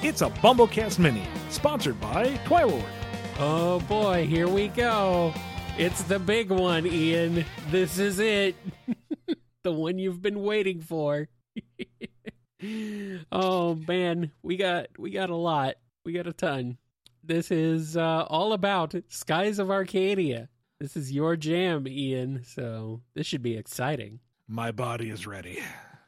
It's 0.00 0.22
a 0.22 0.30
BumbleKast 0.30 0.98
Mini, 0.98 1.22
sponsored 1.50 2.00
by 2.00 2.28
Twilord. 2.44 2.84
Oh 3.38 3.78
boy, 3.80 4.26
here 4.26 4.48
we 4.48 4.68
go. 4.68 5.34
It's 5.76 6.02
the 6.02 6.18
big 6.18 6.50
one, 6.50 6.86
Ian. 6.86 7.44
This 7.70 7.98
is 7.98 8.18
it. 8.18 8.56
the 9.62 9.72
one 9.72 9.98
you've 9.98 10.22
been 10.22 10.42
waiting 10.42 10.80
for. 10.80 11.28
oh 13.32 13.74
man, 13.74 14.32
we 14.42 14.56
got 14.56 14.86
we 14.98 15.10
got 15.10 15.30
a 15.30 15.36
lot. 15.36 15.74
We 16.04 16.12
got 16.12 16.26
a 16.26 16.32
ton. 16.32 16.78
This 17.22 17.50
is 17.50 17.96
uh, 17.96 18.24
all 18.28 18.52
about 18.54 18.94
Skies 19.08 19.58
of 19.58 19.70
Arcadia. 19.70 20.48
This 20.80 20.96
is 20.96 21.10
your 21.12 21.34
jam, 21.36 21.88
Ian. 21.88 22.44
So 22.44 23.02
this 23.14 23.26
should 23.26 23.42
be 23.42 23.56
exciting. 23.56 24.20
My 24.46 24.70
body 24.70 25.10
is 25.10 25.26
ready. 25.26 25.58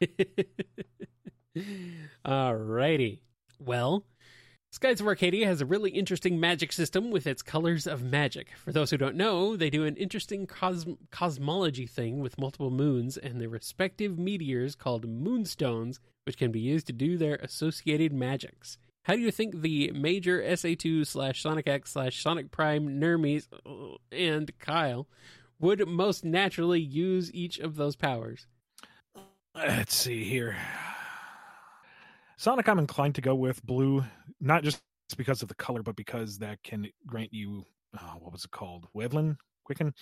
Alrighty. 2.24 3.20
Well, 3.58 4.04
Skies 4.72 5.00
of 5.00 5.08
Arcadia 5.08 5.46
has 5.48 5.60
a 5.60 5.66
really 5.66 5.90
interesting 5.90 6.38
magic 6.38 6.72
system 6.72 7.10
with 7.10 7.26
its 7.26 7.42
colors 7.42 7.88
of 7.88 8.04
magic. 8.04 8.52
For 8.64 8.70
those 8.70 8.90
who 8.92 8.96
don't 8.96 9.16
know, 9.16 9.56
they 9.56 9.68
do 9.68 9.84
an 9.84 9.96
interesting 9.96 10.46
cosm- 10.46 10.96
cosmology 11.10 11.88
thing 11.88 12.20
with 12.20 12.38
multiple 12.38 12.70
moons 12.70 13.16
and 13.16 13.40
their 13.40 13.48
respective 13.48 14.16
meteors 14.16 14.76
called 14.76 15.08
moonstones, 15.08 15.98
which 16.24 16.38
can 16.38 16.52
be 16.52 16.60
used 16.60 16.86
to 16.86 16.92
do 16.92 17.18
their 17.18 17.34
associated 17.42 18.12
magics. 18.12 18.78
How 19.04 19.14
do 19.14 19.20
you 19.20 19.30
think 19.30 19.60
the 19.60 19.90
major 19.92 20.40
SA2 20.42 21.06
slash 21.06 21.42
Sonic 21.42 21.68
X 21.68 21.92
slash 21.92 22.22
Sonic 22.22 22.50
Prime 22.50 23.00
Nermies 23.00 23.48
uh, 23.66 23.96
and 24.12 24.50
Kyle 24.58 25.08
would 25.58 25.86
most 25.88 26.24
naturally 26.24 26.80
use 26.80 27.32
each 27.32 27.58
of 27.58 27.76
those 27.76 27.96
powers? 27.96 28.46
Let's 29.54 29.94
see 29.94 30.24
here. 30.24 30.56
Sonic, 32.36 32.68
I'm 32.68 32.78
inclined 32.78 33.14
to 33.16 33.20
go 33.20 33.34
with 33.34 33.64
blue, 33.64 34.04
not 34.40 34.62
just 34.62 34.82
because 35.16 35.42
of 35.42 35.48
the 35.48 35.54
color, 35.54 35.82
but 35.82 35.96
because 35.96 36.38
that 36.38 36.62
can 36.62 36.88
grant 37.06 37.32
you 37.32 37.64
uh, 37.98 38.14
what 38.18 38.32
was 38.32 38.44
it 38.44 38.50
called? 38.50 38.86
Wevlin? 38.94 39.36
Quicken? 39.64 39.94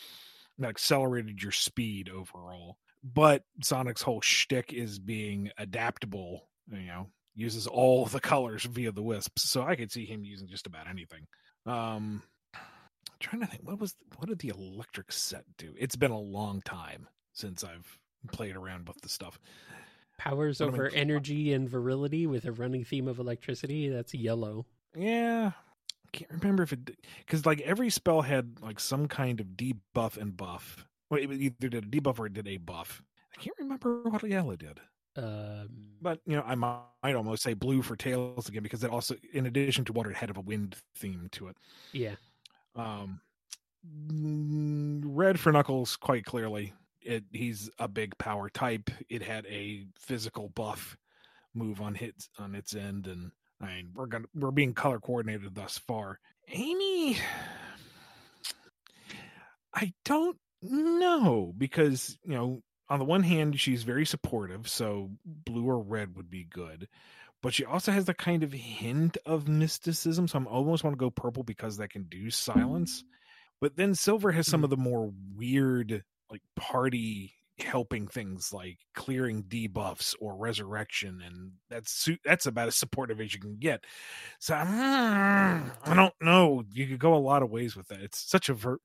That 0.58 0.70
accelerated 0.70 1.42
your 1.42 1.52
speed 1.52 2.10
overall. 2.10 2.78
But 3.02 3.44
Sonic's 3.62 4.02
whole 4.02 4.20
shtick 4.20 4.72
is 4.72 4.98
being 4.98 5.50
adaptable, 5.56 6.48
you 6.70 6.86
know, 6.86 7.06
uses 7.38 7.66
all 7.66 8.04
the 8.06 8.20
colors 8.20 8.64
via 8.64 8.90
the 8.90 9.02
wisps. 9.02 9.48
So 9.48 9.62
I 9.62 9.76
could 9.76 9.92
see 9.92 10.04
him 10.04 10.24
using 10.24 10.48
just 10.48 10.66
about 10.66 10.88
anything. 10.88 11.26
Um 11.66 12.22
I'm 12.54 13.16
trying 13.20 13.40
to 13.40 13.46
think 13.46 13.62
what 13.62 13.78
was 13.78 13.94
what 14.16 14.28
did 14.28 14.40
the 14.40 14.48
electric 14.48 15.12
set 15.12 15.44
do? 15.56 15.74
It's 15.78 15.96
been 15.96 16.10
a 16.10 16.18
long 16.18 16.60
time 16.62 17.08
since 17.32 17.62
I've 17.62 17.98
played 18.32 18.56
around 18.56 18.88
with 18.88 19.00
the 19.00 19.08
stuff. 19.08 19.38
Powers 20.18 20.58
What 20.58 20.70
over 20.70 20.90
energy 20.90 21.52
and 21.52 21.68
virility 21.68 22.26
with 22.26 22.44
a 22.44 22.52
running 22.52 22.84
theme 22.84 23.06
of 23.06 23.20
electricity. 23.20 23.88
That's 23.88 24.12
yellow. 24.14 24.66
Yeah. 24.96 25.52
I 26.08 26.16
can't 26.16 26.42
remember 26.42 26.64
if 26.64 26.72
it 26.72 26.96
because 27.18 27.46
like 27.46 27.60
every 27.60 27.90
spell 27.90 28.22
had 28.22 28.60
like 28.60 28.80
some 28.80 29.06
kind 29.06 29.40
of 29.40 29.46
debuff 29.48 30.16
and 30.16 30.36
buff. 30.36 30.84
Well, 31.10 31.20
it 31.20 31.30
either 31.30 31.68
did 31.68 31.74
a 31.74 31.82
debuff 31.82 32.18
or 32.18 32.26
it 32.26 32.34
did 32.34 32.48
a 32.48 32.56
buff. 32.56 33.02
I 33.36 33.40
can't 33.40 33.56
remember 33.58 34.02
what 34.02 34.28
yellow 34.28 34.56
did. 34.56 34.80
Um, 35.18 35.68
But 36.00 36.20
you 36.26 36.36
know, 36.36 36.44
I 36.46 36.54
might, 36.54 36.82
might 37.02 37.16
almost 37.16 37.42
say 37.42 37.54
blue 37.54 37.82
for 37.82 37.96
tails 37.96 38.48
again 38.48 38.62
because 38.62 38.84
it 38.84 38.90
also, 38.90 39.16
in 39.32 39.46
addition 39.46 39.84
to 39.86 39.92
water, 39.92 40.10
it 40.10 40.16
had 40.16 40.34
a 40.36 40.40
wind 40.40 40.76
theme 40.96 41.28
to 41.32 41.48
it. 41.48 41.56
yeah. 41.92 42.14
Um, 42.76 43.20
red 45.04 45.40
for 45.40 45.50
Knuckles, 45.50 45.96
quite 45.96 46.24
clearly. 46.24 46.72
It 47.00 47.24
he's 47.32 47.70
a 47.78 47.88
big 47.88 48.16
power 48.18 48.48
type. 48.50 48.90
It 49.08 49.22
had 49.22 49.46
a 49.46 49.86
physical 49.96 50.48
buff 50.50 50.96
move 51.54 51.80
on 51.80 51.94
hits 51.94 52.28
on 52.38 52.54
its 52.54 52.74
end, 52.74 53.06
and 53.06 53.32
I 53.60 53.66
mean 53.66 53.90
we're 53.94 54.06
gonna 54.06 54.26
we're 54.34 54.50
being 54.50 54.74
color 54.74 55.00
coordinated 55.00 55.54
thus 55.54 55.78
far. 55.78 56.20
Amy, 56.48 57.18
I 59.74 59.92
don't 60.04 60.38
know 60.62 61.52
because 61.56 62.18
you 62.24 62.34
know 62.34 62.62
on 62.90 62.98
the 62.98 63.04
one 63.04 63.22
hand 63.22 63.60
she's 63.60 63.82
very 63.82 64.06
supportive, 64.06 64.68
so 64.68 65.10
blue 65.24 65.66
or 65.66 65.80
red 65.80 66.16
would 66.16 66.30
be 66.30 66.44
good. 66.44 66.88
But 67.42 67.54
she 67.54 67.64
also 67.64 67.92
has 67.92 68.06
the 68.06 68.14
kind 68.14 68.42
of 68.42 68.52
hint 68.52 69.16
of 69.26 69.46
mysticism, 69.48 70.26
so 70.28 70.38
I'm 70.38 70.46
almost 70.48 70.84
want 70.84 70.94
to 70.94 70.98
go 70.98 71.10
purple 71.10 71.44
because 71.44 71.76
that 71.76 71.90
can 71.90 72.04
do 72.04 72.30
silence. 72.30 73.04
But 73.60 73.76
then 73.76 73.94
silver 73.94 74.32
has 74.32 74.48
some 74.48 74.62
Mhm. 74.62 74.64
of 74.64 74.70
the 74.70 74.76
more 74.76 75.12
weird, 75.34 76.04
like 76.30 76.42
party 76.56 77.34
helping 77.60 78.06
things 78.06 78.52
like 78.52 78.78
clearing 78.94 79.42
debuffs 79.44 80.14
or 80.20 80.36
resurrection, 80.36 81.20
and 81.24 81.52
that's 81.68 82.08
that's 82.24 82.46
about 82.46 82.68
as 82.68 82.76
supportive 82.76 83.20
as 83.20 83.34
you 83.34 83.40
can 83.40 83.56
get. 83.58 83.84
So 84.38 84.54
mm, 84.54 84.66
I 84.66 85.94
don't 85.94 86.14
know. 86.20 86.64
You 86.72 86.86
could 86.86 86.98
go 86.98 87.14
a 87.14 87.16
lot 87.16 87.42
of 87.42 87.50
ways 87.50 87.76
with 87.76 87.88
that. 87.88 88.00
It's 88.00 88.28
such 88.30 88.48
a 88.48 88.54
ver- 88.54 88.80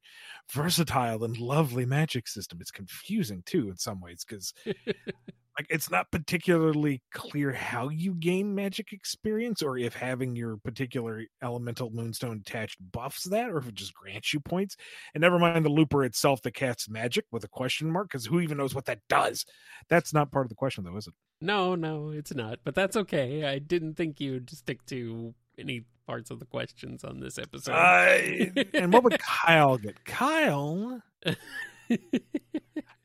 versatile 0.52 1.24
and 1.24 1.38
lovely 1.38 1.86
magic 1.86 2.28
system. 2.28 2.60
It's 2.62 2.72
confusing 2.72 3.44
too 3.46 3.70
in 3.70 3.78
some 3.78 4.02
ways 4.02 4.26
because 4.28 4.54
like 5.58 5.68
it's 5.70 5.90
not 5.90 6.10
particularly 6.12 7.02
clear 7.14 7.52
how 7.52 7.90
you 7.90 8.14
gain 8.16 8.54
magic 8.56 8.92
experience 8.92 9.62
or 9.62 9.78
if 9.78 9.94
having 9.94 10.36
your 10.36 10.58
particular 10.58 11.24
elemental 11.44 11.90
moonstone 11.92 12.42
attached 12.46 12.78
buffs 12.92 13.24
that 13.30 13.50
or 13.50 13.58
if 13.58 13.68
it 13.68 13.76
just 13.76 13.94
grants 13.94 14.34
you 14.34 14.40
points 14.40 14.76
and 15.14 15.22
never 15.22 15.38
mind 15.40 15.64
the 15.66 15.70
looper 15.70 16.04
itself 16.04 16.42
that 16.42 16.54
casts 16.54 16.90
magic 16.90 17.26
with 17.32 17.44
a 17.44 17.50
question 17.50 17.90
mark 17.92 18.08
because 18.10 18.26
who 18.26 18.40
even 18.40 18.58
knows 18.58 18.74
what 18.76 18.86
that 18.86 19.00
does 19.10 19.46
that's 19.90 20.14
not 20.14 20.32
part 20.32 20.46
of 20.46 20.50
the 20.50 20.56
question 20.56 20.84
though 20.84 20.98
is 20.98 21.08
it 21.08 21.14
No, 21.42 21.76
no, 21.76 22.10
it's 22.10 22.34
not. 22.34 22.60
But 22.64 22.74
that's 22.74 22.96
okay. 22.96 23.44
I 23.44 23.60
didn't 23.60 23.96
think 23.96 24.22
you'd 24.22 24.50
stick 24.50 24.86
to 24.88 25.34
any 25.58 25.84
parts 26.08 26.32
of 26.32 26.40
the 26.40 26.46
questions 26.46 27.04
on 27.04 27.20
this 27.20 27.38
episode. 27.38 27.74
uh, 27.74 28.62
and 28.74 28.94
what 28.94 29.04
would 29.04 29.20
kyle 29.46 29.78
get 29.78 30.04
kyle 30.06 31.02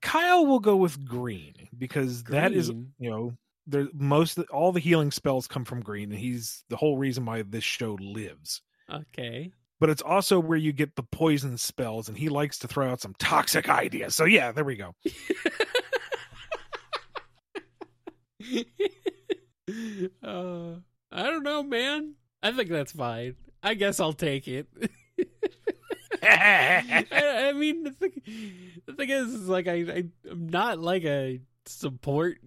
kyle 0.08 0.46
will 0.46 0.60
go 0.60 0.76
with 0.76 1.04
green 1.04 1.54
because 1.76 2.24
that 2.24 2.52
is 2.52 2.68
you 2.98 3.10
know 3.10 3.32
there 3.66 3.88
most 3.92 4.38
all 4.50 4.72
the 4.72 4.80
healing 4.80 5.10
spells 5.10 5.46
come 5.46 5.64
from 5.64 5.80
green 5.80 6.10
and 6.10 6.18
he's 6.18 6.64
the 6.68 6.76
whole 6.76 6.96
reason 6.96 7.24
why 7.24 7.42
this 7.42 7.64
show 7.64 7.98
lives 8.00 8.62
okay. 8.92 9.52
but 9.80 9.90
it's 9.90 10.02
also 10.02 10.40
where 10.40 10.58
you 10.58 10.72
get 10.72 10.96
the 10.96 11.02
poison 11.02 11.58
spells 11.58 12.08
and 12.08 12.16
he 12.16 12.28
likes 12.28 12.58
to 12.58 12.68
throw 12.68 12.90
out 12.90 13.00
some 13.00 13.14
toxic 13.18 13.68
ideas 13.68 14.14
so 14.14 14.24
yeah 14.24 14.52
there 14.52 14.64
we 14.64 14.76
go 14.76 14.94
uh, 20.22 20.74
I 21.10 21.22
don't 21.24 21.42
know, 21.42 21.62
man. 21.62 22.14
I 22.42 22.52
think 22.52 22.70
that's 22.70 22.92
fine. 22.92 23.36
I 23.62 23.74
guess 23.74 24.00
I'll 24.00 24.12
take 24.12 24.46
it. 24.48 24.68
I, 26.22 27.48
I 27.48 27.52
mean, 27.52 27.84
the 27.84 27.90
thing, 27.90 28.22
the 28.86 28.92
thing 28.94 29.10
is, 29.10 29.34
is 29.34 29.48
like 29.48 29.68
I, 29.68 29.72
I, 29.72 30.04
I'm 30.30 30.48
not 30.48 30.78
like 30.78 31.04
a 31.04 31.40
support 31.66 32.38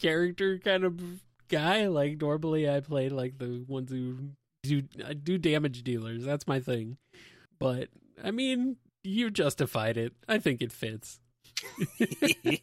character 0.00 0.58
kind 0.58 0.84
of 0.84 1.00
guy. 1.48 1.86
Like 1.88 2.20
normally, 2.20 2.68
I 2.68 2.80
play 2.80 3.08
like 3.08 3.38
the 3.38 3.64
ones 3.66 3.90
who 3.90 4.30
do 4.62 4.82
I 5.06 5.14
do 5.14 5.38
damage 5.38 5.82
dealers. 5.82 6.24
That's 6.24 6.46
my 6.46 6.60
thing. 6.60 6.96
But 7.58 7.88
I 8.22 8.30
mean, 8.30 8.76
you 9.04 9.30
justified 9.30 9.96
it. 9.96 10.12
I 10.28 10.38
think 10.38 10.62
it 10.62 10.72
fits. 10.72 11.20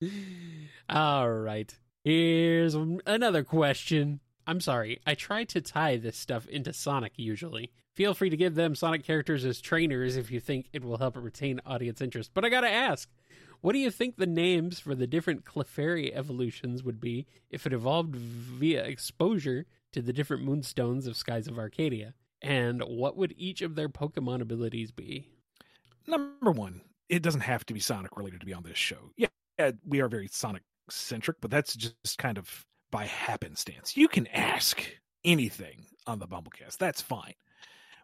All 0.88 1.30
right. 1.30 1.74
Here's 2.04 2.74
another 2.74 3.42
question. 3.42 4.20
I'm 4.46 4.60
sorry. 4.60 5.00
I 5.06 5.14
try 5.14 5.44
to 5.44 5.60
tie 5.60 5.96
this 5.96 6.16
stuff 6.16 6.46
into 6.46 6.72
Sonic 6.72 7.12
usually. 7.16 7.72
Feel 7.94 8.14
free 8.14 8.30
to 8.30 8.36
give 8.36 8.54
them 8.54 8.74
Sonic 8.74 9.04
characters 9.04 9.44
as 9.44 9.60
trainers 9.60 10.16
if 10.16 10.30
you 10.30 10.38
think 10.38 10.66
it 10.72 10.84
will 10.84 10.98
help 10.98 11.16
retain 11.16 11.60
audience 11.66 12.00
interest. 12.00 12.30
But 12.34 12.44
I 12.44 12.48
gotta 12.48 12.70
ask, 12.70 13.08
what 13.60 13.72
do 13.72 13.78
you 13.78 13.90
think 13.90 14.16
the 14.16 14.26
names 14.26 14.78
for 14.78 14.94
the 14.94 15.06
different 15.06 15.44
Clefairy 15.44 16.12
evolutions 16.14 16.82
would 16.82 17.00
be 17.00 17.26
if 17.50 17.66
it 17.66 17.72
evolved 17.72 18.14
via 18.14 18.84
exposure 18.84 19.66
to 19.92 20.02
the 20.02 20.12
different 20.12 20.44
moonstones 20.44 21.06
of 21.06 21.16
Skies 21.16 21.48
of 21.48 21.58
Arcadia? 21.58 22.14
And 22.42 22.82
what 22.82 23.16
would 23.16 23.34
each 23.36 23.62
of 23.62 23.74
their 23.74 23.88
Pokemon 23.88 24.42
abilities 24.42 24.90
be? 24.90 25.26
number 26.06 26.50
one 26.50 26.80
it 27.08 27.22
doesn't 27.22 27.42
have 27.42 27.64
to 27.66 27.74
be 27.74 27.80
sonic 27.80 28.16
related 28.16 28.40
to 28.40 28.46
be 28.46 28.52
on 28.52 28.62
this 28.62 28.78
show 28.78 29.10
yeah, 29.16 29.28
yeah 29.58 29.72
we 29.84 30.00
are 30.00 30.08
very 30.08 30.28
sonic 30.28 30.62
centric 30.90 31.36
but 31.40 31.50
that's 31.50 31.74
just 31.74 32.18
kind 32.18 32.38
of 32.38 32.64
by 32.90 33.04
happenstance. 33.06 33.96
You 33.96 34.08
can 34.08 34.26
ask 34.28 34.82
anything 35.24 35.86
on 36.06 36.18
the 36.18 36.26
BumbleKast. 36.28 36.78
That's 36.78 37.00
fine. 37.02 37.34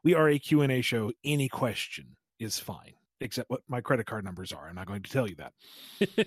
We 0.05 0.14
are 0.14 0.29
a 0.29 0.38
q&a 0.38 0.81
show. 0.82 1.12
Any 1.25 1.49
question 1.49 2.17
is 2.38 2.58
fine 2.58 2.94
except 3.20 3.49
what 3.49 3.61
my 3.69 3.81
credit 3.81 4.05
card 4.06 4.25
numbers 4.25 4.52
are. 4.52 4.69
I'm 4.69 4.75
not 4.75 4.87
going 4.88 5.02
to 5.02 5.11
tell 5.11 5.29
you 5.29 5.37
that. 5.37 6.26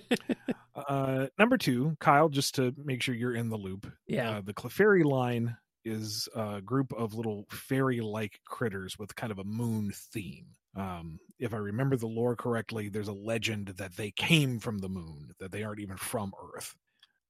Uh 0.88 1.26
number 1.38 1.56
two 1.56 1.96
kyle 2.00 2.28
just 2.28 2.54
to 2.56 2.74
make 2.76 3.00
sure 3.00 3.14
you're 3.14 3.34
in 3.34 3.48
the 3.48 3.56
loop 3.56 3.90
Yeah. 4.06 4.30
uh, 4.36 4.40
the 4.42 4.52
clefairy 4.52 5.04
line 5.04 5.56
is 5.86 6.28
a 6.36 6.60
group 6.60 6.92
of 6.92 7.14
little 7.14 7.46
fairy 7.50 8.00
like 8.02 8.40
critters 8.44 8.98
with 8.98 9.14
kind 9.16 9.32
of 9.32 9.38
a 9.38 9.44
moon 9.44 9.90
theme. 10.12 10.48
Um, 10.74 11.18
if 11.38 11.54
I 11.54 11.58
remember 11.58 11.96
the 11.96 12.06
lore 12.08 12.36
correctly, 12.36 12.90
there's 12.90 13.08
a 13.08 13.12
legend 13.14 13.68
that 13.78 13.96
they 13.96 14.10
came 14.10 14.58
from 14.58 14.76
the 14.78 14.88
moon, 14.90 15.30
that 15.38 15.50
they 15.50 15.62
aren't 15.62 15.80
even 15.80 15.96
from 15.96 16.32
Earth. 16.54 16.74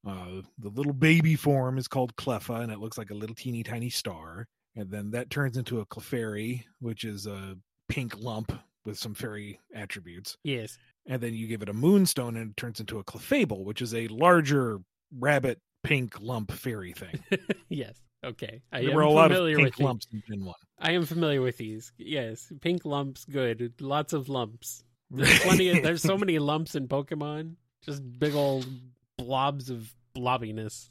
Uh, 0.07 0.43
the 0.59 0.71
little 0.71 0.93
baby 0.93 1.35
form 1.35 1.79
is 1.79 1.89
called 1.89 2.17
Cleffa, 2.17 2.61
and 2.61 2.73
it 2.73 2.79
looks 2.79 2.99
like 2.99 3.11
a 3.11 3.15
little 3.15 3.35
teeny 3.35 3.63
tiny 3.63 3.91
star. 3.91 4.47
And 4.77 4.91
then 4.91 5.11
that 5.13 5.31
turns 5.31 5.57
into 5.57 5.81
a 5.81 5.87
Clefairy, 5.87 6.65
which 6.81 7.05
is 7.05 7.27
a 7.27 7.57
pink 7.89 8.17
lump 8.19 8.53
with 8.85 8.99
some 8.99 9.15
fairy 9.15 9.59
attributes. 9.75 10.37
Yes. 10.45 10.79
And 11.07 11.21
then 11.21 11.35
you 11.35 11.47
give 11.47 11.63
it 11.63 11.69
a 11.69 11.75
moonstone, 11.75 12.37
and 12.37 12.51
it 12.51 12.57
turns 12.57 12.81
into 12.81 12.99
a 12.99 13.05
Clefable, 13.05 13.65
which 13.65 13.83
is 13.83 13.95
a 13.95 14.09
larger 14.09 14.79
rabbit 15.19 15.59
pink 15.83 16.21
lump 16.21 16.53
fairy 16.53 16.93
thing. 16.93 17.19
yes. 17.69 17.95
Okay. 18.25 18.63
I 18.73 18.81
there 18.81 18.91
am 18.91 18.97
were 18.97 19.03
a 19.03 19.11
lot 19.11 19.31
of 19.31 19.37
familiar 19.37 19.57
pink 19.57 19.67
with 19.69 19.77
these. 19.77 19.85
lumps 19.85 20.07
in 20.13 20.23
Gen 20.29 20.45
1. 20.45 20.55
I 20.81 20.93
am 20.93 21.07
familiar 21.07 21.43
with 21.43 21.57
these. 21.57 21.93
Yes. 21.97 22.53
Pink 22.61 22.85
lumps, 22.85 23.25
good. 23.25 23.75
Lots 23.81 24.13
of 24.13 24.29
lumps. 24.29 24.85
There's 25.11 25.39
plenty 25.43 25.71
of, 25.71 25.83
there's 25.83 26.03
so 26.03 26.19
many 26.19 26.39
lumps 26.39 26.75
in 26.75 26.89
Pokemon. 26.89 27.55
Just 27.83 28.03
big 28.19 28.35
old 28.35 28.67
blobs 29.19 29.71
of 29.71 29.93
blobbiness. 30.17 30.91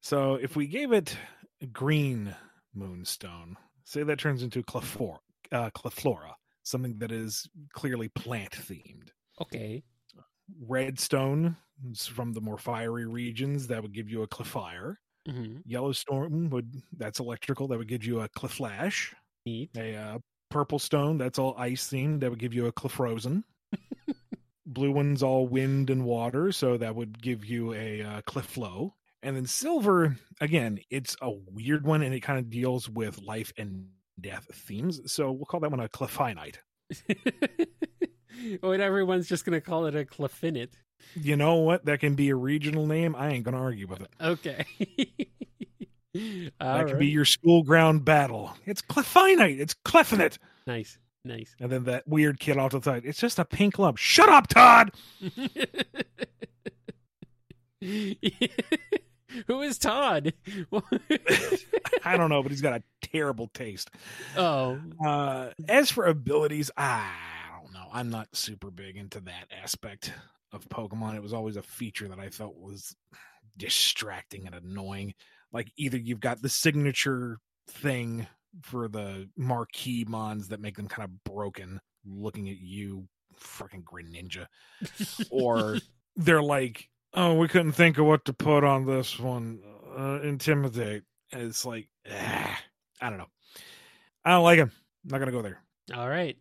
So 0.00 0.34
if 0.34 0.56
we 0.56 0.66
gave 0.66 0.92
it 0.92 1.16
a 1.62 1.66
green 1.66 2.34
moonstone, 2.74 3.56
say 3.84 4.02
that 4.02 4.18
turns 4.18 4.42
into 4.42 4.62
Cleflora, 4.62 5.18
uh, 5.52 5.70
Cleflora, 5.70 6.32
something 6.62 6.98
that 6.98 7.12
is 7.12 7.48
clearly 7.72 8.08
plant 8.08 8.52
themed. 8.52 9.08
Okay. 9.40 9.82
Redstone 10.66 11.56
is 11.90 12.06
from 12.06 12.32
the 12.32 12.40
more 12.40 12.58
fiery 12.58 13.06
regions, 13.06 13.66
that 13.68 13.82
would 13.82 13.94
give 13.94 14.10
you 14.10 14.22
a 14.22 14.28
Clefire. 14.28 14.96
hmm 15.28 15.58
Yellowstone 15.64 16.50
would 16.50 16.82
that's 16.96 17.20
electrical, 17.20 17.66
that 17.68 17.78
would 17.78 17.88
give 17.88 18.04
you 18.04 18.20
a 18.20 18.28
Cleflash. 18.28 19.14
Neat. 19.46 19.70
A 19.76 19.94
uh, 19.96 20.18
purple 20.50 20.78
stone, 20.78 21.18
that's 21.18 21.38
all 21.38 21.54
ice 21.58 21.88
themed, 21.88 22.20
that 22.20 22.30
would 22.30 22.38
give 22.38 22.54
you 22.54 22.66
a 22.66 22.72
Clefrozen. 22.72 23.42
Blue 24.66 24.90
one's 24.90 25.22
all 25.22 25.46
wind 25.46 25.90
and 25.90 26.04
water, 26.04 26.52
so 26.52 26.76
that 26.76 26.94
would 26.94 27.20
give 27.20 27.44
you 27.44 27.74
a 27.74 28.02
uh, 28.02 28.22
Cleflow. 28.22 28.92
And 29.22 29.36
then 29.36 29.46
silver, 29.46 30.16
again, 30.40 30.80
it's 30.90 31.16
a 31.22 31.30
weird 31.30 31.86
one, 31.86 32.02
and 32.02 32.14
it 32.14 32.20
kind 32.20 32.38
of 32.38 32.50
deals 32.50 32.88
with 32.88 33.20
life 33.22 33.52
and 33.56 33.88
death 34.20 34.46
themes. 34.52 35.00
So 35.10 35.32
we'll 35.32 35.46
call 35.46 35.60
that 35.60 35.70
one 35.70 35.80
a 35.80 35.88
cliffinite. 35.88 36.56
When 38.60 38.80
everyone's 38.80 39.28
just 39.28 39.44
going 39.44 39.58
to 39.58 39.60
call 39.60 39.86
it 39.86 39.94
a 39.94 40.04
cliffinite. 40.04 40.70
You 41.14 41.36
know 41.36 41.56
what? 41.56 41.84
That 41.84 42.00
can 42.00 42.14
be 42.14 42.30
a 42.30 42.36
regional 42.36 42.86
name. 42.86 43.14
I 43.14 43.30
ain't 43.30 43.44
gonna 43.44 43.60
argue 43.60 43.86
with 43.86 44.00
it. 44.00 44.10
Okay. 44.20 44.64
that 46.60 46.86
could 46.86 46.98
be 46.98 47.08
your 47.08 47.24
school 47.24 47.62
ground 47.62 48.04
battle. 48.04 48.56
It's 48.64 48.82
cliffinite. 48.82 49.60
It's 49.60 49.74
cliffinite. 49.84 50.38
nice. 50.66 50.98
Nice. 51.24 51.54
And 51.58 51.70
then 51.72 51.84
that 51.84 52.06
weird 52.06 52.38
kid 52.38 52.58
off 52.58 52.72
to 52.72 52.78
the 52.80 52.84
side. 52.84 53.02
It's 53.06 53.18
just 53.18 53.38
a 53.38 53.44
pink 53.44 53.78
lump. 53.78 53.96
Shut 53.96 54.28
up, 54.28 54.46
Todd. 54.48 54.90
Who 59.46 59.62
is 59.62 59.78
Todd? 59.78 60.32
I 62.04 62.16
don't 62.16 62.30
know, 62.30 62.42
but 62.42 62.52
he's 62.52 62.60
got 62.60 62.80
a 62.80 62.82
terrible 63.02 63.48
taste. 63.52 63.90
oh, 64.36 64.78
Uh, 65.04 65.50
as 65.68 65.90
for 65.90 66.06
abilities, 66.06 66.70
I 66.76 67.10
don't 67.60 67.72
know. 67.72 67.86
I'm 67.92 68.10
not 68.10 68.28
super 68.34 68.70
big 68.70 68.96
into 68.96 69.20
that 69.20 69.46
aspect 69.62 70.12
of 70.52 70.68
Pokemon. 70.68 71.16
It 71.16 71.22
was 71.22 71.32
always 71.32 71.56
a 71.56 71.62
feature 71.62 72.08
that 72.08 72.20
I 72.20 72.28
felt 72.28 72.56
was 72.56 72.94
distracting 73.56 74.46
and 74.46 74.54
annoying. 74.54 75.14
Like 75.52 75.72
either 75.76 75.96
you've 75.98 76.20
got 76.20 76.40
the 76.42 76.48
signature 76.48 77.38
thing 77.68 78.26
for 78.62 78.88
the 78.88 79.28
marquee 79.36 80.04
mons 80.06 80.48
that 80.48 80.60
make 80.60 80.76
them 80.76 80.88
kind 80.88 81.04
of 81.04 81.24
broken, 81.24 81.80
looking 82.04 82.48
at 82.48 82.58
you, 82.58 83.06
freaking 83.38 83.82
fucking 83.82 83.84
Greninja, 83.84 84.46
or 85.30 85.78
they're 86.16 86.42
like, 86.42 86.88
"Oh, 87.14 87.34
we 87.34 87.48
couldn't 87.48 87.72
think 87.72 87.98
of 87.98 88.06
what 88.06 88.24
to 88.26 88.32
put 88.32 88.64
on 88.64 88.86
this 88.86 89.18
one. 89.18 89.60
Uh, 89.96 90.20
intimidate." 90.22 91.02
And 91.32 91.42
it's 91.42 91.64
like, 91.64 91.88
ah, 92.10 92.60
I 93.00 93.08
don't 93.08 93.18
know. 93.18 93.30
I 94.24 94.30
don't 94.30 94.44
like 94.44 94.58
him. 94.58 94.70
I'm 95.04 95.10
not 95.10 95.18
gonna 95.18 95.32
go 95.32 95.42
there. 95.42 95.60
all 95.94 96.08
right. 96.08 96.36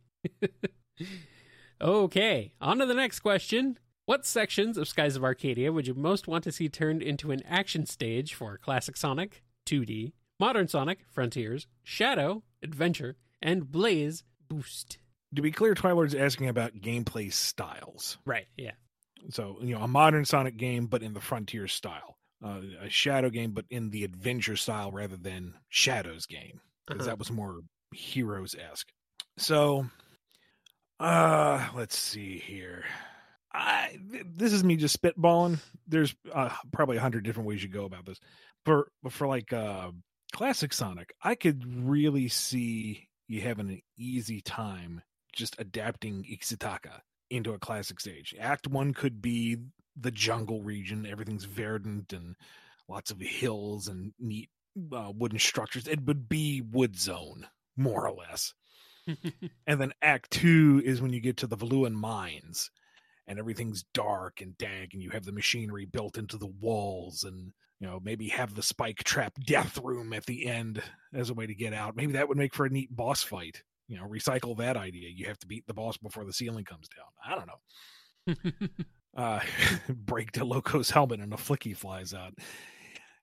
okay, 1.81 2.53
on 2.61 2.79
to 2.79 2.85
the 2.85 2.93
next 2.93 3.19
question. 3.19 3.77
What 4.05 4.25
sections 4.25 4.77
of 4.77 4.89
Skies 4.89 5.15
of 5.15 5.23
Arcadia 5.23 5.71
would 5.71 5.87
you 5.87 5.93
most 5.93 6.27
want 6.27 6.43
to 6.43 6.51
see 6.51 6.67
turned 6.67 7.01
into 7.01 7.31
an 7.31 7.41
action 7.47 7.85
stage 7.85 8.33
for 8.33 8.57
Classic 8.57 8.97
Sonic, 8.97 9.43
2D, 9.65 10.11
Modern 10.39 10.67
Sonic, 10.67 10.99
Frontiers, 11.11 11.67
Shadow, 11.83 12.43
Adventure, 12.61 13.15
and 13.41 13.71
Blaze 13.71 14.23
Boost? 14.49 14.97
To 15.35 15.41
be 15.41 15.51
clear, 15.51 15.73
Twilord's 15.73 16.15
asking 16.15 16.49
about 16.49 16.73
gameplay 16.75 17.31
styles. 17.31 18.17
Right, 18.25 18.47
yeah. 18.57 18.71
So, 19.29 19.57
you 19.61 19.75
know, 19.75 19.81
a 19.81 19.87
modern 19.87 20.25
Sonic 20.25 20.57
game, 20.57 20.87
but 20.87 21.01
in 21.01 21.13
the 21.13 21.21
Frontier 21.21 21.67
style. 21.67 22.17
Uh, 22.43 22.59
a 22.81 22.89
Shadow 22.89 23.29
game, 23.29 23.51
but 23.51 23.65
in 23.69 23.89
the 23.89 24.03
adventure 24.03 24.57
style 24.57 24.91
rather 24.91 25.15
than 25.15 25.53
Shadow's 25.69 26.25
game. 26.25 26.59
Because 26.85 27.01
Uh-huh. 27.01 27.11
that 27.11 27.19
was 27.19 27.31
more 27.31 27.61
Heroes 27.93 28.53
esque. 28.55 28.91
So, 29.37 29.85
uh, 30.99 31.69
let's 31.75 31.97
see 31.97 32.37
here. 32.39 32.83
I 33.53 33.97
th- 34.11 34.25
this 34.35 34.51
is 34.53 34.63
me 34.63 34.75
just 34.75 34.99
spitballing. 35.01 35.59
There's 35.87 36.15
uh, 36.33 36.49
probably 36.71 36.97
a 36.97 37.01
hundred 37.01 37.23
different 37.23 37.47
ways 37.47 37.61
you 37.63 37.69
go 37.69 37.85
about 37.85 38.05
this. 38.05 38.19
For 38.65 38.87
for 39.09 39.27
like 39.27 39.53
uh, 39.53 39.91
classic 40.33 40.73
Sonic, 40.73 41.13
I 41.23 41.35
could 41.35 41.63
really 41.65 42.27
see 42.27 43.07
you 43.27 43.41
having 43.41 43.69
an 43.69 43.81
easy 43.97 44.41
time 44.41 45.01
just 45.31 45.55
adapting 45.59 46.25
Ixa'taka 46.29 47.01
into 47.29 47.53
a 47.53 47.59
classic 47.59 47.99
stage. 47.99 48.35
Act 48.39 48.67
one 48.67 48.93
could 48.93 49.21
be 49.21 49.57
the 49.95 50.11
jungle 50.11 50.61
region. 50.61 51.05
Everything's 51.05 51.45
verdant 51.45 52.13
and 52.13 52.35
lots 52.89 53.11
of 53.11 53.19
hills 53.19 53.87
and 53.87 54.13
neat 54.19 54.49
uh, 54.91 55.11
wooden 55.15 55.39
structures. 55.39 55.87
It 55.87 56.05
would 56.05 56.27
be 56.27 56.61
wood 56.61 56.97
zone, 56.97 57.47
more 57.77 58.07
or 58.07 58.15
less. 58.15 58.53
And 59.67 59.81
then 59.81 59.93
Act 60.01 60.31
Two 60.31 60.81
is 60.83 61.01
when 61.01 61.11
you 61.11 61.19
get 61.19 61.37
to 61.37 61.47
the 61.47 61.57
Valuan 61.57 61.93
mines, 61.93 62.71
and 63.27 63.37
everything's 63.37 63.83
dark 63.93 64.39
and 64.39 64.57
dank, 64.57 64.93
and 64.93 65.01
you 65.03 65.09
have 65.09 65.25
the 65.25 65.33
machinery 65.33 65.85
built 65.85 66.17
into 66.17 66.37
the 66.37 66.47
walls, 66.47 67.23
and 67.25 67.51
you 67.83 67.89
know 67.89 67.99
maybe 68.01 68.29
have 68.29 68.55
the 68.55 68.63
spike 68.63 69.03
trap 69.03 69.33
death 69.45 69.77
room 69.83 70.13
at 70.13 70.25
the 70.25 70.47
end 70.47 70.81
as 71.13 71.29
a 71.29 71.33
way 71.33 71.45
to 71.45 71.53
get 71.53 71.73
out. 71.73 71.97
Maybe 71.97 72.13
that 72.13 72.29
would 72.29 72.37
make 72.37 72.55
for 72.55 72.65
a 72.65 72.69
neat 72.69 72.95
boss 72.95 73.23
fight. 73.23 73.61
You 73.89 73.97
know, 73.97 74.07
recycle 74.07 74.57
that 74.57 74.77
idea. 74.77 75.09
You 75.13 75.25
have 75.25 75.39
to 75.39 75.47
beat 75.47 75.67
the 75.67 75.73
boss 75.73 75.97
before 75.97 76.23
the 76.23 76.31
ceiling 76.31 76.63
comes 76.63 76.87
down. 76.87 77.05
I 77.25 77.35
don't 77.35 77.47
know. 77.47 78.69
Uh, 79.15 79.39
break 79.89 80.31
De 80.31 80.43
Loco's 80.43 80.89
helmet 80.89 81.19
and 81.19 81.31
a 81.35 81.37
flicky 81.37 81.77
flies 81.77 82.15
out. 82.15 82.33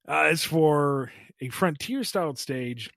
Uh, 0.08 0.28
as 0.30 0.44
for 0.44 1.10
a 1.40 1.48
frontier 1.48 2.04
styled 2.04 2.38
stage, 2.38 2.88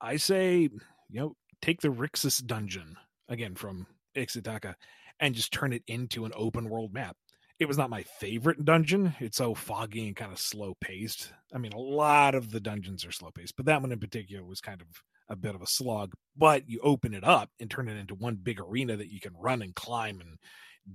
I 0.00 0.16
say, 0.16 0.70
you 1.10 1.20
know, 1.20 1.36
take 1.60 1.82
the 1.82 1.88
Rixis 1.88 2.42
dungeon 2.42 2.96
again 3.28 3.56
from 3.56 3.86
Ixa'taka 4.16 4.72
and 5.20 5.34
just 5.34 5.52
turn 5.52 5.74
it 5.74 5.82
into 5.86 6.24
an 6.24 6.32
open 6.34 6.70
world 6.70 6.94
map. 6.94 7.14
It 7.60 7.68
was 7.68 7.76
not 7.76 7.90
my 7.90 8.02
favorite 8.02 8.64
dungeon. 8.64 9.14
It's 9.20 9.36
so 9.36 9.54
foggy 9.54 10.06
and 10.06 10.16
kind 10.16 10.32
of 10.32 10.38
slow 10.38 10.74
paced. 10.80 11.30
I 11.54 11.58
mean, 11.58 11.74
a 11.74 11.78
lot 11.78 12.34
of 12.34 12.50
the 12.50 12.58
dungeons 12.58 13.04
are 13.04 13.12
slow 13.12 13.30
paced, 13.30 13.54
but 13.54 13.66
that 13.66 13.82
one 13.82 13.92
in 13.92 14.00
particular 14.00 14.42
was 14.42 14.62
kind 14.62 14.80
of 14.80 14.88
a 15.28 15.36
bit 15.36 15.54
of 15.54 15.60
a 15.60 15.66
slog. 15.66 16.14
But 16.34 16.66
you 16.66 16.80
open 16.82 17.12
it 17.12 17.22
up 17.22 17.50
and 17.60 17.70
turn 17.70 17.88
it 17.88 17.98
into 17.98 18.14
one 18.14 18.38
big 18.42 18.60
arena 18.60 18.96
that 18.96 19.12
you 19.12 19.20
can 19.20 19.34
run 19.38 19.60
and 19.60 19.74
climb 19.74 20.22
and 20.22 20.38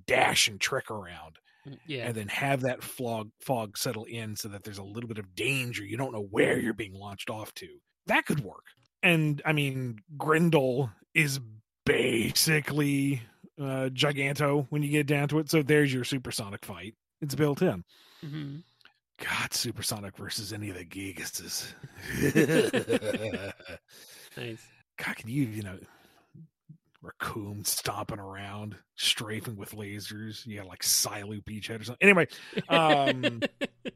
dash 0.08 0.48
and 0.48 0.60
trick 0.60 0.90
around 0.90 1.38
mm, 1.68 1.78
yeah. 1.86 2.08
and 2.08 2.16
then 2.16 2.28
have 2.30 2.62
that 2.62 2.84
fog 2.84 3.30
fog 3.42 3.78
settle 3.78 4.06
in 4.06 4.36
so 4.36 4.48
that 4.50 4.64
there's 4.64 4.80
a 4.80 4.84
little 4.84 5.08
bit 5.08 5.20
of 5.20 5.36
danger. 5.36 5.86
You 5.86 5.98
don't 5.98 6.14
know 6.14 6.28
where 6.32 6.60
you're 6.60 6.74
being 6.74 6.96
launched 6.96 7.30
off 7.30 7.54
to. 7.56 7.68
That 8.08 8.26
could 8.26 8.44
work. 8.44 8.66
And 9.04 9.40
I 9.46 9.54
mean, 9.54 10.00
Grendel 10.18 10.90
is 11.14 11.40
basically 11.86 13.22
uh, 13.60 13.90
Giganto 13.94 14.68
when 14.70 14.84
you 14.84 14.90
get 14.90 15.08
down 15.08 15.28
to 15.30 15.40
it. 15.40 15.50
So 15.50 15.62
there's 15.62 15.94
your 15.94 16.04
supersonic 16.04 16.66
fight. 16.66 16.96
It's 17.22 17.36
built 17.36 17.62
in. 17.62 17.84
hmm 18.22 18.58
God, 19.18 19.54
supersonic 19.54 20.18
versus 20.18 20.52
any 20.52 20.70
of 20.70 20.78
the 20.78 20.84
Gigases. 20.86 21.74
Nice. 24.38 24.62
God, 24.98 25.16
can 25.16 25.30
you, 25.30 25.44
you 25.44 25.64
know, 25.64 25.78
raccoon 27.02 27.64
stomping 27.64 28.20
around, 28.20 28.76
strafing 28.96 29.56
with 29.56 29.72
lasers? 29.72 30.46
You 30.46 30.58
got 30.58 30.68
like 30.68 30.82
Psylu 30.82 31.44
Beachhead 31.44 31.80
or 31.80 31.84
something. 31.86 32.02
Anyway, 32.02 32.28
um, 32.68 33.42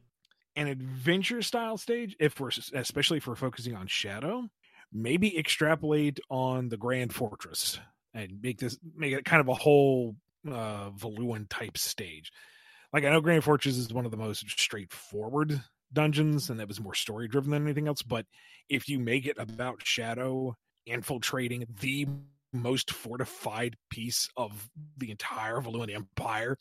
an 0.55 0.67
adventure 0.67 1.41
style 1.41 1.77
stage, 1.77 2.15
if 2.19 2.39
we're 2.39 2.51
especially 2.73 3.17
if 3.17 3.27
we're 3.27 3.35
focusing 3.35 3.75
on 3.75 3.87
Shadow, 3.87 4.47
maybe 4.93 5.37
extrapolate 5.37 6.19
on 6.29 6.69
the 6.69 6.77
Grand 6.77 7.13
Fortress 7.13 7.79
and 8.13 8.41
make 8.41 8.59
this 8.59 8.77
make 8.95 9.13
it 9.13 9.25
kind 9.25 9.41
of 9.41 9.47
a 9.47 9.53
whole 9.53 10.15
uh 10.49 10.89
Valuan 10.91 11.47
type 11.49 11.77
stage. 11.77 12.31
Like 12.93 13.03
I 13.03 13.09
know 13.09 13.21
Grand 13.21 13.43
Fortress 13.43 13.77
is 13.77 13.93
one 13.93 14.05
of 14.05 14.11
the 14.11 14.17
most 14.17 14.49
straightforward 14.59 15.61
dungeons 15.91 16.49
and 16.49 16.59
that 16.59 16.67
was 16.67 16.79
more 16.79 16.93
story 16.93 17.27
driven 17.27 17.51
than 17.51 17.63
anything 17.63 17.87
else, 17.87 18.01
but 18.01 18.25
if 18.69 18.87
you 18.87 18.99
make 18.99 19.25
it 19.25 19.37
about 19.39 19.81
Shadow 19.83 20.55
infiltrating 20.85 21.65
the 21.81 22.07
most 22.53 22.91
fortified 22.91 23.75
piece 23.89 24.29
of 24.35 24.69
the 24.97 25.11
entire 25.11 25.61
Valuan 25.61 25.89
Empire 25.89 26.57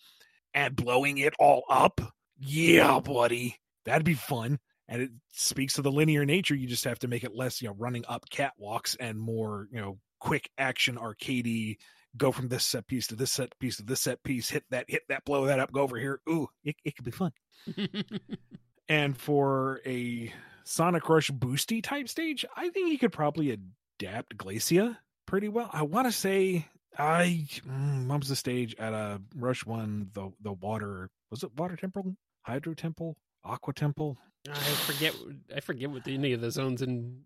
and 0.54 0.76
blowing 0.76 1.18
it 1.18 1.34
all 1.38 1.64
up. 1.68 2.00
Yeah, 2.38 3.00
buddy. 3.00 3.56
That'd 3.84 4.04
be 4.04 4.14
fun. 4.14 4.58
And 4.88 5.02
it 5.02 5.10
speaks 5.32 5.74
to 5.74 5.82
the 5.82 5.92
linear 5.92 6.24
nature. 6.24 6.54
You 6.54 6.66
just 6.66 6.84
have 6.84 6.98
to 7.00 7.08
make 7.08 7.24
it 7.24 7.34
less, 7.34 7.60
you 7.60 7.68
know, 7.68 7.74
running 7.78 8.04
up 8.08 8.28
catwalks 8.30 8.96
and 8.98 9.18
more, 9.18 9.66
you 9.70 9.80
know, 9.80 9.98
quick 10.20 10.50
action 10.58 10.96
arcadey. 10.96 11.76
Go 12.16 12.32
from 12.32 12.48
this 12.48 12.64
set 12.64 12.86
piece 12.86 13.06
to 13.08 13.16
this 13.16 13.32
set 13.32 13.58
piece 13.58 13.76
to 13.76 13.82
this 13.82 14.00
set 14.00 14.22
piece. 14.22 14.48
Hit 14.48 14.64
that, 14.70 14.86
hit 14.88 15.02
that, 15.08 15.24
blow 15.24 15.46
that 15.46 15.60
up. 15.60 15.72
Go 15.72 15.82
over 15.82 15.98
here. 15.98 16.20
Ooh, 16.28 16.48
it, 16.64 16.76
it 16.84 16.96
could 16.96 17.04
be 17.04 17.10
fun. 17.10 17.32
and 18.88 19.16
for 19.16 19.80
a 19.86 20.32
Sonic 20.64 21.08
Rush 21.08 21.30
boosty 21.30 21.82
type 21.82 22.08
stage, 22.08 22.44
I 22.56 22.70
think 22.70 22.88
he 22.88 22.98
could 22.98 23.12
probably 23.12 23.58
adapt 24.00 24.36
Glacia 24.36 24.96
pretty 25.26 25.48
well. 25.48 25.70
I 25.72 25.82
want 25.82 26.06
to 26.06 26.12
say 26.12 26.66
I 26.98 27.46
mm, 27.66 28.06
what 28.08 28.20
was 28.20 28.28
the 28.28 28.36
stage 28.36 28.74
at 28.78 28.92
a 28.92 28.96
uh, 28.96 29.18
Rush 29.36 29.64
One? 29.64 30.10
The 30.14 30.32
the 30.42 30.52
water 30.52 31.10
was 31.30 31.44
it 31.44 31.56
Water 31.56 31.76
Temple, 31.76 32.16
Hydro 32.42 32.74
Temple, 32.74 33.16
Aqua 33.44 33.72
Temple. 33.72 34.18
I 34.50 34.54
forget. 34.54 35.14
I 35.54 35.60
forget 35.60 35.90
what 35.90 36.06
any 36.08 36.32
of 36.32 36.40
the 36.40 36.50
zones 36.50 36.82
in 36.82 37.20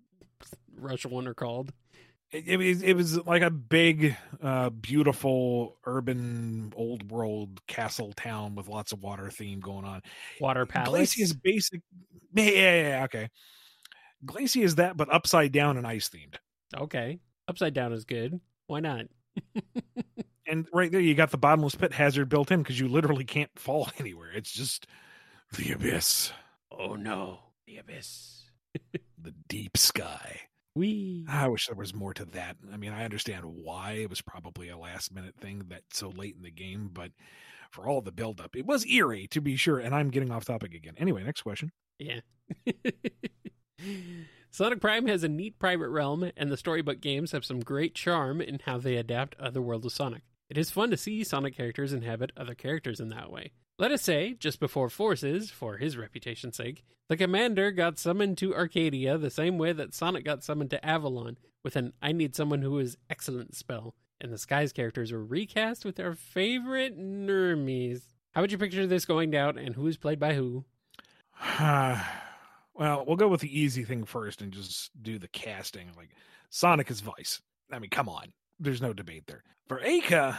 Rush 0.77 1.07
One 1.07 1.27
are 1.27 1.35
called. 1.35 1.73
It, 2.33 2.49
it, 2.49 2.57
was 2.57 2.83
it 2.83 2.95
was 2.95 3.27
like 3.27 3.43
a 3.43 3.51
big, 3.51 4.17
uh, 4.43 4.71
beautiful 4.71 5.77
urban 5.85 6.73
old 6.75 7.11
world 7.11 7.61
castle 7.67 8.13
town 8.15 8.55
with 8.55 8.69
lots 8.69 8.93
of 8.93 9.03
water 9.03 9.31
theme 9.31 9.61
going 9.61 9.85
on. 9.85 10.03
Water 10.41 10.65
palace. 10.65 11.19
Is 11.19 11.35
basic. 11.35 11.83
Yeah, 12.33 12.45
yeah, 12.45 12.89
yeah, 12.89 13.05
okay. 13.05 13.29
Glacia 14.25 14.63
is 14.63 14.77
that, 14.77 14.97
but 14.97 15.13
upside 15.13 15.53
down 15.53 15.77
and 15.77 15.87
ice 15.87 16.09
themed. 16.09 16.37
Okay, 16.75 17.21
upside 17.49 17.75
down 17.75 17.93
is 17.93 18.07
good. 18.07 18.41
Why 18.67 18.81
not? 18.81 19.07
and 20.47 20.67
right 20.73 20.91
there, 20.91 21.01
you 21.01 21.15
got 21.15 21.33
the 21.33 21.39
bottomless 21.39 21.75
pit 21.75 21.93
hazard 21.93 22.31
built 22.31 22.51
in 22.51 22.63
because 22.63 22.81
you 22.81 22.89
literally 22.89 23.25
can't 23.25 23.51
fall 23.57 23.91
anywhere. 23.99 24.31
It's 24.35 24.53
just 24.53 24.87
the 25.53 25.73
abyss. 25.73 26.33
Oh 26.71 26.95
no, 26.95 27.41
the 27.67 27.77
abyss. 27.77 28.45
the 29.21 29.35
deep 29.49 29.77
sky. 29.77 30.41
We. 30.75 31.27
I 31.29 31.49
wish 31.49 31.67
there 31.67 31.77
was 31.77 31.95
more 31.95 32.15
to 32.15 32.25
that. 32.27 32.57
I 32.73 32.77
mean, 32.77 32.93
I 32.93 33.05
understand 33.05 33.45
why 33.45 33.93
it 33.93 34.11
was 34.11 34.23
probably 34.23 34.69
a 34.69 34.79
last 34.79 35.13
minute 35.13 35.37
thing 35.37 35.65
that 35.69 35.83
so 35.93 36.09
late 36.09 36.35
in 36.37 36.43
the 36.43 36.51
game, 36.51 36.91
but 36.93 37.13
for 37.71 37.87
all 37.87 38.01
the 38.01 38.13
build 38.13 38.41
up, 38.41 38.57
it 38.57 38.67
was 38.67 38.87
eerie 38.87 39.27
to 39.29 39.41
be 39.41 39.57
sure. 39.57 39.79
And 39.79 39.95
I'm 39.95 40.11
getting 40.11 40.31
off 40.31 40.45
topic 40.45 40.75
again. 40.75 40.95
Anyway, 40.99 41.23
next 41.25 41.43
question. 41.43 41.73
Yeah. 41.99 42.21
Sonic 44.51 44.81
Prime 44.81 45.07
has 45.07 45.25
a 45.25 45.29
neat 45.29 45.59
private 45.59 45.89
realm, 45.89 46.31
and 46.37 46.53
the 46.53 46.57
storybook 46.59 47.01
games 47.01 47.33
have 47.33 47.45
some 47.45 47.61
great 47.61 47.95
charm 47.95 48.41
in 48.41 48.61
how 48.67 48.79
they 48.79 48.97
adapt 48.97 49.35
Otherworld 49.41 49.87
of 49.87 49.93
Sonic. 49.93 50.23
It 50.51 50.59
is 50.59 50.71
fun 50.71 50.91
to 50.91 50.97
see 50.99 51.25
Sonic 51.25 51.57
characters 51.57 51.95
inhabit 51.95 52.33
other 52.37 52.55
characters 52.55 53.01
in 53.01 53.09
that 53.09 53.31
way. 53.31 53.53
Let 53.79 53.91
us 53.91 54.03
say, 54.03 54.35
just 54.35 54.61
before 54.61 54.91
Forces, 54.91 55.51
for 55.51 55.79
his 55.79 55.97
reputation's 55.97 56.57
sake, 56.57 56.85
the 57.09 57.17
Commander 57.17 57.71
got 57.71 57.99
summoned 57.99 58.39
to 58.39 58.55
Arcadia 58.55 59.19
the 59.19 59.31
same 59.31 59.59
way 59.59 59.73
that 59.73 59.95
Sonic 59.95 60.25
got 60.25 60.45
summoned 60.45 60.71
to 60.71 60.85
Avalon, 60.85 61.39
with 61.65 61.77
an 61.77 61.93
I 62.03 62.13
need 62.13 62.37
someone 62.37 62.63
who 62.63 62.79
is 62.79 62.97
excellent 63.09 63.57
spell, 63.57 63.95
and 64.21 64.33
the 64.33 64.39
Skies 64.39 64.73
characters 64.73 65.11
were 65.11 65.25
recast 65.25 65.85
with 65.85 65.99
our 65.99 66.15
favorite 66.15 66.99
Nermies. 66.99 68.03
How 68.33 68.43
would 68.43 68.53
you 68.53 68.59
picture 68.59 68.87
this 68.87 69.05
going 69.05 69.31
down, 69.31 69.59
and 69.59 69.75
who 69.75 69.87
is 69.87 69.97
played 69.97 70.21
by 70.21 70.35
who? 70.35 70.65
well, 71.61 73.05
we'll 73.07 73.17
go 73.17 73.29
with 73.29 73.41
the 73.41 73.59
easy 73.59 73.85
thing 73.85 74.05
first 74.05 74.43
and 74.43 74.53
just 74.53 74.91
do 75.03 75.19
the 75.19 75.29
casting. 75.29 75.89
Like, 75.97 76.11
Sonic 76.51 76.91
is 76.91 77.03
Vyse. 77.03 77.41
I 77.71 77.79
mean, 77.79 77.91
come 77.91 78.09
on. 78.09 78.33
There's 78.61 78.83
no 78.83 78.93
debate 78.93 79.27
there. 79.27 79.43
For 79.67 79.81
Aika, 79.81 80.37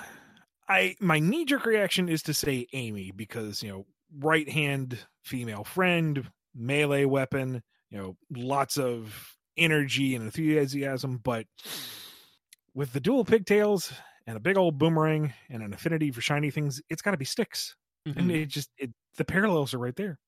I 0.67 0.96
my 1.00 1.20
knee 1.20 1.46
jerk 1.46 1.65
reaction 1.65 2.10
is 2.10 2.24
to 2.24 2.34
say 2.34 2.67
Amy 2.74 3.12
because 3.12 3.62
you 3.63 3.70
know 3.70 3.86
right 4.20 4.48
hand 4.50 5.00
female 5.24 5.63
friend, 5.63 6.29
melee 6.55 7.05
weapon, 7.05 7.63
you 7.89 7.98
know 7.98 8.17
lots 8.36 8.77
of 8.77 9.36
energy 9.58 10.15
and 10.15 10.24
enthusiasm, 10.25 11.20
but 11.24 11.46
with 12.74 12.93
the 12.93 13.00
dual 13.00 13.25
pigtails 13.25 13.93
and 14.25 14.38
a 14.38 14.39
big 14.39 14.58
old 14.58 14.77
boomerang 14.77 15.34
and 15.50 15.62
an 15.62 15.74
affinity 15.74 16.12
for 16.12 16.22
shiny 16.22 16.50
things, 16.50 16.82
it's 16.89 17.01
got 17.01 17.12
to 17.12 17.17
be 17.17 17.25
sticks 17.25 17.75
mm-hmm. 18.08 18.20
and 18.20 18.32
it 18.32 18.48
just 18.48 18.70
it 18.77 18.91
the 19.17 19.25
parallels 19.25 19.74
are 19.74 19.79
right 19.79 19.96
there. 19.96 20.20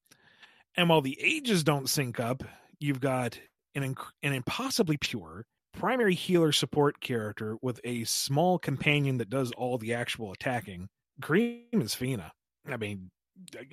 And 0.77 0.89
while 0.89 1.01
the 1.01 1.17
ages 1.21 1.63
don't 1.63 1.89
sync 1.89 2.19
up, 2.19 2.43
you've 2.79 2.99
got 2.99 3.39
an 3.73 3.95
inc- 3.95 4.11
an 4.23 4.33
impossibly 4.33 4.97
pure 4.97 5.45
primary 5.75 6.15
healer 6.15 6.51
support 6.51 7.00
character 7.00 7.58
with 7.62 7.79
a 7.84 8.03
small 8.05 8.58
companion 8.58 9.17
that 9.17 9.29
does 9.29 9.51
all 9.51 9.77
the 9.77 9.94
actual 9.94 10.32
attacking. 10.32 10.88
Cream 11.22 11.65
is 11.74 11.94
Fina. 11.94 12.32
I 12.67 12.77
mean, 12.77 13.12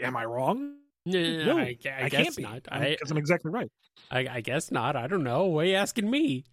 am 0.00 0.16
I 0.16 0.24
wrong? 0.24 0.76
No, 1.04 1.44
no 1.44 1.58
I, 1.58 1.76
I, 1.84 2.04
I 2.04 2.08
guess 2.08 2.38
not. 2.38 2.62
Because 2.64 3.10
I'm 3.10 3.16
exactly 3.16 3.50
right. 3.50 3.70
I, 4.10 4.26
I, 4.30 4.40
guess 4.40 4.70
not. 4.70 4.96
I 4.96 5.06
don't 5.06 5.24
know. 5.24 5.46
Why 5.46 5.62
are 5.62 5.66
you 5.66 5.74
asking 5.74 6.10
me? 6.10 6.44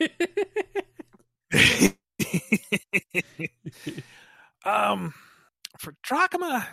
um, 4.64 5.12
for 5.78 5.94
Drachma, 6.02 6.66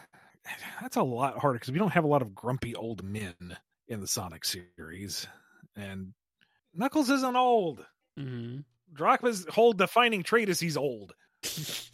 that's 0.81 0.95
a 0.95 1.03
lot 1.03 1.37
harder 1.37 1.59
because 1.59 1.71
we 1.71 1.79
don't 1.79 1.91
have 1.91 2.03
a 2.03 2.07
lot 2.07 2.21
of 2.21 2.33
grumpy 2.33 2.75
old 2.75 3.03
men 3.03 3.57
in 3.87 3.99
the 3.99 4.07
Sonic 4.07 4.45
series, 4.45 5.27
and 5.75 6.13
Knuckles 6.73 7.09
isn't 7.09 7.35
old. 7.35 7.85
Mm-hmm. 8.19 8.59
Drachma's 8.93 9.45
whole 9.49 9.73
defining 9.73 10.23
trait 10.23 10.49
is 10.49 10.59
he's 10.59 10.77
old. 10.77 11.13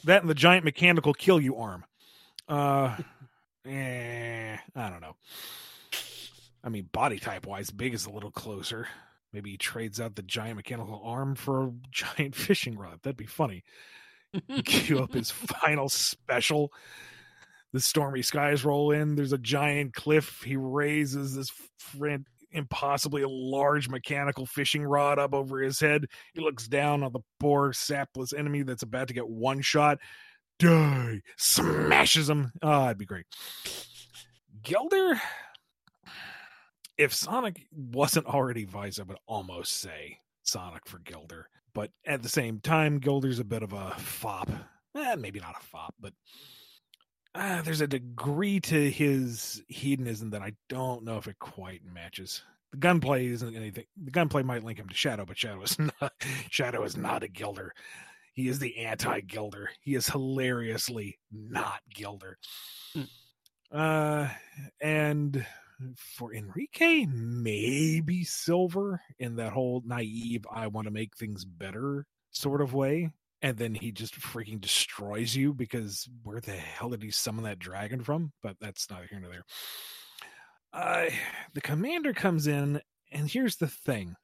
that 0.05 0.21
and 0.21 0.29
the 0.29 0.35
giant 0.35 0.65
mechanical 0.65 1.13
kill 1.13 1.39
you 1.39 1.57
arm. 1.57 1.85
Uh, 2.47 2.97
eh, 3.65 4.57
I 4.75 4.89
don't 4.89 5.01
know. 5.01 5.15
I 6.63 6.69
mean, 6.69 6.89
body 6.91 7.19
type 7.19 7.45
wise, 7.45 7.69
big 7.69 7.93
is 7.93 8.05
a 8.05 8.11
little 8.11 8.31
closer. 8.31 8.87
Maybe 9.33 9.51
he 9.51 9.57
trades 9.57 9.99
out 9.99 10.15
the 10.15 10.23
giant 10.23 10.55
mechanical 10.55 11.01
arm 11.03 11.35
for 11.35 11.65
a 11.65 11.71
giant 11.91 12.35
fishing 12.35 12.77
rod. 12.77 12.99
That'd 13.03 13.17
be 13.17 13.25
funny. 13.25 13.63
Cue 14.65 14.99
up 14.99 15.13
his 15.13 15.31
final 15.31 15.89
special. 15.89 16.71
The 17.73 17.79
stormy 17.79 18.21
skies 18.21 18.65
roll 18.65 18.91
in. 18.91 19.15
There's 19.15 19.33
a 19.33 19.37
giant 19.37 19.93
cliff. 19.93 20.41
He 20.43 20.55
raises 20.55 21.35
this 21.35 21.49
friend 21.77 22.25
impossibly 22.51 23.21
a 23.21 23.29
large 23.29 23.89
mechanical 23.89 24.45
fishing 24.45 24.83
rod 24.83 25.19
up 25.19 25.33
over 25.33 25.59
his 25.59 25.79
head. 25.79 26.05
He 26.33 26.41
looks 26.41 26.67
down 26.67 27.03
on 27.03 27.11
the 27.11 27.21
poor 27.39 27.73
sapless 27.73 28.33
enemy 28.33 28.63
that's 28.63 28.83
about 28.83 29.07
to 29.09 29.13
get 29.13 29.27
one 29.27 29.61
shot. 29.61 29.99
Die! 30.59 31.21
Smashes 31.37 32.29
him. 32.29 32.51
Oh, 32.61 32.83
that'd 32.83 32.97
be 32.97 33.05
great. 33.05 33.25
Gilder, 34.63 35.21
if 36.97 37.13
Sonic 37.13 37.67
wasn't 37.71 38.25
already 38.25 38.65
Vyse, 38.65 38.99
I 38.99 39.03
would 39.03 39.17
almost 39.27 39.79
say 39.79 40.19
Sonic 40.43 40.87
for 40.87 40.99
Gilder. 40.99 41.47
But 41.73 41.91
at 42.05 42.23
the 42.23 42.29
same 42.29 42.59
time, 42.59 42.99
Gilder's 42.99 43.39
a 43.39 43.43
bit 43.43 43.61
of 43.61 43.71
a 43.73 43.91
fop. 43.91 44.49
Eh, 44.95 45.15
maybe 45.15 45.39
not 45.39 45.55
a 45.59 45.63
fop, 45.63 45.93
but 45.99 46.13
uh, 47.37 47.61
there's 47.61 47.81
a 47.81 47.87
degree 47.87 48.59
to 48.59 48.89
his 48.89 49.63
hedonism 49.67 50.31
that 50.31 50.41
I 50.41 50.53
don't 50.69 51.03
know 51.03 51.17
if 51.17 51.27
it 51.27 51.39
quite 51.39 51.81
matches. 51.85 52.41
The 52.71 52.77
gunplay 52.77 53.27
isn't 53.27 53.55
anything. 53.55 53.85
The 54.03 54.11
gunplay 54.11 54.43
might 54.43 54.63
link 54.63 54.79
him 54.79 54.89
to 54.89 54.95
Shadow, 54.95 55.25
but 55.25 55.37
Shadow 55.37 55.61
is 55.61 55.77
not. 56.01 56.13
Shadow 56.49 56.83
is 56.83 56.97
not 56.97 57.23
a 57.23 57.27
Gilder. 57.27 57.73
He 58.33 58.47
is 58.47 58.59
the 58.59 58.77
anti-Gilder. 58.77 59.69
He 59.81 59.95
is 59.95 60.07
hilariously 60.07 61.17
not 61.31 61.79
Gilder. 61.93 62.37
Hmm. 62.93 63.01
Uh, 63.71 64.29
and 64.81 65.45
for 65.97 66.33
Enrique, 66.33 67.05
maybe 67.05 68.23
Silver 68.23 69.01
in 69.19 69.35
that 69.37 69.53
whole 69.53 69.81
naive, 69.85 70.45
I 70.51 70.67
want 70.67 70.85
to 70.85 70.91
make 70.93 71.15
things 71.15 71.45
better 71.45 72.05
sort 72.31 72.61
of 72.61 72.73
way 72.73 73.11
and 73.41 73.57
then 73.57 73.75
he 73.75 73.91
just 73.91 74.19
freaking 74.19 74.59
destroys 74.59 75.35
you 75.35 75.53
because 75.53 76.07
where 76.23 76.39
the 76.39 76.51
hell 76.51 76.89
did 76.89 77.03
he 77.03 77.11
summon 77.11 77.43
that 77.43 77.59
dragon 77.59 78.03
from? 78.03 78.31
But 78.41 78.57
that's 78.59 78.89
not 78.89 79.05
here 79.09 79.19
nor 79.19 79.31
there. 79.31 79.43
Uh, 80.73 81.09
the 81.53 81.61
commander 81.61 82.13
comes 82.13 82.47
in, 82.47 82.81
and 83.11 83.29
here's 83.29 83.55
the 83.57 83.67
thing 83.67 84.15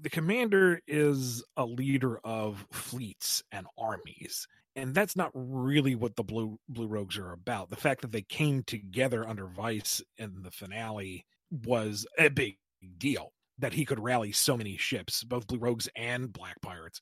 the 0.00 0.10
commander 0.10 0.80
is 0.86 1.42
a 1.56 1.64
leader 1.64 2.18
of 2.24 2.64
fleets 2.72 3.42
and 3.52 3.66
armies 3.76 4.46
and 4.76 4.94
that's 4.94 5.16
not 5.16 5.30
really 5.34 5.94
what 5.94 6.16
the 6.16 6.22
blue 6.22 6.58
blue 6.68 6.86
rogues 6.86 7.18
are 7.18 7.32
about 7.32 7.70
the 7.70 7.76
fact 7.76 8.02
that 8.02 8.12
they 8.12 8.22
came 8.22 8.62
together 8.62 9.26
under 9.26 9.46
Vyse 9.46 10.00
in 10.16 10.42
the 10.42 10.50
finale 10.50 11.24
was 11.50 12.06
a 12.18 12.28
big 12.28 12.56
deal 12.98 13.32
that 13.58 13.72
he 13.72 13.84
could 13.84 14.00
rally 14.00 14.32
so 14.32 14.56
many 14.56 14.76
ships 14.76 15.24
both 15.24 15.46
blue 15.46 15.58
rogues 15.58 15.88
and 15.96 16.32
black 16.32 16.60
pirates 16.62 17.00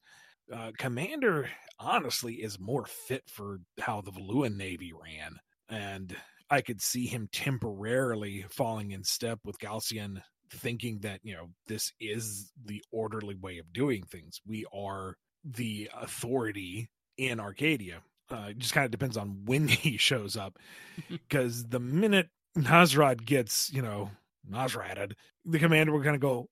uh, 0.52 0.72
Commander 0.78 1.48
honestly 1.78 2.34
is 2.34 2.58
more 2.58 2.86
fit 2.86 3.24
for 3.26 3.60
how 3.80 4.00
the 4.00 4.10
Valuan 4.10 4.56
Navy 4.56 4.92
ran, 4.92 5.36
and 5.68 6.16
I 6.50 6.60
could 6.60 6.80
see 6.82 7.06
him 7.06 7.28
temporarily 7.32 8.44
falling 8.50 8.90
in 8.92 9.04
step 9.04 9.40
with 9.44 9.58
Galcian, 9.58 10.22
thinking 10.50 11.00
that 11.00 11.20
you 11.22 11.34
know 11.34 11.48
this 11.66 11.92
is 12.00 12.52
the 12.64 12.82
orderly 12.90 13.34
way 13.34 13.58
of 13.58 13.72
doing 13.72 14.02
things. 14.04 14.40
We 14.46 14.64
are 14.74 15.16
the 15.44 15.90
authority 16.00 16.90
in 17.16 17.40
Arcadia. 17.40 18.02
Uh, 18.30 18.46
it 18.50 18.58
just 18.58 18.72
kind 18.72 18.84
of 18.84 18.90
depends 18.90 19.16
on 19.16 19.44
when 19.44 19.68
he 19.68 19.96
shows 19.96 20.36
up. 20.36 20.58
Because 21.08 21.64
the 21.64 21.80
minute 21.80 22.28
Nasrad 22.56 23.24
gets, 23.24 23.72
you 23.72 23.82
know, 23.82 24.10
Nasraded, 24.50 25.12
the 25.44 25.58
commander 25.58 25.92
will 25.92 26.02
kind 26.02 26.14
of 26.14 26.20
go, 26.20 26.48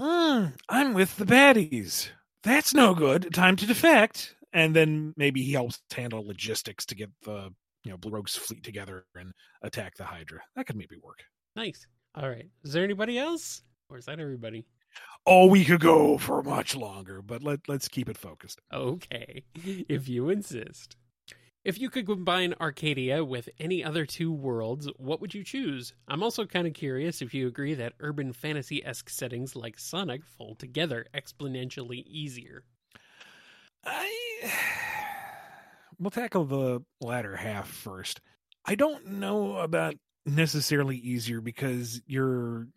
"Mm, 0.00 0.52
I'm 0.68 0.94
with 0.94 1.16
the 1.16 1.24
baddies. 1.24 2.08
That's 2.44 2.74
no 2.74 2.94
good. 2.94 3.32
Time 3.32 3.56
to 3.56 3.66
defect. 3.66 4.34
And 4.52 4.74
then 4.74 5.14
maybe 5.16 5.42
he 5.42 5.52
helps 5.52 5.80
handle 5.94 6.26
logistics 6.26 6.86
to 6.86 6.94
get 6.94 7.10
the, 7.22 7.52
you 7.82 7.90
know, 7.90 7.96
Blue 7.96 8.12
Rogue's 8.12 8.36
fleet 8.36 8.62
together 8.62 9.04
and 9.14 9.32
attack 9.62 9.96
the 9.96 10.04
Hydra. 10.04 10.40
That 10.54 10.66
could 10.66 10.76
maybe 10.76 10.96
work. 11.02 11.24
Nice. 11.56 11.86
All 12.14 12.28
right. 12.28 12.48
Is 12.62 12.72
there 12.72 12.84
anybody 12.84 13.18
else? 13.18 13.62
Or 13.90 13.98
is 13.98 14.04
that 14.06 14.20
everybody? 14.20 14.64
Oh, 15.26 15.46
we 15.46 15.64
could 15.64 15.80
go 15.80 16.18
for 16.18 16.42
much 16.42 16.76
longer, 16.76 17.22
but 17.22 17.42
let 17.42 17.60
let's 17.66 17.88
keep 17.88 18.08
it 18.08 18.18
focused. 18.18 18.60
Okay, 18.72 19.42
if 19.54 20.08
you 20.08 20.28
insist. 20.28 20.96
If 21.64 21.80
you 21.80 21.88
could 21.88 22.04
combine 22.04 22.54
Arcadia 22.60 23.24
with 23.24 23.48
any 23.58 23.82
other 23.82 24.04
two 24.04 24.30
worlds, 24.30 24.86
what 24.98 25.22
would 25.22 25.32
you 25.32 25.42
choose? 25.42 25.94
I'm 26.06 26.22
also 26.22 26.44
kind 26.44 26.66
of 26.66 26.74
curious 26.74 27.22
if 27.22 27.32
you 27.32 27.48
agree 27.48 27.72
that 27.72 27.94
urban 28.00 28.34
fantasy 28.34 28.84
esque 28.84 29.08
settings 29.08 29.56
like 29.56 29.78
Sonic 29.78 30.26
fold 30.26 30.58
together 30.58 31.06
exponentially 31.14 32.04
easier. 32.06 32.64
I 33.82 34.52
we'll 35.98 36.10
tackle 36.10 36.44
the 36.44 36.82
latter 37.00 37.34
half 37.34 37.66
first. 37.68 38.20
I 38.66 38.74
don't 38.74 39.06
know 39.12 39.56
about 39.56 39.94
necessarily 40.26 40.98
easier 40.98 41.40
because 41.40 42.02
your 42.06 42.68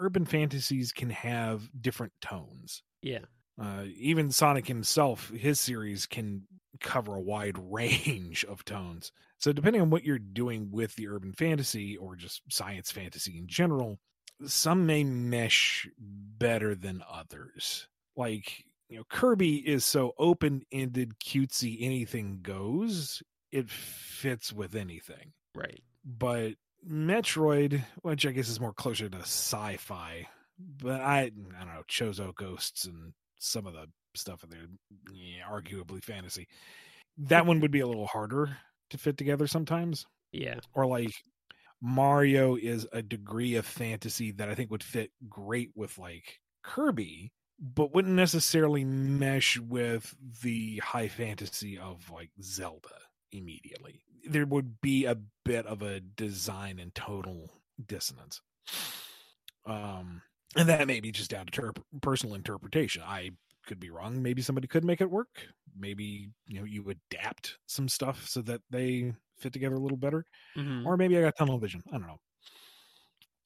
urban 0.00 0.24
fantasies 0.24 0.90
can 0.90 1.10
have 1.10 1.70
different 1.80 2.12
tones. 2.20 2.82
Yeah. 3.00 3.26
Uh, 3.60 3.84
even 3.96 4.32
Sonic 4.32 4.66
himself, 4.66 5.30
his 5.30 5.60
series 5.60 6.06
can 6.06 6.48
cover 6.80 7.16
a 7.16 7.20
wide 7.20 7.58
range 7.72 8.44
of 8.44 8.64
tones. 8.64 9.12
So, 9.38 9.52
depending 9.52 9.82
on 9.82 9.90
what 9.90 10.04
you're 10.04 10.18
doing 10.18 10.70
with 10.70 10.94
the 10.94 11.08
urban 11.08 11.32
fantasy 11.32 11.96
or 11.96 12.16
just 12.16 12.42
science 12.50 12.90
fantasy 12.90 13.38
in 13.38 13.46
general, 13.46 13.98
some 14.46 14.86
may 14.86 15.04
mesh 15.04 15.88
better 15.98 16.74
than 16.74 17.02
others. 17.10 17.88
Like, 18.16 18.64
you 18.88 18.98
know, 18.98 19.04
Kirby 19.08 19.56
is 19.56 19.84
so 19.84 20.12
open 20.18 20.62
ended, 20.72 21.14
cutesy, 21.24 21.78
anything 21.80 22.40
goes, 22.42 23.22
it 23.50 23.70
fits 23.70 24.52
with 24.52 24.74
anything. 24.74 25.32
Right. 25.54 25.82
But 26.04 26.54
Metroid, 26.88 27.82
which 28.02 28.26
I 28.26 28.32
guess 28.32 28.48
is 28.48 28.60
more 28.60 28.72
closer 28.72 29.08
to 29.08 29.18
sci 29.18 29.76
fi, 29.78 30.28
but 30.58 31.00
I, 31.00 31.20
I 31.20 31.28
don't 31.30 31.74
know, 31.74 31.82
Chozo 31.88 32.34
Ghosts 32.34 32.84
and 32.84 33.14
some 33.38 33.66
of 33.66 33.74
the 33.74 33.86
stuff 34.16 34.44
in 34.44 34.50
there, 34.50 34.66
yeah, 35.12 35.44
arguably 35.50 36.02
fantasy. 36.02 36.46
That 37.16 37.46
one 37.46 37.60
would 37.60 37.70
be 37.70 37.80
a 37.80 37.86
little 37.86 38.06
harder 38.06 38.56
to 38.90 38.98
fit 38.98 39.16
together 39.16 39.46
sometimes. 39.46 40.06
Yeah. 40.32 40.58
Or 40.74 40.86
like 40.86 41.12
Mario 41.80 42.56
is 42.56 42.86
a 42.92 43.02
degree 43.02 43.56
of 43.56 43.66
fantasy 43.66 44.32
that 44.32 44.48
I 44.48 44.54
think 44.54 44.70
would 44.70 44.82
fit 44.82 45.10
great 45.28 45.70
with 45.74 45.98
like 45.98 46.40
Kirby, 46.62 47.32
but 47.60 47.94
wouldn't 47.94 48.14
necessarily 48.14 48.84
mesh 48.84 49.58
with 49.58 50.14
the 50.42 50.78
high 50.78 51.08
fantasy 51.08 51.78
of 51.78 52.10
like 52.10 52.30
Zelda 52.42 52.96
immediately. 53.32 54.02
There 54.28 54.46
would 54.46 54.80
be 54.80 55.04
a 55.04 55.18
bit 55.44 55.66
of 55.66 55.82
a 55.82 56.00
design 56.00 56.78
and 56.78 56.94
total 56.94 57.50
dissonance. 57.86 58.40
Um, 59.66 60.22
and 60.56 60.68
that 60.68 60.86
may 60.86 61.00
be 61.00 61.12
just 61.12 61.30
down 61.30 61.46
to 61.46 61.52
ter- 61.52 61.72
personal 62.00 62.34
interpretation. 62.34 63.02
I 63.04 63.30
could 63.66 63.80
be 63.80 63.90
wrong. 63.90 64.22
Maybe 64.22 64.42
somebody 64.42 64.68
could 64.68 64.84
make 64.84 65.00
it 65.00 65.10
work. 65.10 65.48
Maybe 65.76 66.30
you 66.46 66.58
know 66.60 66.64
you 66.64 66.88
adapt 66.90 67.58
some 67.66 67.88
stuff 67.88 68.26
so 68.26 68.42
that 68.42 68.62
they 68.70 69.14
fit 69.38 69.52
together 69.52 69.76
a 69.76 69.80
little 69.80 69.98
better, 69.98 70.24
Mhm. 70.56 70.86
or 70.86 70.96
maybe 70.96 71.18
I 71.18 71.22
got 71.22 71.36
tunnel 71.36 71.58
vision. 71.58 71.82
I 71.88 71.98
don't 71.98 72.06
know. 72.06 72.20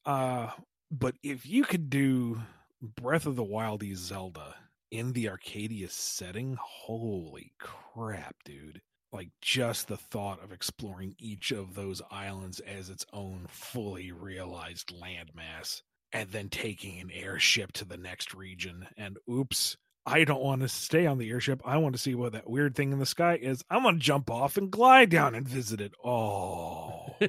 Uh, 0.04 0.50
but 0.90 1.16
if 1.22 1.46
you 1.46 1.64
could 1.64 1.90
do 1.90 2.40
Breath 2.80 3.26
of 3.26 3.36
the 3.36 3.44
Wildy 3.44 3.94
Zelda 3.94 4.54
in 4.90 5.12
the 5.12 5.28
Arcadia 5.28 5.88
setting, 5.88 6.56
holy 6.60 7.52
crap, 7.58 8.36
dude! 8.44 8.80
Like 9.12 9.30
just 9.40 9.88
the 9.88 9.96
thought 9.96 10.42
of 10.42 10.52
exploring 10.52 11.14
each 11.18 11.50
of 11.50 11.74
those 11.74 12.02
islands 12.10 12.60
as 12.60 12.88
its 12.90 13.04
own 13.12 13.46
fully 13.48 14.12
realized 14.12 14.88
landmass 14.88 15.82
and 16.12 16.30
then 16.30 16.48
taking 16.50 17.00
an 17.00 17.10
airship 17.10 17.72
to 17.72 17.84
the 17.84 17.96
next 17.96 18.34
region 18.34 18.86
and 18.96 19.18
oops 19.30 19.76
i 20.08 20.24
don't 20.24 20.42
want 20.42 20.62
to 20.62 20.68
stay 20.68 21.06
on 21.06 21.18
the 21.18 21.30
airship. 21.30 21.60
I 21.64 21.76
want 21.76 21.94
to 21.94 22.00
see 22.00 22.14
what 22.14 22.32
that 22.32 22.48
weird 22.48 22.74
thing 22.74 22.92
in 22.92 22.98
the 22.98 23.06
sky 23.06 23.38
is. 23.40 23.62
I'm 23.70 23.82
going 23.82 23.96
to 23.96 24.00
jump 24.00 24.30
off 24.30 24.56
and 24.56 24.70
glide 24.70 25.10
down 25.10 25.34
and 25.34 25.46
visit 25.48 25.80
it. 25.80 25.92
Oh. 26.04 27.16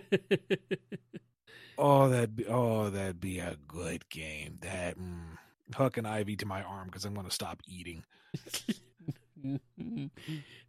Oh 1.81 2.09
that'd 2.09 2.35
be 2.35 2.45
oh 2.45 2.89
that'd 2.89 3.21
be 3.21 3.39
a 3.39 3.55
good 3.67 4.09
game. 4.09 4.57
That 4.61 4.97
mm, 4.99 5.37
hook 5.73 5.95
an 5.95 6.05
IV 6.05 6.37
to 6.39 6.45
my 6.45 6.61
arm 6.61 6.87
because 6.87 7.05
i'm 7.05 7.13
going 7.13 7.25
to 7.27 7.31
stop 7.33 7.61
eating. 7.67 8.03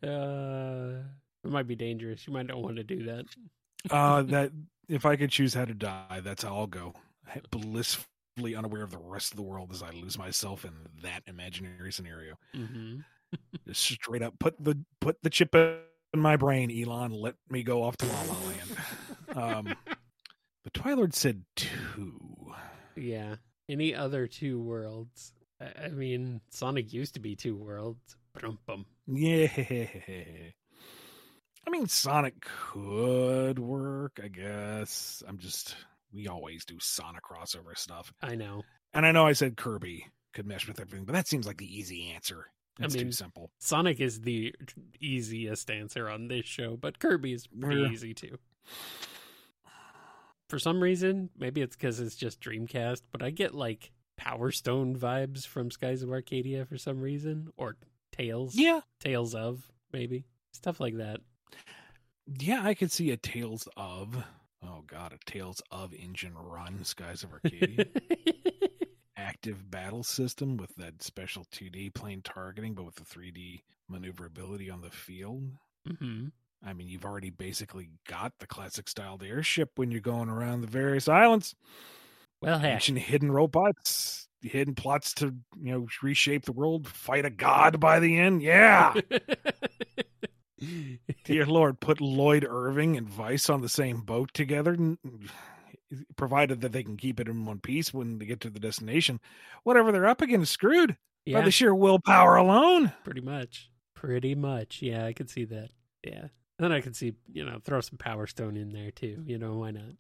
Uh, 0.02 1.02
it 1.44 1.50
might 1.50 1.66
be 1.66 1.74
dangerous. 1.74 2.26
You 2.26 2.32
might 2.32 2.46
not 2.46 2.62
want 2.62 2.76
to 2.76 2.84
do 2.84 3.02
that. 3.04 3.24
uh 3.90 4.22
that 4.22 4.52
if 4.88 5.04
i 5.06 5.16
could 5.16 5.30
choose 5.30 5.54
how 5.54 5.64
to 5.64 5.74
die 5.74 6.20
that's 6.22 6.42
how 6.44 6.54
i'll 6.54 6.66
go 6.66 6.94
blissfully 8.40 8.57
unaware 8.57 8.83
of 8.83 8.90
the 8.90 8.98
rest 8.98 9.33
of 9.33 9.37
the 9.37 9.42
world 9.42 9.70
as 9.72 9.83
i 9.83 9.90
lose 9.90 10.18
myself 10.18 10.64
in 10.64 10.72
that 11.03 11.22
imaginary 11.26 11.92
scenario 11.92 12.37
hmm 12.55 12.98
Just 13.66 13.83
straight 13.83 14.22
up 14.22 14.38
put 14.40 14.55
the 14.59 14.76
put 15.00 15.22
the 15.22 15.31
chip 15.31 15.55
in 15.55 15.79
my 16.16 16.37
brain, 16.37 16.68
Elon. 16.70 17.12
Let 17.12 17.37
me 17.48 17.62
go 17.62 17.85
off 17.85 17.96
to 17.98 18.07
La 18.07 18.22
La 18.22 18.37
Land. 18.48 18.76
Um, 19.37 19.74
but 20.64 20.72
Twilord 20.72 21.14
said 21.14 21.44
two. 21.55 22.53
Yeah. 22.96 23.37
Any 23.68 23.94
other 23.94 24.26
two 24.26 24.61
worlds? 24.61 25.33
I 25.61 25.85
I 25.85 25.88
mean, 25.90 26.40
Sonic 26.50 26.92
used 26.92 27.14
to 27.14 27.20
be 27.20 27.37
two 27.37 27.55
worlds. 27.57 28.16
Brum-bum. 28.35 28.85
Yeah. 29.07 29.46
I 31.66 31.70
mean, 31.70 31.87
Sonic 31.87 32.40
could 32.40 33.61
work, 33.61 34.18
I 34.22 34.26
guess. 34.26 35.22
I'm 35.29 35.38
just 35.38 35.76
we 36.12 36.28
always 36.28 36.64
do 36.64 36.78
Sonic 36.80 37.22
crossover 37.22 37.76
stuff, 37.76 38.12
I 38.22 38.34
know. 38.34 38.62
and 38.92 39.04
I 39.06 39.12
know 39.12 39.26
I 39.26 39.32
said 39.32 39.56
Kirby 39.56 40.06
could 40.32 40.46
mesh 40.46 40.66
with 40.68 40.80
everything, 40.80 41.04
but 41.06 41.12
that 41.14 41.28
seems 41.28 41.46
like 41.46 41.58
the 41.58 41.78
easy 41.78 42.10
answer. 42.10 42.46
I 42.80 42.84
It's 42.84 42.94
mean- 42.94 43.06
too 43.06 43.12
simple. 43.12 43.50
Sonic 43.58 44.00
is 44.00 44.20
the 44.22 44.54
easiest 45.00 45.70
answer 45.70 46.08
on 46.08 46.28
this 46.28 46.46
show, 46.46 46.76
but 46.76 46.98
Kirby 46.98 47.32
is 47.32 47.46
pretty 47.46 47.82
Yeah. 47.82 47.90
easy 47.90 48.14
too. 48.14 48.38
For 50.48 50.58
some 50.58 50.82
reason, 50.82 51.30
maybe 51.38 51.60
it's 51.60 51.76
because 51.76 52.00
it's 52.00 52.16
just 52.16 52.40
Dreamcast, 52.40 53.02
but 53.12 53.22
I 53.22 53.30
get 53.30 53.54
like 53.54 53.92
Power 54.16 54.50
Stone 54.50 54.96
vibes 54.98 55.46
from 55.46 55.70
Skies 55.70 56.02
of 56.02 56.10
Arcadia 56.10 56.64
for 56.66 56.76
some 56.76 57.00
reason, 57.00 57.52
or 57.56 57.76
Tales, 58.12 58.56
Yeah, 58.56 58.80
Tales 58.98 59.34
of 59.34 59.70
maybe 59.92 60.24
stuff 60.52 60.80
like 60.80 60.96
that. 60.96 61.20
yeah, 62.38 62.62
I 62.64 62.74
could 62.74 62.90
see 62.90 63.10
a 63.10 63.16
Tales 63.16 63.68
of. 63.76 64.24
Oh 64.80 64.84
God, 64.86 65.12
a 65.12 65.30
Tales 65.30 65.60
of 65.70 65.92
Engine 65.92 66.34
Run, 66.34 66.84
Skies 66.84 67.22
of 67.22 67.32
Arcadia. 67.34 67.84
active 69.16 69.70
battle 69.70 70.02
system 70.02 70.56
with 70.56 70.74
that 70.76 71.02
special 71.02 71.44
2D 71.52 71.90
plane 71.90 72.22
targeting, 72.22 72.74
but 72.74 72.84
with 72.86 72.94
the 72.94 73.04
3D 73.04 73.60
maneuverability 73.88 74.70
on 74.70 74.80
the 74.80 74.90
field. 74.90 75.50
hmm 75.98 76.28
I 76.64 76.72
mean, 76.74 76.88
you've 76.88 77.06
already 77.06 77.30
basically 77.30 77.88
got 78.06 78.32
the 78.38 78.46
classic 78.46 78.88
styled 78.88 79.22
airship 79.22 79.70
when 79.76 79.90
you're 79.90 80.00
going 80.02 80.28
around 80.28 80.60
the 80.60 80.66
various 80.66 81.08
islands. 81.08 81.54
Well, 82.42 82.58
heck, 82.58 82.74
Ancient 82.74 82.98
hidden 82.98 83.32
robots, 83.32 84.28
hidden 84.42 84.74
plots 84.74 85.14
to, 85.14 85.34
you 85.60 85.72
know, 85.72 85.86
reshape 86.02 86.44
the 86.44 86.52
world, 86.52 86.86
fight 86.88 87.24
a 87.26 87.30
god 87.30 87.80
by 87.80 87.98
the 88.00 88.18
end. 88.18 88.42
Yeah. 88.42 88.94
Dear 91.24 91.46
Lord, 91.46 91.80
put 91.80 92.00
Lloyd 92.00 92.46
Irving 92.48 92.96
and 92.96 93.08
Vyse 93.08 93.52
on 93.52 93.60
the 93.62 93.68
same 93.68 94.02
boat 94.02 94.32
together, 94.34 94.76
provided 96.16 96.60
that 96.60 96.72
they 96.72 96.82
can 96.82 96.96
keep 96.96 97.20
it 97.20 97.28
in 97.28 97.44
one 97.44 97.60
piece 97.60 97.92
when 97.92 98.18
they 98.18 98.26
get 98.26 98.40
to 98.40 98.50
the 98.50 98.60
destination. 98.60 99.20
Whatever 99.64 99.92
they're 99.92 100.06
up 100.06 100.22
against, 100.22 100.52
screwed 100.52 100.96
by 101.30 101.40
the 101.42 101.50
sheer 101.50 101.74
willpower 101.74 102.36
alone. 102.36 102.92
pretty 103.04 103.20
much, 103.20 103.70
pretty 103.94 104.34
much. 104.34 104.82
Yeah, 104.82 105.06
I 105.06 105.12
could 105.12 105.30
see 105.30 105.44
that. 105.46 105.70
Yeah, 106.04 106.20
and 106.22 106.30
then 106.58 106.72
I 106.72 106.80
could 106.80 106.96
see 106.96 107.14
you 107.32 107.44
know 107.44 107.58
throw 107.64 107.80
some 107.80 107.98
Power 107.98 108.26
Stone 108.26 108.56
in 108.56 108.72
there 108.72 108.90
too. 108.90 109.22
You 109.26 109.38
know 109.38 109.58
why 109.58 109.70
not? 109.72 109.92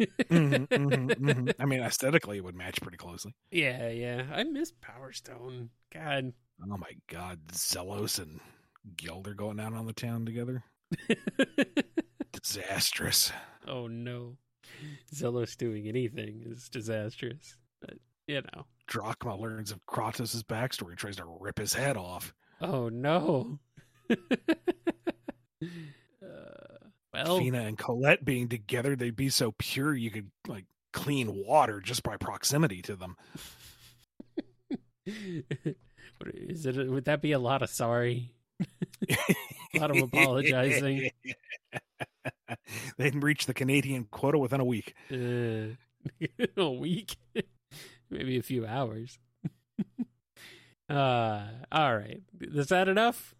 Mhm, 0.00 0.66
mhm, 0.68 1.14
mhm. 1.16 1.54
I 1.60 1.64
mean, 1.64 1.80
aesthetically, 1.80 2.38
it 2.38 2.44
would 2.44 2.56
match 2.56 2.80
pretty 2.80 2.96
closely. 2.96 3.34
Yeah, 3.50 3.88
yeah. 3.88 4.24
I 4.32 4.42
miss 4.44 4.72
Power 4.80 5.12
Stone. 5.12 5.70
God. 5.92 6.32
Oh 6.62 6.76
my 6.76 6.90
God, 7.06 7.38
Zelos 7.52 8.18
and 8.18 8.40
Gilder 8.96 9.34
going 9.34 9.60
out 9.60 9.74
on 9.74 9.86
the 9.86 9.92
town 9.92 10.24
together. 10.26 10.64
Disastrous. 12.32 13.32
oh 13.66 13.86
no. 13.86 14.36
Zelos 15.14 15.56
doing 15.56 15.86
anything 15.88 16.42
is 16.46 16.68
disastrous. 16.68 17.56
But 17.80 17.94
you 18.26 18.42
know. 18.42 18.66
Drachma 18.86 19.36
learns 19.38 19.70
of 19.70 19.84
Kratos' 19.86 20.42
backstory, 20.42 20.96
tries 20.96 21.16
to 21.16 21.24
rip 21.40 21.58
his 21.58 21.74
head 21.74 21.96
off. 21.96 22.34
Oh 22.60 22.88
no. 22.88 23.58
uh, 24.10 24.16
well, 27.12 27.38
Fina 27.38 27.60
and 27.60 27.78
Colette 27.78 28.24
being 28.24 28.48
together, 28.48 28.96
they'd 28.96 29.16
be 29.16 29.28
so 29.28 29.52
pure 29.58 29.94
you 29.94 30.10
could 30.10 30.30
like 30.46 30.64
clean 30.92 31.44
water 31.46 31.80
just 31.80 32.02
by 32.02 32.16
proximity 32.16 32.82
to 32.82 32.96
them. 32.96 33.16
Is 35.06 36.66
it? 36.66 36.90
Would 36.90 37.04
that 37.04 37.22
be 37.22 37.32
a 37.32 37.38
lot 37.38 37.62
of 37.62 37.70
sorry? 37.70 38.34
A 38.60 39.16
lot 39.78 39.90
of 39.90 39.96
apologizing. 40.02 41.10
They'd 42.96 43.22
reach 43.22 43.46
the 43.46 43.54
Canadian 43.54 44.04
quota 44.10 44.38
within 44.38 44.60
a 44.60 44.64
week. 44.64 44.94
Uh, 45.12 45.74
a 46.56 46.70
week, 46.70 47.16
maybe 48.10 48.38
a 48.38 48.42
few 48.42 48.66
hours. 48.66 49.18
uh, 50.88 51.44
all 51.70 51.96
right. 51.96 52.20
Is 52.40 52.68
that 52.68 52.88
enough? 52.88 53.34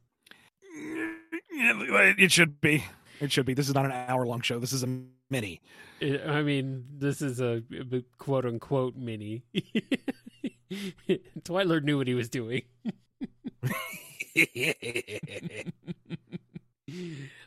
It 1.51 2.31
should 2.31 2.61
be. 2.61 2.85
It 3.21 3.33
should 3.33 3.47
be. 3.47 3.55
This 3.55 3.69
is 3.69 3.75
not 3.75 3.85
an 3.85 3.93
hour 3.93 4.27
long 4.27 4.43
show. 4.43 4.59
This 4.59 4.73
is 4.73 4.85
a 4.85 5.01
mini. 5.31 5.61
I 6.01 6.21
I 6.25 6.43
mean, 6.43 6.85
this 6.99 7.21
is 7.21 7.41
a 7.41 7.63
quote 8.19 8.47
unquote 8.47 8.95
mini. 8.97 9.43
Twilord 11.43 11.83
knew 11.83 11.99
what 11.99 12.07
he 12.07 12.15
was 12.15 12.29
doing. 12.29 12.63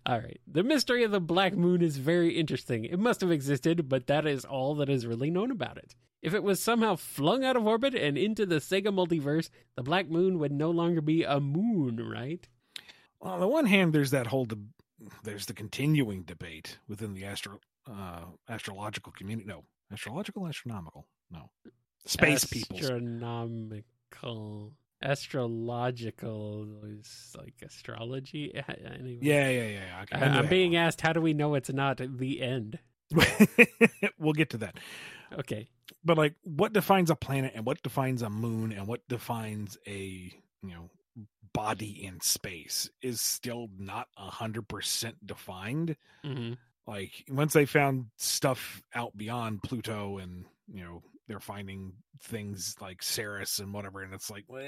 All 0.05 0.19
right. 0.19 0.39
The 0.47 0.63
mystery 0.63 1.03
of 1.03 1.11
the 1.11 1.19
black 1.19 1.55
moon 1.55 1.81
is 1.81 1.97
very 1.97 2.37
interesting. 2.37 2.85
It 2.85 2.99
must 2.99 3.21
have 3.21 3.31
existed, 3.31 3.89
but 3.89 4.07
that 4.07 4.25
is 4.25 4.45
all 4.45 4.75
that 4.75 4.89
is 4.89 5.07
really 5.07 5.29
known 5.31 5.51
about 5.51 5.77
it. 5.77 5.95
If 6.21 6.33
it 6.33 6.43
was 6.43 6.59
somehow 6.61 6.95
flung 6.95 7.43
out 7.43 7.55
of 7.55 7.65
orbit 7.65 7.95
and 7.95 8.17
into 8.17 8.45
the 8.45 8.57
Sega 8.57 8.87
multiverse, 8.87 9.49
the 9.75 9.83
black 9.83 10.09
moon 10.09 10.37
would 10.39 10.51
no 10.51 10.69
longer 10.69 11.01
be 11.01 11.23
a 11.23 11.39
moon, 11.39 11.97
right? 12.07 12.47
Well, 13.19 13.33
on 13.33 13.39
the 13.39 13.47
one 13.47 13.65
hand, 13.65 13.93
there's 13.93 14.11
that 14.11 14.27
whole 14.27 14.45
de- 14.45 14.57
there's 15.23 15.47
the 15.47 15.53
continuing 15.53 16.21
debate 16.23 16.77
within 16.87 17.13
the 17.15 17.25
astro 17.25 17.59
uh, 17.89 18.25
astrological 18.47 19.11
community. 19.11 19.47
No, 19.47 19.63
astrological, 19.91 20.47
astronomical. 20.47 21.07
No, 21.31 21.49
space 22.05 22.45
people. 22.45 22.77
Astronomical. 22.77 24.73
Astrological 25.01 26.67
is 26.83 27.35
like 27.37 27.55
astrology. 27.65 28.53
Anyway. 28.55 29.19
Yeah, 29.21 29.49
yeah, 29.49 29.67
yeah. 29.67 30.03
Okay, 30.03 30.25
I'm 30.25 30.47
being 30.47 30.75
asked, 30.75 31.01
how 31.01 31.13
do 31.13 31.21
we 31.21 31.33
know 31.33 31.55
it's 31.55 31.71
not 31.71 31.97
the 31.97 32.41
end? 32.41 32.79
we'll 34.19 34.33
get 34.33 34.51
to 34.51 34.57
that. 34.57 34.77
Okay. 35.37 35.69
But 36.03 36.17
like, 36.17 36.35
what 36.43 36.73
defines 36.73 37.09
a 37.09 37.15
planet, 37.15 37.53
and 37.55 37.65
what 37.65 37.81
defines 37.83 38.21
a 38.21 38.29
moon, 38.29 38.71
and 38.71 38.87
what 38.87 39.07
defines 39.07 39.77
a 39.87 40.31
you 40.63 40.73
know 40.73 40.89
body 41.53 42.03
in 42.05 42.21
space 42.21 42.89
is 43.01 43.19
still 43.21 43.69
not 43.77 44.07
a 44.17 44.29
hundred 44.29 44.67
percent 44.67 45.25
defined. 45.25 45.95
hmm 46.23 46.53
Like 46.87 47.11
once 47.29 47.53
they 47.53 47.65
found 47.65 48.05
stuff 48.17 48.81
out 48.95 49.15
beyond 49.15 49.63
Pluto, 49.63 50.17
and 50.17 50.45
you 50.67 50.83
know 50.83 51.01
they're 51.27 51.39
finding 51.39 51.93
things 52.23 52.75
like 52.81 53.03
Ceres 53.03 53.59
and 53.59 53.73
whatever, 53.73 54.01
and 54.01 54.13
it's 54.13 54.29
like, 54.29 54.45
well, 54.47 54.61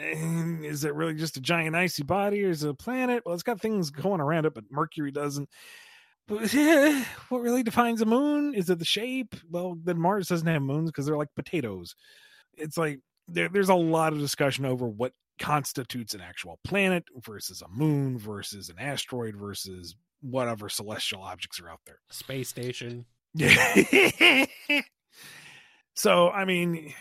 is 0.64 0.84
it 0.84 0.94
really 0.94 1.16
just 1.16 1.38
a 1.38 1.42
giant 1.42 1.76
icy 1.76 2.04
body, 2.04 2.44
or 2.46 2.50
is 2.50 2.64
it 2.64 2.70
a 2.70 2.74
planet? 2.74 3.24
Well, 3.26 3.34
it's 3.34 3.44
got 3.44 3.62
things 3.62 3.90
going 3.90 4.22
around 4.22 4.46
it, 4.46 4.54
but 4.54 4.66
Mercury 4.72 5.12
doesn't. 5.12 5.50
But 6.28 6.54
yeah, 6.54 7.04
what 7.30 7.42
really 7.42 7.64
defines 7.64 8.02
a 8.02 8.06
moon? 8.06 8.54
Is 8.54 8.70
it 8.70 8.80
the 8.80 8.86
shape? 8.86 9.36
Well, 9.50 9.78
then 9.84 10.00
Mars 10.00 10.28
doesn't 10.28 10.48
have 10.48 10.62
moons 10.62 10.90
because 10.92 11.06
they're 11.06 11.18
like 11.18 11.36
potatoes. 11.36 11.96
It's 12.56 12.78
like 12.78 13.00
there, 13.28 13.50
there's 13.50 13.70
a 13.70 13.76
lot 13.76 14.14
of 14.14 14.20
discussion 14.20 14.66
over 14.66 14.88
what 14.88 15.14
constitutes 15.40 16.14
an 16.14 16.22
actual 16.22 16.60
planet 16.64 17.04
versus 17.26 17.62
a 17.62 17.68
moon 17.68 18.18
versus 18.18 18.70
an 18.70 18.78
asteroid 18.80 19.36
versus 19.36 19.96
whatever 20.24 20.70
celestial 20.70 21.22
objects 21.22 21.60
are 21.60 21.70
out 21.70 21.82
there. 21.86 22.00
Space 22.10 22.50
station. 22.50 23.06
So, 25.96 26.30
I 26.30 26.46
mean, 26.46 26.94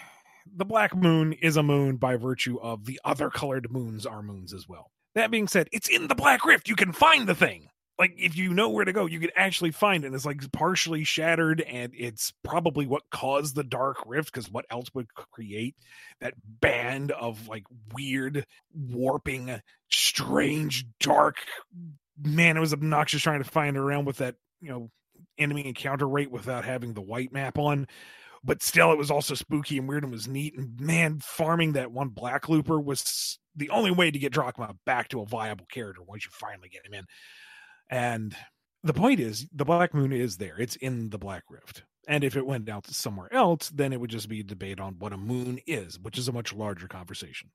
the 0.54 0.64
black 0.64 0.94
moon 0.94 1.32
is 1.32 1.56
a 1.56 1.62
moon 1.62 1.96
by 1.96 2.16
virtue 2.16 2.58
of 2.60 2.84
the 2.84 3.00
other 3.04 3.30
colored 3.30 3.70
moons 3.70 4.06
are 4.06 4.22
moons 4.22 4.52
as 4.52 4.68
well. 4.68 4.90
That 5.14 5.30
being 5.30 5.48
said, 5.48 5.68
it's 5.72 5.88
in 5.88 6.08
the 6.08 6.14
black 6.14 6.44
rift. 6.44 6.68
You 6.68 6.76
can 6.76 6.92
find 6.92 7.26
the 7.26 7.34
thing. 7.34 7.68
Like 7.98 8.14
if 8.16 8.36
you 8.36 8.52
know 8.54 8.70
where 8.70 8.84
to 8.84 8.92
go, 8.92 9.06
you 9.06 9.20
can 9.20 9.30
actually 9.36 9.70
find 9.70 10.02
it. 10.02 10.08
And 10.08 10.16
It's 10.16 10.24
like 10.24 10.50
partially 10.52 11.04
shattered, 11.04 11.60
and 11.60 11.92
it's 11.96 12.32
probably 12.42 12.86
what 12.86 13.02
caused 13.10 13.54
the 13.54 13.62
dark 13.62 13.98
rift. 14.06 14.32
Because 14.32 14.50
what 14.50 14.64
else 14.70 14.88
would 14.94 15.12
create 15.14 15.76
that 16.20 16.34
band 16.44 17.12
of 17.12 17.48
like 17.48 17.64
weird, 17.94 18.46
warping, 18.74 19.60
strange, 19.90 20.86
dark? 21.00 21.36
Man, 22.20 22.56
it 22.56 22.60
was 22.60 22.72
obnoxious 22.72 23.22
trying 23.22 23.42
to 23.42 23.50
find 23.50 23.76
around 23.76 24.04
with 24.04 24.18
that 24.18 24.36
you 24.60 24.70
know 24.70 24.90
enemy 25.38 25.66
encounter 25.66 26.08
rate 26.08 26.30
without 26.30 26.64
having 26.64 26.94
the 26.94 27.00
white 27.00 27.32
map 27.32 27.58
on. 27.58 27.86
But 28.44 28.62
still 28.62 28.90
it 28.90 28.98
was 28.98 29.10
also 29.10 29.34
spooky 29.34 29.78
and 29.78 29.88
weird 29.88 30.02
and 30.02 30.12
was 30.12 30.26
neat. 30.26 30.56
And 30.56 30.80
man 30.80 31.20
farming 31.20 31.72
that 31.72 31.92
one 31.92 32.08
black 32.08 32.48
looper 32.48 32.80
was 32.80 33.38
the 33.54 33.70
only 33.70 33.92
way 33.92 34.10
to 34.10 34.18
get 34.18 34.32
Drachma 34.32 34.74
back 34.84 35.08
to 35.08 35.20
a 35.20 35.26
viable 35.26 35.66
character 35.70 36.02
once 36.02 36.24
you 36.24 36.30
finally 36.32 36.68
get 36.68 36.84
him 36.84 36.94
in. 36.94 37.04
And 37.88 38.34
the 38.82 38.94
point 38.94 39.20
is 39.20 39.46
the 39.52 39.64
black 39.64 39.94
moon 39.94 40.12
is 40.12 40.38
there. 40.38 40.56
It's 40.58 40.76
in 40.76 41.10
the 41.10 41.18
black 41.18 41.44
rift. 41.50 41.84
And 42.08 42.24
if 42.24 42.34
it 42.36 42.44
went 42.44 42.68
out 42.68 42.84
to 42.84 42.94
somewhere 42.94 43.32
else 43.32 43.70
then 43.70 43.92
it 43.92 44.00
would 44.00 44.10
just 44.10 44.28
be 44.28 44.40
a 44.40 44.44
debate 44.44 44.80
on 44.80 44.98
what 44.98 45.12
a 45.12 45.16
moon 45.16 45.60
is 45.68 46.00
which 46.00 46.18
is 46.18 46.26
a 46.26 46.32
much 46.32 46.52
larger 46.52 46.88
conversation. 46.88 47.50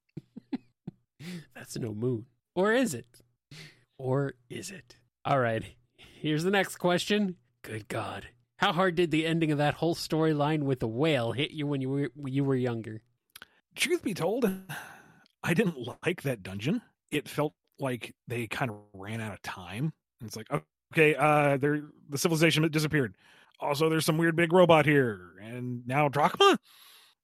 That's 1.55 1.77
no 1.77 1.93
moon. 1.93 2.27
Or 2.55 2.71
is 2.71 2.93
it? 2.93 3.07
Or 3.97 4.33
is 4.49 4.71
it? 4.71 4.97
All 5.25 5.39
right. 5.39 5.63
Here's 5.97 6.43
the 6.43 6.51
next 6.51 6.77
question. 6.77 7.35
Good 7.63 7.87
God. 7.87 8.27
How 8.57 8.73
hard 8.73 8.95
did 8.95 9.11
the 9.11 9.25
ending 9.25 9.51
of 9.51 9.57
that 9.59 9.75
whole 9.75 9.95
storyline 9.95 10.63
with 10.63 10.79
the 10.79 10.87
whale 10.87 11.31
hit 11.31 11.51
you 11.51 11.67
when 11.67 11.81
you 11.81 11.89
were 11.89 12.09
when 12.15 12.33
you 12.33 12.43
were 12.43 12.55
younger? 12.55 13.01
truth 13.77 14.03
be 14.03 14.13
told 14.13 14.51
i 15.43 15.53
didn't 15.53 15.77
like 16.03 16.23
that 16.23 16.43
dungeon 16.43 16.81
it 17.11 17.29
felt 17.29 17.53
like 17.79 18.13
they 18.27 18.47
kind 18.47 18.71
of 18.71 18.77
ran 18.93 19.21
out 19.21 19.33
of 19.33 19.41
time 19.43 19.93
it's 20.25 20.35
like 20.35 20.47
okay 20.93 21.15
uh 21.15 21.57
there 21.57 21.83
the 22.09 22.17
civilization 22.17 22.67
disappeared 22.71 23.15
also 23.59 23.87
there's 23.87 24.05
some 24.05 24.17
weird 24.17 24.35
big 24.35 24.51
robot 24.51 24.85
here 24.85 25.33
and 25.41 25.85
now 25.87 26.09
drachma 26.09 26.57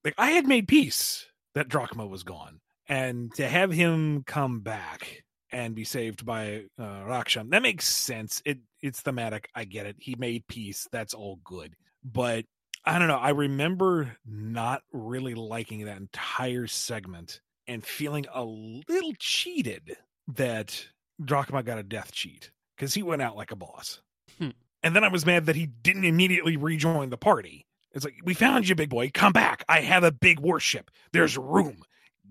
like 0.03 0.13
i 0.17 0.29
had 0.29 0.45
made 0.45 0.67
peace 0.67 1.25
that 1.55 1.67
drachma 1.67 2.05
was 2.05 2.23
gone 2.23 2.59
and 2.87 3.33
to 3.33 3.47
have 3.47 3.71
him 3.71 4.23
come 4.27 4.59
back 4.59 5.22
and 5.53 5.75
be 5.75 5.83
saved 5.83 6.25
by 6.25 6.65
uh 6.79 7.03
Rhaknam 7.05 7.51
that 7.51 7.61
makes 7.61 7.87
sense 7.87 8.41
it 8.45 8.59
it's 8.81 9.01
thematic 9.01 9.49
i 9.55 9.63
get 9.63 9.85
it 9.85 9.95
he 9.99 10.15
made 10.15 10.45
peace 10.47 10.87
that's 10.91 11.13
all 11.13 11.39
good 11.43 11.75
but 12.03 12.45
I 12.85 12.99
don't 12.99 13.07
know. 13.07 13.17
I 13.17 13.29
remember 13.29 14.17
not 14.25 14.83
really 14.91 15.35
liking 15.35 15.85
that 15.85 15.97
entire 15.97 16.67
segment 16.67 17.39
and 17.65 17.85
feeling 17.85 18.25
a 18.33 18.43
little 18.43 19.13
cheated 19.19 19.95
that 20.35 20.85
Drachma 21.23 21.63
got 21.63 21.77
a 21.77 21.83
death 21.83 22.11
cheat 22.11 22.51
because 22.75 22.93
he 22.93 23.01
went 23.01 23.21
out 23.21 23.37
like 23.37 23.51
a 23.51 23.55
boss. 23.55 24.01
Hmm. 24.37 24.49
And 24.83 24.93
then 24.93 25.05
I 25.05 25.07
was 25.07 25.25
mad 25.25 25.45
that 25.45 25.55
he 25.55 25.67
didn't 25.67 26.03
immediately 26.03 26.57
rejoin 26.57 27.09
the 27.09 27.17
party. 27.17 27.65
It's 27.93 28.03
like, 28.03 28.15
we 28.25 28.33
found 28.33 28.67
you, 28.67 28.75
big 28.75 28.89
boy. 28.89 29.11
Come 29.13 29.31
back. 29.31 29.63
I 29.69 29.79
have 29.79 30.03
a 30.03 30.11
big 30.11 30.39
warship. 30.41 30.91
There's 31.13 31.37
room. 31.37 31.83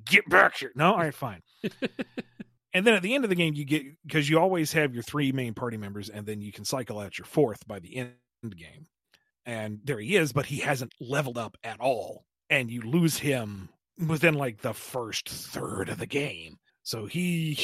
Get 0.04 0.28
back 0.28 0.58
here. 0.58 0.72
No, 0.74 0.92
all 0.92 0.98
right, 0.98 1.14
fine. 1.14 1.40
and 2.72 2.87
then 2.87 2.94
at 2.94 3.02
the 3.02 3.14
end 3.14 3.24
of 3.24 3.30
the 3.30 3.37
game, 3.37 3.54
you 3.54 3.64
get 3.64 3.85
because 4.06 4.28
you 4.28 4.38
always 4.38 4.72
have 4.72 4.94
your 4.94 5.02
three 5.02 5.32
main 5.32 5.54
party 5.54 5.76
members, 5.76 6.08
and 6.08 6.26
then 6.26 6.40
you 6.40 6.52
can 6.52 6.64
cycle 6.64 6.98
out 6.98 7.18
your 7.18 7.26
fourth 7.26 7.66
by 7.66 7.78
the 7.78 7.96
end 7.96 8.12
game 8.56 8.87
and 9.46 9.80
there 9.85 9.98
he 9.98 10.16
is, 10.16 10.32
but 10.32 10.46
he 10.46 10.58
hasn't 10.58 10.94
leveled 11.00 11.38
up 11.38 11.56
at 11.64 11.80
all. 11.80 12.24
And 12.50 12.70
you 12.70 12.82
lose 12.82 13.18
him 13.18 13.68
within 14.06 14.35
like 14.35 14.61
the 14.61 14.74
first 14.74 15.28
third 15.28 15.88
of 15.88 15.98
the 15.98 16.06
game. 16.06 16.58
So 16.82 17.06
he 17.06 17.54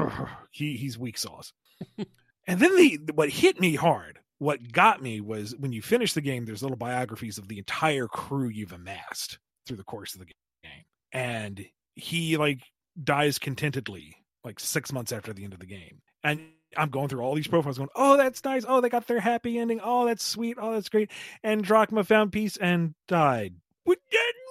he 0.50 0.76
he's 0.76 0.98
weak 0.98 1.18
sauce. 1.18 1.52
and 2.46 2.60
then 2.60 2.76
the 2.76 3.00
what 3.14 3.30
hit 3.30 3.58
me 3.60 3.74
hard, 3.74 4.18
what 4.38 4.72
got 4.72 5.02
me 5.02 5.20
was 5.20 5.54
when 5.58 5.72
you 5.72 5.82
finish 5.82 6.12
the 6.12 6.20
game, 6.20 6.44
there's 6.44 6.62
little 6.62 6.76
biographies 6.76 7.38
of 7.38 7.48
the 7.48 7.58
entire 7.58 8.06
crew 8.06 8.48
you've 8.48 8.72
amassed 8.72 9.38
through 9.66 9.78
the 9.78 9.84
course 9.84 10.14
of 10.14 10.20
the 10.20 10.26
game. 10.26 10.72
And 11.12 11.64
he 11.94 12.36
like 12.36 12.60
dies 13.02 13.38
contentedly 13.38 14.16
like 14.44 14.60
six 14.60 14.92
months 14.92 15.12
after 15.12 15.32
the 15.32 15.44
end 15.44 15.52
of 15.54 15.60
the 15.60 15.66
game. 15.66 16.00
And 16.22 16.40
I'm 16.76 16.90
going 16.90 17.08
through 17.08 17.20
all 17.20 17.34
these 17.34 17.46
profiles 17.48 17.78
going, 17.78 17.90
oh, 17.94 18.16
that's 18.16 18.42
nice. 18.44 18.64
Oh, 18.66 18.80
they 18.80 18.88
got 18.88 19.06
their 19.06 19.20
happy 19.20 19.58
ending. 19.58 19.80
Oh, 19.82 20.06
that's 20.06 20.24
sweet. 20.24 20.56
Oh, 20.60 20.72
that's 20.72 20.88
great. 20.88 21.10
And 21.42 21.64
Drachma 21.64 22.04
found 22.04 22.32
peace 22.32 22.56
and 22.56 22.94
died. 23.08 23.54
What? 23.84 23.98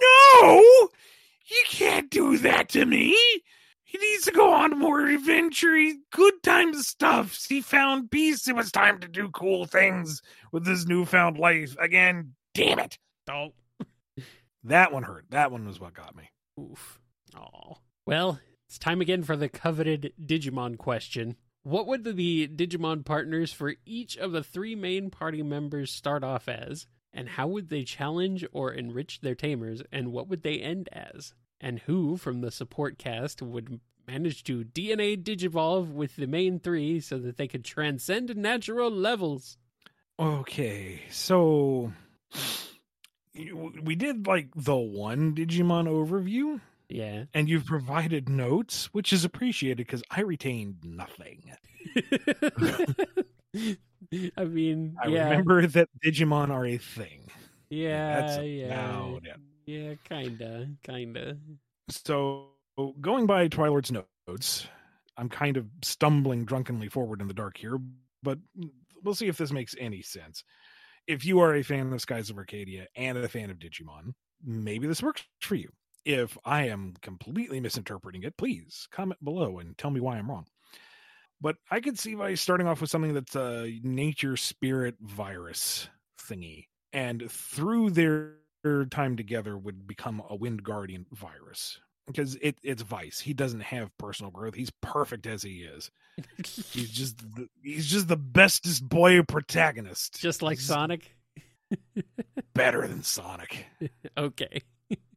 No! 0.02 0.90
You 1.46 1.64
can't 1.68 2.10
do 2.10 2.38
that 2.40 2.70
to 2.70 2.86
me. 2.86 3.16
He 3.84 3.98
needs 4.00 4.24
to 4.24 4.32
go 4.32 4.52
on 4.54 4.80
more 4.80 5.06
adventure. 5.06 5.78
Good 6.12 6.42
times 6.42 6.88
stuff. 6.88 7.46
He 7.48 7.62
found 7.62 8.10
peace. 8.10 8.48
It 8.48 8.56
was 8.56 8.72
time 8.72 9.00
to 9.00 9.08
do 9.08 9.30
cool 9.30 9.66
things 9.66 10.22
with 10.52 10.66
his 10.66 10.88
newfound 10.88 11.38
life. 11.38 11.76
Again, 11.80 12.34
damn 12.56 12.80
it. 12.80 12.98
Oh, 13.30 13.50
That 14.64 14.92
one 14.94 15.04
hurt. 15.04 15.26
That 15.30 15.52
one 15.52 15.68
was 15.68 15.80
what 15.80 15.94
got 15.94 16.16
me. 16.16 16.30
oof. 16.60 17.00
Oh. 17.36 17.78
Well, 18.06 18.40
It's 18.74 18.80
time 18.80 19.02
again 19.02 19.22
for 19.22 19.38
the 19.38 19.50
coveted 19.50 20.14
Digimon 20.20 20.80
question. 20.80 21.36
What 21.62 21.86
would 21.86 22.04
the 22.06 22.48
Digimon 22.48 23.06
partners 23.06 23.54
for 23.54 23.76
each 23.86 24.18
of 24.18 24.32
the 24.32 24.44
three 24.44 24.74
main 24.74 25.12
party 25.12 25.44
members 25.44 25.92
start 25.92 26.24
off 26.24 26.50
as? 26.50 26.88
And 27.14 27.30
how 27.30 27.48
would 27.50 27.70
they 27.70 27.84
challenge 27.84 28.44
or 28.52 28.74
enrich 28.74 29.22
their 29.22 29.36
tamers? 29.36 29.84
And 29.92 30.12
what 30.12 30.28
would 30.28 30.42
they 30.42 30.58
end 30.58 30.90
as? 30.92 31.36
And 31.62 31.82
who 31.82 32.18
from 32.18 32.42
the 32.42 32.50
support 32.50 32.98
cast 32.98 33.44
would 33.44 33.80
manage 34.08 34.44
to 34.46 34.64
DNA 34.64 35.22
digivolve 35.22 35.92
with 35.92 36.16
the 36.16 36.26
main 36.26 36.58
three 36.60 37.00
so 37.00 37.20
that 37.20 37.38
they 37.38 37.48
could 37.48 37.64
transcend 37.64 38.36
natural 38.36 38.90
levels? 38.90 39.60
Okay, 40.20 41.04
so 41.12 41.94
we 43.84 43.94
did 43.94 44.26
like 44.26 44.50
the 44.56 44.76
one 44.76 45.36
Digimon 45.36 45.88
overview. 45.88 46.60
Yeah. 46.94 47.26
And 47.34 47.50
you've 47.50 47.66
provided 47.66 48.30
notes, 48.30 48.86
which 48.94 49.12
is 49.12 49.26
appreciated 49.26 49.78
because 49.78 50.04
I 50.12 50.22
retained 50.22 50.78
nothing. 50.84 51.52
I 54.38 54.46
mean, 54.46 54.96
I 55.04 55.08
yeah. 55.08 55.30
remember 55.30 55.66
that 55.66 55.90
Digimon 56.06 56.52
are 56.52 56.68
a 56.68 56.78
thing. 56.78 57.32
Yeah, 57.72 58.42
yeah. 58.42 59.18
Yeah, 59.66 59.96
kinda, 60.04 60.70
kinda. 60.84 61.38
So, 61.90 62.52
going 63.02 63.26
by 63.26 63.48
Twilord's 63.48 63.92
notes, 63.92 64.68
I'm 65.18 65.30
kind 65.30 65.58
of 65.58 65.68
stumbling 65.84 66.46
drunkenly 66.46 66.90
forward 66.90 67.22
in 67.22 67.28
the 67.28 67.34
dark 67.34 67.58
here, 67.58 67.80
but 68.22 68.38
we'll 69.04 69.16
see 69.16 69.28
if 69.28 69.38
this 69.38 69.52
makes 69.52 69.76
any 69.80 70.04
sense. 70.04 70.44
If 71.08 71.26
you 71.26 71.40
are 71.40 71.56
a 71.56 71.64
fan 71.64 71.92
of 71.92 72.02
Skies 72.02 72.30
of 72.30 72.38
Arcadia 72.38 72.88
and 72.96 73.18
a 73.18 73.28
fan 73.28 73.50
of 73.50 73.58
Digimon, 73.58 74.14
maybe 74.44 74.88
this 74.88 75.02
works 75.02 75.24
for 75.42 75.56
you. 75.56 75.72
If 76.06 76.38
I 76.46 76.68
am 76.68 76.96
completely 77.02 77.60
misinterpreting 77.60 78.24
it, 78.24 78.38
please 78.38 78.88
comment 78.92 79.24
below 79.24 79.60
and 79.60 79.78
tell 79.78 79.92
me 79.92 80.00
why 80.02 80.18
I'm 80.18 80.30
wrong. 80.30 80.46
But 81.42 81.58
I 81.70 81.80
could 81.82 82.00
see 82.00 82.16
by 82.16 82.36
starting 82.36 82.68
off 82.68 82.82
with 82.82 82.90
something 82.90 83.14
that's 83.14 83.36
a 83.36 83.80
nature 83.84 84.38
spirit 84.38 84.96
virus 85.02 85.90
thingy, 86.20 86.68
and 86.94 87.30
through 87.30 87.92
their 87.92 88.36
time 88.92 89.18
together 89.18 89.58
would 89.58 89.86
become 89.88 90.22
a 90.30 90.36
wind 90.36 90.64
guardian 90.64 91.06
virus 91.12 91.80
because 92.08 92.36
it, 92.36 92.58
it's 92.64 92.84
Vyse 92.84 93.20
he 93.20 93.34
doesn't 93.34 93.60
have 93.62 93.98
personal 93.98 94.32
growth 94.32 94.54
he's 94.56 94.72
perfect 94.82 95.28
as 95.28 95.44
he 95.44 95.64
is 95.64 95.92
he's 96.72 96.90
just 96.92 97.18
the, 97.36 97.50
he's 97.62 97.88
just 97.88 98.08
the 98.08 98.16
bestest 98.18 98.88
boy 98.88 99.22
protagonist 99.24 100.20
Just 100.22 100.42
like 100.42 100.60
He's 100.60 100.68
Sonic. 100.68 101.14
better 102.56 102.88
than 102.88 103.04
sonic 103.04 103.66
Okay. 104.18 104.62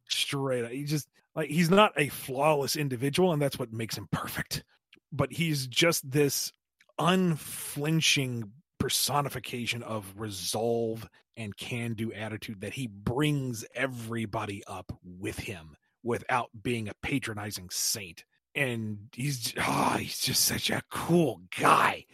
Straight 0.09 0.65
up. 0.65 0.71
He 0.71 0.83
just 0.83 1.07
like 1.35 1.49
he's 1.49 1.69
not 1.69 1.93
a 1.97 2.09
flawless 2.09 2.75
individual, 2.75 3.33
and 3.33 3.41
that's 3.41 3.59
what 3.59 3.73
makes 3.73 3.97
him 3.97 4.07
perfect. 4.11 4.63
But 5.11 5.31
he's 5.31 5.67
just 5.67 6.09
this 6.09 6.51
unflinching 6.99 8.51
personification 8.79 9.83
of 9.83 10.13
resolve 10.15 11.07
and 11.35 11.55
can 11.55 11.93
do 11.93 12.11
attitude 12.11 12.61
that 12.61 12.73
he 12.73 12.87
brings 12.87 13.63
everybody 13.75 14.63
up 14.65 14.91
with 15.03 15.37
him 15.37 15.75
without 16.03 16.49
being 16.61 16.89
a 16.89 16.93
patronizing 17.01 17.69
saint. 17.69 18.25
And 18.55 19.09
he's 19.13 19.53
oh, 19.57 19.97
he's 19.99 20.19
just 20.19 20.45
such 20.45 20.69
a 20.69 20.81
cool 20.89 21.41
guy. 21.59 22.05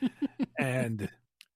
and 0.58 1.08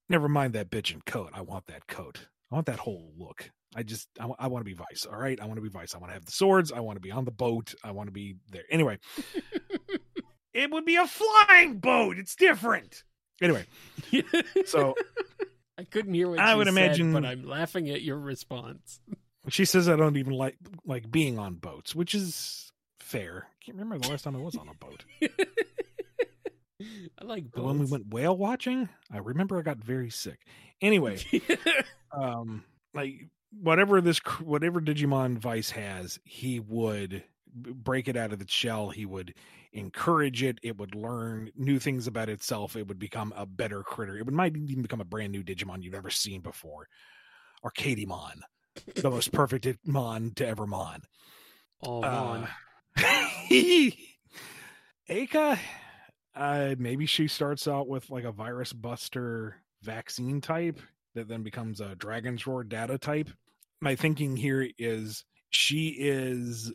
never 0.09 0.29
mind 0.29 0.55
that 0.55 0.71
bitch 0.71 0.93
and 0.93 1.05
coat. 1.05 1.31
I 1.33 1.43
want 1.43 1.67
that 1.67 1.87
coat. 1.87 2.27
I 2.51 2.57
want 2.57 2.67
that 2.67 2.81
whole 2.81 3.13
look. 3.17 3.51
I 3.75 3.83
just 3.83 4.09
I, 4.21 4.47
want 4.47 4.65
to 4.65 4.71
be 4.71 4.75
Vyse. 4.75 5.11
All 5.11 5.19
right, 5.19 5.41
I 5.41 5.47
want 5.47 5.57
to 5.57 5.63
be 5.63 5.71
Vyse. 5.71 5.95
I 5.95 5.99
want 5.99 6.11
to 6.11 6.15
have 6.15 6.25
the 6.25 6.33
swords. 6.33 6.73
I 6.73 6.81
want 6.81 6.97
to 6.97 7.01
be 7.01 7.11
on 7.11 7.25
the 7.25 7.31
boat. 7.31 7.75
I 7.83 7.93
want 7.93 8.09
to 8.09 8.13
be 8.13 8.37
there. 8.51 8.65
Anyway, 8.71 8.99
it 10.55 10.71
would 10.71 10.85
be 10.85 10.97
a 10.97 11.07
flying 11.07 11.79
boat. 11.79 12.19
It's 12.19 12.37
different. 12.37 13.03
Anyway, 13.41 13.65
so 14.67 14.95
I 15.79 15.85
couldn't 15.85 16.15
hear 16.15 16.29
what 16.29 16.39
I 16.39 16.55
would 16.55 16.67
said, 16.67 16.73
imagine- 16.73 17.13
but 17.13 17.25
I'm 17.25 17.45
laughing 17.45 17.89
at 17.91 18.03
your 18.03 18.19
response. 18.19 19.01
she 19.49 19.65
says 19.65 19.89
I 19.89 19.97
don't 19.97 20.17
even 20.17 20.35
like 20.35 20.57
like 20.87 21.11
being 21.11 21.39
on 21.39 21.55
boats, 21.55 21.95
which 21.95 22.15
is 22.15 22.71
fair. 23.01 23.49
Can't 23.65 23.79
remember 23.79 23.99
the 24.05 24.11
last 24.11 24.23
time 24.23 24.37
I 24.37 24.41
was 24.41 24.57
on 24.57 24.69
a 24.69 24.75
boat. 24.75 25.05
I 27.21 27.25
like 27.25 27.53
The 27.53 27.63
when 27.63 27.79
we 27.79 27.87
went 27.87 28.13
whale 28.13 28.37
watching, 28.37 28.89
I 29.11 29.19
remember 29.19 29.59
I 29.59 29.63
got 29.63 29.79
very 29.79 30.11
sick. 30.11 30.41
Anyway, 30.81 31.19
um 32.13 32.65
like 32.95 33.29
whatever 33.61 34.01
this 34.01 34.19
whatever 34.41 34.81
digimon 34.81 35.38
Vyse 35.38 35.71
has 35.71 36.19
he 36.25 36.61
would 36.61 37.23
break 37.55 38.09
it 38.09 38.17
out 38.17 38.33
of 38.33 38.41
its 38.41 38.53
shell. 38.53 38.91
He 38.91 39.05
would 39.05 39.35
encourage 39.73 40.43
it. 40.43 40.59
It 40.62 40.79
would 40.79 40.95
learn 40.95 41.51
new 41.57 41.79
things 41.79 42.07
about 42.07 42.29
itself. 42.29 42.77
It 42.77 42.88
would 42.88 42.99
become 42.99 43.33
a 43.37 43.45
better 43.45 43.83
critter. 43.83 44.17
It 44.17 44.25
would 44.25 44.35
might 44.35 44.57
even 44.57 44.83
become 44.83 45.01
a 45.01 45.05
brand 45.05 45.33
new 45.33 45.43
digimon 45.43 45.83
you've 45.83 45.93
never 45.93 46.11
seen 46.11 46.41
before. 46.41 46.88
Arcadimon 47.65 48.41
the 48.97 49.11
most 49.11 49.33
perfect 49.33 49.67
mon 49.87 50.33
to 50.37 50.47
ever 50.47 50.67
mon. 50.67 51.03
Oh, 51.85 52.03
uh, 52.03 52.47
man. 52.97 53.33
Aika, 55.11 55.59
uh, 56.35 56.75
maybe 56.79 57.07
she 57.07 57.29
starts 57.29 57.67
out 57.67 57.88
with 57.88 58.09
like 58.11 58.25
a 58.25 58.33
virus 58.33 58.73
buster 58.73 59.57
vaccine 59.83 60.41
type 60.41 60.81
that 61.15 61.29
then 61.29 61.43
becomes 61.43 61.81
a 61.81 61.95
dragon's 61.97 62.47
roar 62.47 62.65
data 62.65 62.99
type. 62.99 63.31
My 63.83 63.97
thinking 63.97 64.37
here 64.37 64.68
is 64.79 65.25
she 65.51 65.88
is 65.99 66.73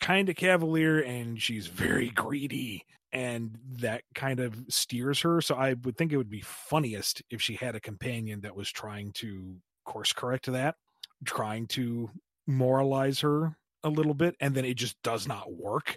kind 0.00 0.28
of 0.28 0.36
cavalier 0.36 1.00
and 1.00 1.40
she's 1.40 1.66
very 1.66 2.08
greedy 2.14 2.84
and 3.12 3.56
that 3.78 4.02
kind 4.14 4.40
of 4.40 4.56
steers 4.68 5.20
her. 5.20 5.40
So 5.40 5.54
i 5.54 5.74
would 5.74 5.96
think 5.96 6.12
it 6.12 6.16
would 6.16 6.30
be 6.30 6.40
funniest 6.40 7.22
if 7.30 7.40
she 7.40 7.54
had 7.54 7.76
a 7.76 7.80
companion 7.80 8.40
that 8.40 8.56
was 8.56 8.70
trying 8.70 9.12
to 9.12 9.56
course 9.84 10.12
correct 10.12 10.46
that 10.52 10.76
trying 11.24 11.66
to 11.66 12.10
moralize 12.46 13.20
her 13.20 13.56
a 13.84 13.88
little 13.88 14.14
bit 14.14 14.36
and 14.40 14.54
then 14.54 14.64
it 14.64 14.74
just 14.74 15.00
does 15.02 15.26
not 15.26 15.52
work 15.52 15.96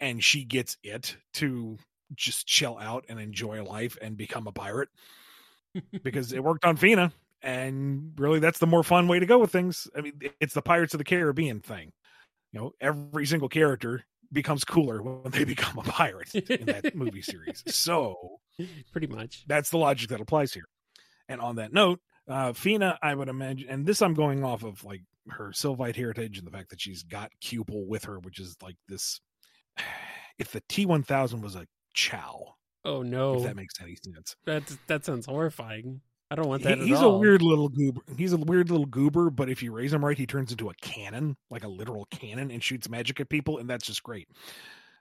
and 0.00 0.22
she 0.22 0.44
gets 0.44 0.76
it 0.82 1.16
to 1.32 1.78
just 2.14 2.46
chill 2.46 2.78
out 2.78 3.04
and 3.08 3.18
enjoy 3.18 3.62
life 3.64 3.96
and 4.02 4.16
become 4.16 4.46
a 4.46 4.52
pirate 4.52 4.88
because 6.02 6.32
it 6.32 6.44
worked 6.44 6.64
on 6.64 6.76
Fina 6.76 7.12
and 7.42 8.12
really 8.16 8.38
that's 8.38 8.58
the 8.58 8.66
more 8.66 8.82
fun 8.82 9.08
way 9.08 9.18
to 9.18 9.26
go 9.26 9.38
with 9.38 9.50
things. 9.52 9.88
I 9.96 10.00
mean 10.00 10.14
it's 10.40 10.54
the 10.54 10.62
Pirates 10.62 10.94
of 10.94 10.98
the 10.98 11.04
Caribbean 11.04 11.60
thing. 11.60 11.92
You 12.52 12.60
know, 12.60 12.72
every 12.80 13.26
single 13.26 13.48
character 13.48 14.04
becomes 14.32 14.64
cooler 14.64 15.02
when 15.02 15.30
they 15.32 15.44
become 15.56 15.78
a 15.78 15.82
pirate 15.82 16.34
in 16.34 16.66
that 16.66 16.94
movie 16.94 17.22
series. 17.22 17.62
So, 17.72 18.40
Pretty 18.92 19.06
much. 19.06 19.44
that's 19.46 19.70
the 19.70 19.78
logic 19.78 20.10
that 20.10 20.20
applies 20.20 20.52
here. 20.52 20.64
And 21.28 21.40
on 21.40 21.56
that 21.56 21.72
note, 21.72 22.00
uh 22.28 22.52
Fina, 22.52 22.98
I 23.02 23.14
would 23.14 23.28
imagine, 23.28 23.68
and 23.68 23.86
this 23.86 24.02
I'm 24.02 24.14
going 24.14 24.44
off 24.44 24.62
of 24.62 24.84
like 24.84 25.02
her 25.30 25.50
Sylvite 25.54 25.96
heritage 25.96 26.38
and 26.38 26.46
the 26.46 26.50
fact 26.50 26.70
that 26.70 26.80
she's 26.80 27.02
got 27.02 27.30
Cupil 27.40 27.86
with 27.86 28.04
her, 28.04 28.18
which 28.18 28.38
is 28.38 28.56
like 28.62 28.76
this. 28.88 29.20
If 30.38 30.50
the 30.50 30.62
T1000 30.62 31.42
was 31.42 31.54
a 31.54 31.66
Chao, 31.94 32.54
Oh 32.84 33.02
if 33.02 33.08
no, 33.08 33.40
that 33.40 33.54
makes 33.54 33.74
any 33.80 33.96
sense, 33.96 34.34
that 34.46 34.64
that 34.86 35.04
sounds 35.04 35.26
horrifying. 35.26 36.00
I 36.32 36.34
don't 36.34 36.48
want 36.48 36.62
He- 36.62 36.68
that 36.68 36.78
at 36.80 36.86
he's 36.86 36.96
all. 36.98 37.16
a 37.16 37.18
weird 37.18 37.42
little 37.42 37.68
goober. 37.68 38.00
He's 38.16 38.32
a 38.32 38.38
weird 38.38 38.70
little 38.70 38.86
goober, 38.86 39.28
but 39.30 39.50
if 39.50 39.62
you 39.62 39.70
raise 39.72 39.92
him 39.92 40.02
right, 40.04 40.16
he 40.16 40.26
turns 40.26 40.50
into 40.50 40.70
a 40.70 40.74
cannon, 40.80 41.36
like 41.50 41.62
a 41.64 41.68
literal 41.68 42.06
cannon, 42.06 42.50
and 42.50 42.62
shoots 42.64 42.88
magic 42.88 43.20
at 43.20 43.28
people, 43.28 43.58
and 43.58 43.68
that's 43.68 43.86
just 43.86 44.02
great. 44.02 44.28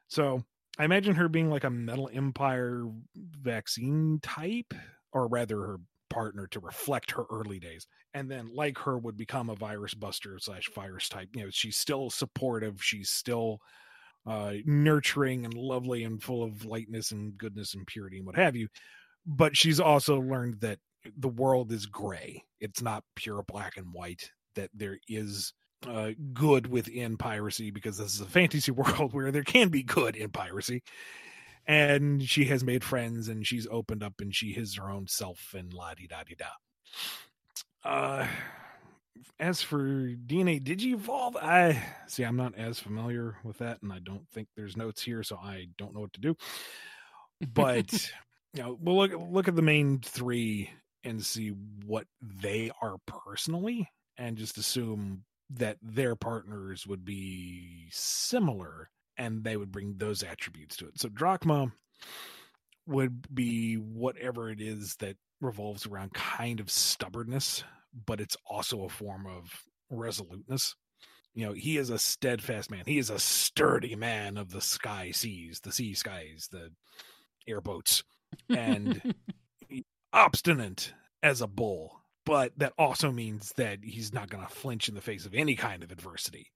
So 0.10 0.44
I 0.78 0.84
imagine 0.84 1.15
her 1.15 1.30
being 1.30 1.50
like 1.50 1.63
a 1.63 1.70
Metal 1.70 2.10
Empire 2.13 2.84
vaccine 3.15 4.20
type, 4.22 4.74
or 5.13 5.28
rather 5.28 5.58
her 5.62 5.78
partner 6.10 6.48
to 6.48 6.60
reflect 6.60 7.12
her 7.12 7.24
early 7.32 7.60
days. 7.60 7.88
And 8.13 8.30
then 8.30 8.50
like 8.54 8.78
her 8.80 8.98
would 8.98 9.15
become 9.15 9.50
a 9.50 9.56
virus 9.56 9.94
buster 9.94 10.38
slash 10.39 10.70
virus 10.76 11.08
type. 11.08 11.30
You 11.34 11.44
know, 11.46 11.50
she's 11.50 11.78
still 11.78 12.10
supportive, 12.10 12.84
she's 12.84 13.10
still 13.10 13.60
uh 14.28 14.54
nurturing 14.65 15.46
and 15.46 15.54
lovely 15.56 16.04
and 16.04 16.22
full 16.22 16.44
of 16.44 16.63
lightness 16.65 17.12
and 17.12 17.36
goodness 17.38 17.74
and 17.74 17.88
purity 17.88 18.17
and 18.17 18.26
what 18.28 18.36
have 18.36 18.56
you. 18.56 18.67
But 19.26 19.56
she's 19.56 19.80
also 19.80 20.20
learned 20.20 20.60
that 20.62 20.80
the 21.18 21.30
world 21.30 21.72
is 21.72 21.86
gray. 21.86 22.44
It's 22.60 22.82
not 22.82 23.04
pure 23.16 23.44
black 23.44 23.78
and 23.78 23.94
white, 23.94 24.32
that 24.56 24.70
there 24.74 25.00
is 25.08 25.54
uh, 25.88 26.12
good 26.34 26.68
within 26.68 27.18
piracy 27.18 27.72
because 27.72 27.98
this 27.98 28.14
is 28.14 28.22
a 28.22 28.26
fantasy 28.26 28.72
world 28.72 29.14
where 29.14 29.32
there 29.32 29.44
can 29.44 29.70
be 29.70 29.84
good 29.84 30.16
in 30.16 30.30
piracy. 30.30 30.84
And 31.68 32.24
she 32.24 32.46
has 32.46 32.64
made 32.64 32.84
friends 32.84 33.28
and 33.28 33.46
she's 33.46 33.68
opened 33.70 34.04
up 34.04 34.16
and 34.20 34.34
she 34.34 34.48
is 34.48 34.76
her 34.76 34.90
own 34.90 35.08
self 35.08 35.54
and 35.58 35.74
la 35.74 35.94
di 35.94 36.08
da 36.08 36.24
di 36.24 36.36
da. 36.36 36.46
Uh, 37.84 38.28
as 39.40 39.62
for 39.62 39.80
DNA 39.80 40.62
Digivolve, 40.62 41.36
I 41.42 41.82
see 42.08 42.24
I'm 42.24 42.36
not 42.36 42.56
as 42.56 42.80
familiar 42.80 43.38
with 43.44 43.58
that, 43.60 43.82
and 43.82 43.92
I 43.92 44.00
don't 44.00 44.28
think 44.30 44.48
there's 44.56 44.78
notes 44.78 45.02
here, 45.02 45.24
so 45.24 45.38
I 45.38 45.68
don't 45.78 45.94
know 45.94 46.02
what 46.02 46.14
to 46.14 46.22
do. 46.22 46.36
But 47.56 47.92
you 48.54 48.62
know, 48.62 48.78
we'll 48.80 48.98
look 48.98 49.14
look 49.18 49.48
at 49.48 49.56
the 49.56 49.64
main 49.64 50.00
three 50.00 50.70
and 51.04 51.26
see 51.26 51.54
what 51.86 52.06
they 52.22 52.72
are 52.82 52.98
personally, 53.06 53.90
and 54.18 54.38
just 54.38 54.58
assume 54.58 55.24
that 55.50 55.78
their 55.82 56.16
partners 56.16 56.88
would 56.88 57.04
be 57.04 57.88
similar 57.92 58.90
and 59.18 59.44
they 59.44 59.58
would 59.58 59.72
bring 59.72 59.96
those 59.98 60.24
attributes 60.24 60.78
to 60.78 60.88
it. 60.88 61.00
So 61.00 61.10
drachma 61.10 61.72
would 62.88 63.34
be 63.34 63.76
whatever 63.76 64.50
it 64.50 64.62
is 64.62 64.96
that 64.98 65.18
revolves 65.42 65.86
around 65.86 66.14
kind 66.14 66.60
of 66.60 66.70
stubbornness, 66.70 67.64
but 68.06 68.22
it's 68.22 68.38
also 68.46 68.84
a 68.84 68.90
form 68.90 69.28
of 69.28 69.64
resoluteness. 69.90 70.76
You 71.34 71.48
know, 71.48 71.54
he 71.54 71.78
is 71.78 71.90
a 71.90 72.00
steadfast 72.00 72.72
man. 72.72 72.84
He 72.86 72.98
is 72.98 73.10
a 73.10 73.20
sturdy 73.20 73.96
man 73.96 74.38
of 74.38 74.52
the 74.52 74.62
sky 74.62 75.12
seas, 75.12 75.60
the 75.62 75.72
sea 75.72 75.94
skies, 75.94 76.48
the 76.52 76.72
airboats, 77.48 78.04
and 78.50 79.16
obstinate 80.13 80.93
as 81.24 81.41
a 81.41 81.47
bull. 81.47 82.02
But 82.26 82.54
that 82.58 82.74
also 82.78 83.12
means 83.12 83.52
that 83.58 83.80
he's 83.84 84.13
not 84.13 84.30
going 84.30 84.45
to 84.45 84.54
flinch 84.54 84.88
in 84.88 84.95
the 84.95 85.02
face 85.02 85.26
of 85.26 85.34
any 85.34 85.56
kind 85.56 85.84
of 85.84 85.91
adversity. 85.91 86.52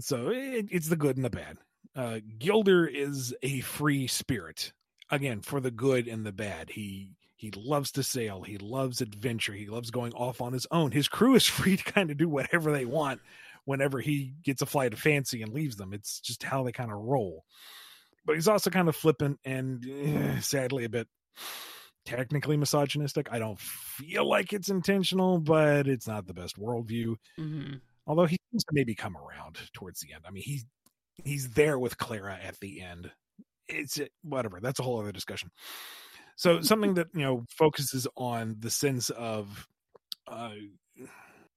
So 0.00 0.28
it, 0.28 0.66
it's 0.70 0.88
the 0.88 0.96
good 0.96 1.16
and 1.16 1.24
the 1.24 1.30
bad. 1.30 1.58
Uh, 1.96 2.20
Gilder 2.38 2.86
is 2.86 3.34
a 3.42 3.60
free 3.60 4.06
spirit, 4.06 4.72
again 5.10 5.40
for 5.40 5.60
the 5.60 5.70
good 5.70 6.08
and 6.08 6.24
the 6.24 6.32
bad. 6.32 6.70
He 6.70 7.10
he 7.36 7.50
loves 7.50 7.92
to 7.92 8.02
sail. 8.02 8.42
He 8.42 8.58
loves 8.58 9.00
adventure. 9.00 9.52
He 9.52 9.66
loves 9.66 9.90
going 9.90 10.12
off 10.14 10.40
on 10.40 10.52
his 10.52 10.66
own. 10.70 10.92
His 10.92 11.08
crew 11.08 11.34
is 11.34 11.46
free 11.46 11.76
to 11.76 11.84
kind 11.84 12.10
of 12.10 12.16
do 12.16 12.28
whatever 12.28 12.72
they 12.72 12.84
want 12.84 13.20
whenever 13.64 14.00
he 14.00 14.34
gets 14.42 14.62
a 14.62 14.66
flight 14.66 14.92
of 14.92 14.98
fancy 14.98 15.42
and 15.42 15.52
leaves 15.52 15.76
them. 15.76 15.92
It's 15.92 16.20
just 16.20 16.42
how 16.42 16.62
they 16.62 16.72
kind 16.72 16.90
of 16.90 16.98
roll. 16.98 17.44
But 18.24 18.36
he's 18.36 18.48
also 18.48 18.70
kind 18.70 18.88
of 18.88 18.96
flippant 18.96 19.38
and 19.44 19.84
eh, 19.86 20.40
sadly 20.40 20.84
a 20.84 20.88
bit 20.88 21.08
technically 22.04 22.56
misogynistic. 22.56 23.28
I 23.30 23.38
don't 23.38 23.58
feel 23.58 24.28
like 24.28 24.52
it's 24.52 24.68
intentional, 24.68 25.38
but 25.40 25.88
it's 25.88 26.06
not 26.06 26.26
the 26.26 26.34
best 26.34 26.58
worldview. 26.58 27.16
Mhm. 27.38 27.80
Although 28.06 28.26
he 28.26 28.38
seems 28.50 28.64
to 28.64 28.74
maybe 28.74 28.94
come 28.94 29.16
around 29.16 29.58
towards 29.72 30.00
the 30.00 30.12
end. 30.12 30.24
I 30.26 30.30
mean, 30.30 30.42
he's 30.44 30.64
he's 31.24 31.50
there 31.50 31.78
with 31.78 31.98
Clara 31.98 32.38
at 32.42 32.58
the 32.60 32.80
end. 32.82 33.12
It's 33.68 34.00
whatever. 34.22 34.60
That's 34.60 34.80
a 34.80 34.82
whole 34.82 35.00
other 35.00 35.12
discussion. 35.12 35.50
So 36.36 36.60
something 36.62 36.94
that 36.94 37.08
you 37.14 37.22
know 37.22 37.44
focuses 37.50 38.06
on 38.16 38.56
the 38.60 38.70
sense 38.70 39.10
of 39.10 39.66
uh, 40.26 40.54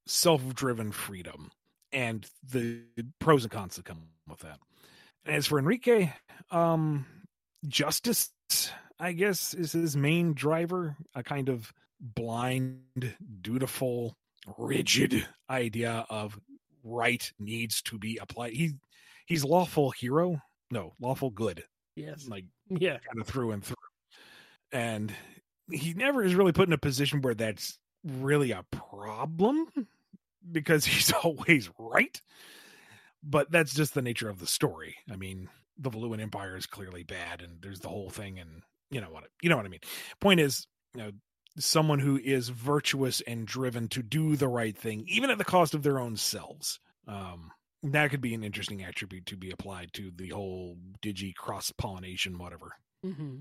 self-driven 0.06 0.92
freedom 0.92 1.52
and 1.92 2.28
the 2.44 2.82
pros 3.20 3.44
and 3.44 3.52
cons 3.52 3.76
that 3.76 3.86
come 3.86 4.10
with 4.28 4.40
that. 4.40 4.60
As 5.26 5.48
for 5.48 5.60
Enrique, 5.60 6.12
um, 6.52 7.06
justice, 7.68 8.32
I 9.00 9.12
guess, 9.14 9.54
is 9.54 9.72
his 9.74 9.96
main 9.96 10.34
driver. 10.34 10.96
A 11.16 11.24
kind 11.24 11.50
of 11.50 11.74
blind, 12.00 13.16
dutiful, 13.42 14.16
rigid 14.58 15.28
idea 15.50 16.06
of 16.10 16.40
right 16.84 17.32
needs 17.40 17.82
to 17.84 17.98
be 18.00 18.18
applied. 18.18 18.54
He 18.54 18.74
he's 19.26 19.44
lawful 19.44 19.92
hero, 19.92 20.42
no, 20.72 20.94
lawful 21.00 21.30
good, 21.32 21.64
Yes. 21.96 22.28
like 22.28 22.46
Yeah. 22.70 22.98
kind 23.00 23.20
of 23.20 23.28
through 23.28 23.52
and 23.52 23.64
through. 23.64 23.76
And 24.72 25.14
he 25.72 25.94
never 25.94 26.24
is 26.24 26.36
really 26.36 26.52
put 26.54 26.68
in 26.68 26.74
a 26.74 26.78
position 26.78 27.22
where 27.22 27.36
that's 27.36 27.80
really 28.04 28.52
a 28.52 28.64
problem 28.72 29.68
because 30.52 30.86
he's 30.86 31.12
always 31.12 31.70
right. 31.78 32.22
But 33.24 33.52
that's 33.52 33.74
just 33.74 33.94
the 33.94 34.02
nature 34.02 34.30
of 34.30 34.40
the 34.40 34.48
story. 34.48 34.98
I 35.12 35.16
mean, 35.16 35.50
the 35.78 35.90
Valuan 35.90 36.20
Empire 36.20 36.56
is 36.56 36.66
clearly 36.66 37.04
bad, 37.04 37.42
and 37.42 37.62
there's 37.62 37.80
the 37.82 37.90
whole 37.90 38.10
thing, 38.10 38.40
and 38.40 38.62
you 38.90 39.02
know 39.02 39.10
what 39.12 39.24
I- 39.24 39.28
you 39.42 39.50
know 39.50 39.58
what 39.58 39.66
I 39.66 39.70
mean. 39.70 39.82
Point 40.20 40.40
is, 40.40 40.68
you 40.96 41.02
know, 41.02 41.12
someone 41.58 42.00
who 42.00 42.18
is 42.18 42.50
virtuous 42.50 43.22
and 43.22 43.48
driven 43.48 43.88
to 43.90 44.04
do 44.04 44.36
the 44.36 44.48
right 44.48 44.78
thing, 44.78 45.04
even 45.08 45.30
at 45.30 45.38
the 45.38 45.44
cost 45.46 45.74
of 45.74 45.84
their 45.84 46.00
own 46.00 46.16
selves. 46.16 46.80
Um, 47.08 47.52
that 47.84 48.10
could 48.12 48.22
be 48.22 48.34
an 48.34 48.44
interesting 48.44 48.84
attribute 48.84 49.26
to 49.28 49.38
be 49.38 49.52
applied 49.52 49.94
to 49.94 50.12
the 50.12 50.30
whole 50.30 50.78
digi 51.02 51.34
cross 51.36 51.72
pollination, 51.72 52.38
whatever. 52.38 52.72
hmm 53.04 53.40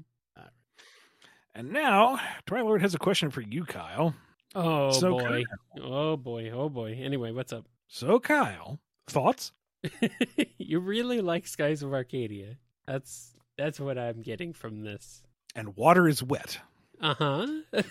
And 1.55 1.73
now, 1.73 2.21
Twilord 2.47 2.83
has 2.83 2.95
a 2.95 2.99
question 2.99 3.31
for 3.31 3.41
you, 3.41 3.65
Kyle. 3.65 4.15
Oh 4.55 4.93
So 4.93 5.11
boy. 5.11 5.45
Oh 5.81 6.17
boy. 6.17 6.51
Oh 6.51 6.69
boy. 6.69 6.93
Anyway, 6.93 7.33
what's 7.33 7.53
up? 7.53 7.67
So, 7.89 8.21
Kyle, 8.21 8.79
thoughts? 9.09 9.53
you 10.59 10.81
really 10.81 11.21
like 11.21 11.47
Skies 11.47 11.83
of 11.83 11.93
Arcadia. 11.95 12.57
That's 12.87 13.35
that's 13.57 13.81
what 13.81 13.97
I'm 13.97 14.21
getting 14.23 14.53
from 14.53 14.83
this. 14.83 15.23
And 15.57 15.75
water 15.75 16.07
is 16.07 16.23
wet. 16.23 16.59
Uh 17.01 17.15
huh. 17.15 17.47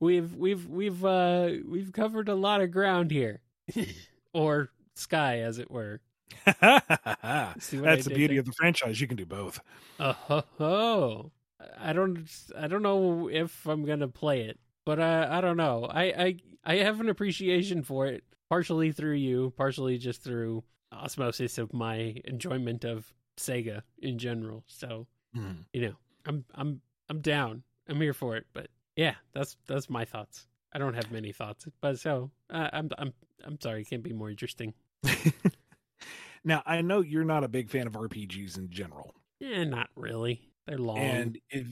we've 0.00 0.34
we've 0.34 0.68
we've 0.68 1.04
uh 1.04 1.48
we've 1.66 1.92
covered 1.92 2.28
a 2.28 2.34
lot 2.34 2.60
of 2.60 2.70
ground 2.70 3.10
here, 3.10 3.40
or 4.34 4.70
sky, 4.94 5.38
as 5.40 5.58
it 5.58 5.70
were. 5.70 6.02
That's 6.44 7.70
the 7.70 8.12
beauty 8.14 8.34
there? 8.34 8.40
of 8.40 8.44
the 8.44 8.52
franchise. 8.52 9.00
You 9.00 9.06
can 9.06 9.16
do 9.16 9.24
both. 9.24 9.60
Oh 9.98 10.12
ho, 10.12 10.44
ho. 10.58 11.32
I 11.78 11.94
don't 11.94 12.18
I 12.56 12.66
don't 12.68 12.82
know 12.82 13.30
if 13.32 13.66
I'm 13.66 13.86
gonna 13.86 14.08
play 14.08 14.42
it, 14.42 14.58
but 14.84 15.00
uh, 15.00 15.26
I 15.30 15.40
don't 15.40 15.56
know. 15.56 15.86
I, 15.86 16.02
I 16.04 16.36
I 16.64 16.74
have 16.76 17.00
an 17.00 17.08
appreciation 17.08 17.82
for 17.82 18.06
it, 18.06 18.24
partially 18.50 18.92
through 18.92 19.14
you, 19.14 19.54
partially 19.56 19.96
just 19.96 20.22
through 20.22 20.64
osmosis 20.92 21.56
of 21.56 21.72
my 21.72 22.20
enjoyment 22.26 22.84
of 22.84 23.10
Sega 23.38 23.82
in 23.98 24.18
general. 24.18 24.64
So 24.66 25.06
Hmm. 25.36 25.52
you 25.72 25.82
know, 25.82 25.94
I'm 26.24 26.44
I'm 26.54 26.80
I'm 27.08 27.20
down. 27.20 27.62
I'm 27.88 28.00
here 28.00 28.14
for 28.14 28.36
it. 28.36 28.46
But 28.54 28.68
yeah, 28.96 29.14
that's 29.34 29.56
that's 29.66 29.90
my 29.90 30.04
thoughts. 30.04 30.46
I 30.72 30.78
don't 30.78 30.94
have 30.94 31.12
many 31.12 31.32
thoughts, 31.32 31.66
but 31.80 31.98
so 31.98 32.30
uh, 32.50 32.70
I'm 32.72 32.90
I'm 32.98 33.12
I'm 33.44 33.60
sorry, 33.60 33.82
it 33.82 33.90
can't 33.90 34.02
be 34.02 34.12
more 34.12 34.30
interesting. 34.30 34.74
now, 36.44 36.62
I 36.66 36.80
know 36.80 37.00
you're 37.00 37.24
not 37.24 37.44
a 37.44 37.48
big 37.48 37.70
fan 37.70 37.86
of 37.86 37.92
RPGs 37.92 38.56
in 38.58 38.70
general. 38.70 39.14
Eh, 39.42 39.64
not 39.64 39.90
really. 39.94 40.40
They're 40.66 40.78
long. 40.78 40.98
And 40.98 41.38
if 41.50 41.66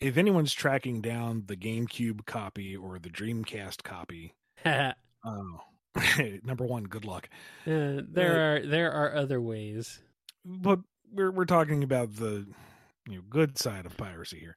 if 0.00 0.16
anyone's 0.16 0.52
tracking 0.52 1.00
down 1.00 1.44
the 1.46 1.56
GameCube 1.56 2.24
copy 2.26 2.76
or 2.76 2.98
the 2.98 3.10
Dreamcast 3.10 3.82
copy, 3.82 4.34
uh, 4.64 4.92
oh, 5.24 5.60
number 6.44 6.64
one, 6.64 6.84
good 6.84 7.04
luck. 7.04 7.28
there 7.66 8.54
are 8.54 8.66
there 8.66 8.90
are 8.90 9.14
other 9.14 9.40
ways. 9.40 10.00
But 10.44 10.80
we're 11.12 11.30
we're 11.30 11.44
talking 11.44 11.84
about 11.84 12.16
the 12.16 12.46
you 13.08 13.16
know 13.16 13.22
good 13.28 13.58
side 13.58 13.86
of 13.86 13.96
piracy 13.96 14.38
here. 14.38 14.56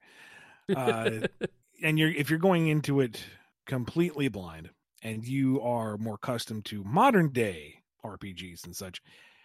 Uh, 0.75 1.27
and 1.83 1.99
you're 1.99 2.09
if 2.09 2.29
you're 2.29 2.39
going 2.39 2.67
into 2.67 3.01
it 3.01 3.23
completely 3.65 4.27
blind 4.27 4.69
and 5.01 5.25
you 5.25 5.61
are 5.61 5.97
more 5.97 6.15
accustomed 6.15 6.65
to 6.65 6.83
modern 6.83 7.31
day 7.31 7.75
RPGs 8.03 8.65
and 8.65 8.75
such, 8.75 9.01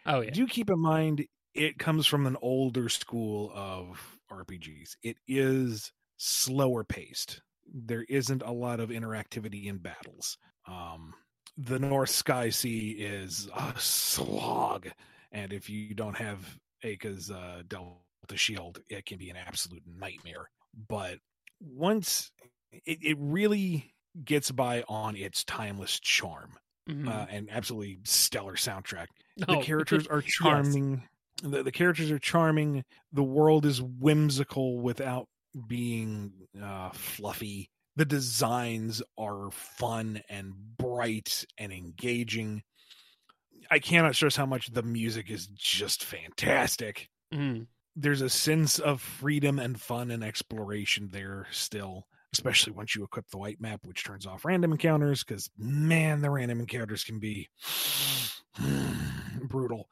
oh 0.06 0.20
yeah. 0.20 0.30
do 0.30 0.46
keep 0.46 0.70
in 0.70 0.78
mind 0.78 1.26
it 1.54 1.78
comes 1.78 2.06
from 2.06 2.26
an 2.26 2.36
older 2.42 2.88
school 2.88 3.50
of 3.54 4.00
RPGs. 4.30 4.96
It 5.02 5.16
is 5.26 5.92
slower 6.16 6.84
paced. 6.84 7.42
There 7.72 8.04
isn't 8.08 8.42
a 8.42 8.52
lot 8.52 8.80
of 8.80 8.90
interactivity 8.90 9.66
in 9.66 9.78
battles. 9.78 10.38
Um, 10.68 11.14
the 11.56 11.78
North 11.78 12.10
Sky 12.10 12.50
Sea 12.50 12.90
is 12.90 13.48
a 13.54 13.74
slog, 13.78 14.88
and 15.32 15.52
if 15.52 15.68
you 15.68 15.94
don't 15.94 16.16
have 16.16 16.58
Aika's 16.84 17.30
uh, 17.30 17.62
Delta 18.22 18.38
Shield, 18.38 18.80
it 18.88 19.06
can 19.06 19.18
be 19.18 19.30
an 19.30 19.36
absolute 19.36 19.82
nightmare. 19.86 20.50
But 20.88 21.18
once 21.60 22.30
it, 22.72 22.98
it 23.02 23.16
really 23.20 23.94
gets 24.24 24.50
by 24.50 24.82
on 24.88 25.16
its 25.16 25.44
timeless 25.44 25.98
charm 26.00 26.56
Mhm. 26.88 27.08
uh, 27.08 27.26
and 27.30 27.48
absolutely 27.50 27.98
stellar 28.04 28.54
soundtrack. 28.54 29.06
Oh, 29.48 29.56
the 29.56 29.60
characters 29.62 30.06
are 30.06 30.22
charming. 30.22 31.02
The, 31.42 31.62
the 31.62 31.72
characters 31.72 32.10
are 32.10 32.18
charming. 32.18 32.84
The 33.12 33.22
world 33.22 33.64
is 33.66 33.80
whimsical 33.80 34.80
without 34.80 35.28
being 35.66 36.32
uh 36.60 36.90
fluffy. 36.90 37.70
The 37.96 38.04
designs 38.04 39.02
are 39.18 39.50
fun 39.50 40.22
and 40.28 40.52
bright 40.76 41.44
and 41.58 41.72
engaging. 41.72 42.62
I 43.70 43.78
cannot 43.78 44.14
stress 44.16 44.36
how 44.36 44.46
much 44.46 44.68
the 44.72 44.82
music 44.82 45.30
is 45.30 45.46
just 45.48 46.04
fantastic. 46.04 47.08
Mhm. 47.32 47.66
There's 47.96 48.20
a 48.22 48.28
sense 48.30 48.78
of 48.78 49.00
freedom 49.00 49.58
and 49.58 49.80
fun 49.80 50.10
and 50.10 50.22
exploration 50.24 51.08
there 51.12 51.46
still 51.50 52.06
especially 52.32 52.72
once 52.72 52.94
you 52.94 53.02
equip 53.02 53.28
the 53.30 53.38
white 53.38 53.60
map 53.60 53.80
which 53.84 54.04
turns 54.04 54.26
off 54.26 54.44
random 54.44 54.72
encounters 54.72 55.24
because 55.24 55.50
man 55.58 56.20
the 56.20 56.30
random 56.30 56.60
encounters 56.60 57.02
can 57.04 57.18
be 57.18 57.48
brutal 59.42 59.88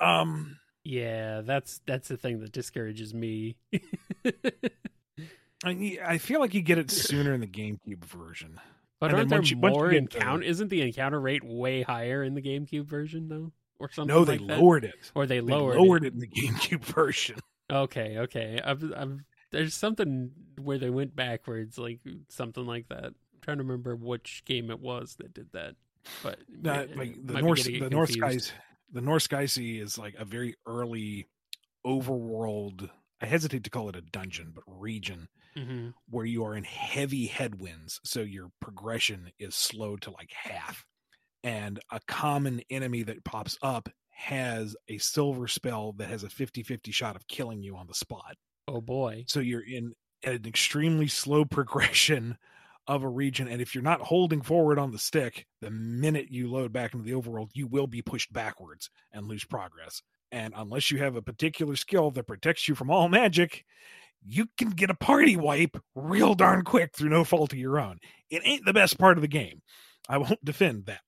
um 0.00 0.58
Yeah, 0.84 1.42
that's 1.42 1.80
that's 1.86 2.08
the 2.08 2.16
thing 2.16 2.40
that 2.40 2.50
discourages 2.52 3.14
me. 3.14 3.56
I, 5.64 5.98
I 6.04 6.18
feel 6.18 6.40
like 6.40 6.54
you 6.54 6.62
get 6.62 6.78
it 6.78 6.90
sooner 6.90 7.32
in 7.34 7.40
the 7.40 7.46
GameCube 7.46 8.04
version. 8.04 8.60
But 8.98 9.10
And 9.10 9.18
aren't 9.18 9.30
there 9.30 9.42
you- 9.42 9.56
more 9.56 9.92
encounter? 9.92 10.42
Isn't 10.44 10.68
the 10.70 10.82
encounter 10.82 11.20
rate 11.20 11.44
way 11.44 11.82
higher 11.82 12.24
in 12.24 12.34
the 12.34 12.42
GameCube 12.42 12.86
version 12.86 13.28
though, 13.28 13.52
or 13.82 13.90
something? 13.92 14.14
No, 14.14 14.24
they 14.24 14.38
like 14.38 14.58
lowered 14.58 14.84
it. 14.84 15.10
or 15.14 15.26
they 15.26 15.40
They 15.40 15.40
lowered, 15.40 15.76
lowered, 15.78 16.04
it. 16.04 16.08
it. 16.08 16.14
in 16.14 16.20
the 16.20 16.26
GameCube 16.28 16.84
version. 16.94 17.38
Okay, 17.70 18.18
okay. 18.18 18.60
I'm, 18.62 18.92
I'm, 18.96 19.24
there's 19.50 19.74
something 19.74 20.30
where 20.60 20.78
they 20.78 20.90
went 20.90 21.14
backwards, 21.16 21.78
like 21.78 22.00
something 22.28 22.64
like 22.66 22.88
that. 22.88 23.04
I'm 23.06 23.14
trying 23.42 23.58
to 23.58 23.64
remember 23.64 23.96
which 23.96 24.42
game 24.44 24.70
it 24.70 24.80
was 24.80 25.16
that 25.16 25.34
did 25.34 25.52
that, 25.52 25.74
but 26.22 26.38
Uh, 26.64 26.86
like 26.96 27.16
the 27.26 27.40
North, 27.40 27.64
the 27.64 27.90
North. 27.90 28.10
Skies, 28.12 28.52
the 28.92 29.00
North 29.00 29.22
Sky 29.24 29.46
Sea 29.46 29.78
is 29.80 29.98
like 29.98 30.14
a 30.18 30.24
very 30.24 30.54
early 30.66 31.26
overworld. 31.86 32.88
I 33.20 33.26
hesitate 33.26 33.64
to 33.64 33.70
call 33.70 33.88
it 33.88 33.96
a 33.96 34.00
dungeon, 34.02 34.52
but 34.54 34.64
region 34.66 35.28
hmm 35.56 35.90
where 36.08 36.24
you 36.24 36.44
are 36.44 36.54
in 36.54 36.64
heavy 36.64 37.26
headwinds, 37.26 38.00
so 38.04 38.20
your 38.20 38.50
progression 38.60 39.30
is 39.38 39.54
slowed 39.54 40.02
to 40.02 40.10
like 40.10 40.30
half. 40.32 40.84
And 41.44 41.80
a 41.90 42.00
common 42.06 42.62
enemy 42.70 43.02
that 43.04 43.24
pops 43.24 43.58
up 43.62 43.88
has 44.10 44.76
a 44.88 44.98
silver 44.98 45.48
spell 45.48 45.92
that 45.94 46.08
has 46.08 46.22
a 46.22 46.28
50-50 46.28 46.92
shot 46.92 47.16
of 47.16 47.26
killing 47.26 47.62
you 47.62 47.76
on 47.76 47.86
the 47.88 47.94
spot. 47.94 48.36
Oh 48.68 48.80
boy. 48.80 49.24
So 49.26 49.40
you're 49.40 49.66
in 49.66 49.94
an 50.24 50.46
extremely 50.46 51.08
slow 51.08 51.44
progression 51.44 52.38
of 52.86 53.02
a 53.02 53.08
region. 53.08 53.48
And 53.48 53.60
if 53.60 53.74
you're 53.74 53.82
not 53.82 54.00
holding 54.00 54.42
forward 54.42 54.78
on 54.78 54.92
the 54.92 54.98
stick, 54.98 55.46
the 55.60 55.70
minute 55.70 56.26
you 56.30 56.50
load 56.50 56.72
back 56.72 56.94
into 56.94 57.04
the 57.04 57.20
overworld, 57.20 57.50
you 57.54 57.66
will 57.66 57.86
be 57.86 58.02
pushed 58.02 58.32
backwards 58.32 58.90
and 59.12 59.26
lose 59.26 59.44
progress. 59.44 60.02
And 60.30 60.54
unless 60.56 60.90
you 60.90 60.98
have 60.98 61.16
a 61.16 61.22
particular 61.22 61.76
skill 61.76 62.10
that 62.12 62.26
protects 62.26 62.68
you 62.68 62.74
from 62.74 62.90
all 62.90 63.08
magic, 63.08 63.64
you 64.24 64.46
can 64.56 64.70
get 64.70 64.90
a 64.90 64.94
party 64.94 65.36
wipe 65.36 65.76
real 65.94 66.34
darn 66.34 66.62
quick 66.62 66.94
through 66.94 67.10
no 67.10 67.24
fault 67.24 67.52
of 67.52 67.58
your 67.58 67.78
own. 67.78 67.98
It 68.30 68.42
ain't 68.44 68.64
the 68.64 68.72
best 68.72 68.98
part 68.98 69.18
of 69.18 69.22
the 69.22 69.28
game. 69.28 69.62
I 70.08 70.18
won't 70.18 70.44
defend 70.44 70.86
that. 70.86 71.00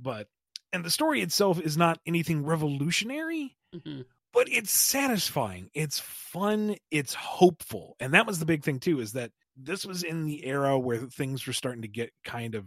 But, 0.00 0.28
and 0.72 0.84
the 0.84 0.90
story 0.90 1.20
itself 1.20 1.60
is 1.60 1.76
not 1.76 1.98
anything 2.06 2.44
revolutionary 2.44 3.56
hmm 3.72 4.02
but 4.36 4.48
it's 4.50 4.70
satisfying. 4.70 5.70
It's 5.72 5.98
fun. 5.98 6.76
It's 6.90 7.14
hopeful. 7.14 7.96
And 8.00 8.12
that 8.12 8.26
was 8.26 8.38
the 8.38 8.44
big 8.44 8.64
thing 8.64 8.80
too 8.80 9.00
is 9.00 9.12
that 9.12 9.30
this 9.56 9.86
was 9.86 10.02
in 10.02 10.26
the 10.26 10.44
era 10.44 10.78
where 10.78 10.98
things 10.98 11.46
were 11.46 11.54
starting 11.54 11.80
to 11.80 11.88
get 11.88 12.12
kind 12.22 12.54
of 12.54 12.66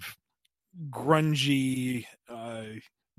grungy 0.90 2.06
uh 2.28 2.64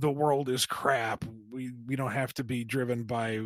the 0.00 0.10
world 0.10 0.48
is 0.48 0.66
crap. 0.66 1.24
We 1.48 1.70
we 1.86 1.94
don't 1.94 2.10
have 2.10 2.34
to 2.34 2.44
be 2.44 2.64
driven 2.64 3.04
by 3.04 3.40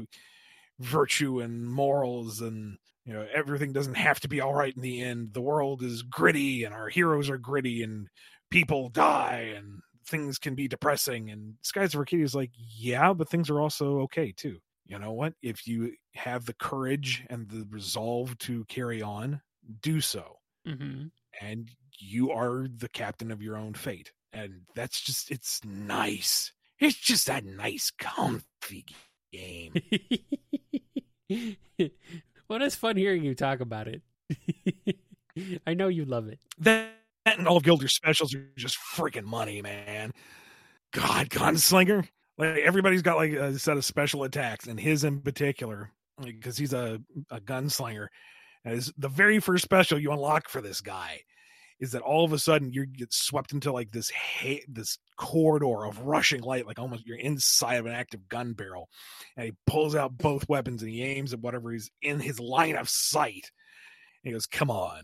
virtue 0.81 1.41
and 1.41 1.71
morals 1.71 2.41
and 2.41 2.79
you 3.05 3.13
know 3.13 3.27
everything 3.31 3.75
doesn't 3.75 3.99
have 3.99 4.21
to 4.21 4.29
be 4.29 4.41
all 4.41 4.55
right 4.55 4.75
in 4.75 4.81
the 4.81 5.03
end. 5.03 5.35
The 5.35 5.43
world 5.43 5.83
is 5.83 6.01
gritty 6.01 6.65
and 6.65 6.73
our 6.73 6.89
heroes 6.89 7.29
are 7.29 7.37
gritty 7.37 7.83
and 7.83 8.09
people 8.51 8.89
die 8.89 9.53
and 9.55 9.81
things 10.07 10.39
can 10.39 10.55
be 10.55 10.69
depressing 10.69 11.31
and 11.31 11.55
skies 11.63 11.95
of 11.95 11.99
arcadia 11.99 12.25
is 12.25 12.35
like 12.35 12.51
yeah 12.57 13.13
but 13.13 13.29
things 13.29 13.51
are 13.51 13.61
also 13.61 14.01
okay 14.01 14.33
too. 14.33 14.59
You 14.87 14.99
know 14.99 15.13
what? 15.13 15.33
If 15.43 15.67
you 15.67 15.95
have 16.15 16.45
the 16.45 16.53
courage 16.53 17.25
and 17.31 17.49
the 17.49 17.67
resolve 17.71 18.37
to 18.39 18.65
carry 18.67 19.01
on 19.03 19.41
do 19.81 20.01
so. 20.01 20.37
Hmm 20.67 21.05
and 21.41 21.71
you 21.99 22.31
are 22.31 22.67
the 22.77 22.89
captain 22.89 23.31
of 23.31 23.43
your 23.43 23.57
own 23.57 23.75
fate. 23.75 24.13
And 24.33 24.63
that's 24.75 25.01
just 25.01 25.31
it's 25.31 25.61
nice. 25.65 26.53
It's 26.81 26.97
just 26.97 27.29
a 27.29 27.41
nice 27.41 27.91
comfy 27.91 28.85
game. 29.33 29.75
Well, 32.47 32.61
it's 32.61 32.77
fun 32.77 32.97
hearing 32.97 33.25
you 33.25 33.35
talk 33.35 33.61
about 33.61 33.89
it. 33.89 34.03
I 35.67 35.73
know 35.73 35.89
you 35.89 36.05
love 36.05 36.29
it. 36.29 36.39
that 36.59 36.91
and 37.27 37.49
all 37.49 37.57
of 37.57 37.63
Gilder's 37.63 37.95
specials 37.95 38.35
are 38.35 38.51
just 38.57 38.79
freaking 38.79 39.25
money 39.25 39.63
man. 39.63 40.13
God 40.93 41.29
gunslinger? 41.31 42.07
Like 42.37 42.59
everybody's 42.59 43.03
got 43.03 43.17
like 43.17 43.33
a 43.33 43.59
set 43.59 43.77
of 43.77 43.85
special 43.85 44.25
attacks 44.25 44.67
and 44.67 44.79
his 44.79 45.05
in 45.05 45.21
particular 45.21 45.91
because 46.23 46.57
he's 46.57 46.73
a, 46.73 47.01
a 47.31 47.41
gunslinger. 47.41 48.09
His, 48.65 48.93
the 48.97 49.09
very 49.09 49.41
first 49.41 49.65
special 49.65 49.99
you 49.99 50.13
unlock 50.13 50.49
for 50.49 50.61
this 50.61 50.81
guy 50.81 51.21
is 51.81 51.93
that 51.93 52.03
all 52.03 52.25
of 52.25 52.33
a 52.33 52.39
sudden 52.39 52.73
you 52.73 52.87
get 52.87 53.13
swept 53.13 53.53
into 53.53 53.73
like 53.73 53.91
this 53.91 54.11
ha- 54.11 54.65
this 54.69 54.99
corridor 55.17 55.85
of 55.85 56.01
rushing 56.01 56.41
light 56.41 56.67
like 56.67 56.79
almost 56.79 57.07
you're 57.07 57.19
inside 57.19 57.75
of 57.75 57.87
an 57.87 57.93
active 57.93 58.29
gun 58.29 58.53
barrel. 58.53 58.89
And 59.37 59.47
he 59.47 59.53
pulls 59.67 59.95
out 59.95 60.17
both 60.17 60.49
weapons 60.49 60.83
and 60.83 60.91
he 60.91 61.03
aims 61.03 61.33
at 61.33 61.41
whatever 61.41 61.75
is 61.75 61.91
in 62.01 62.21
his 62.21 62.41
line 62.41 62.77
of 62.77 62.89
sight. 62.89 63.51
And 64.23 64.31
he 64.31 64.33
goes 64.33 64.47
come 64.47 64.71
on 64.71 65.03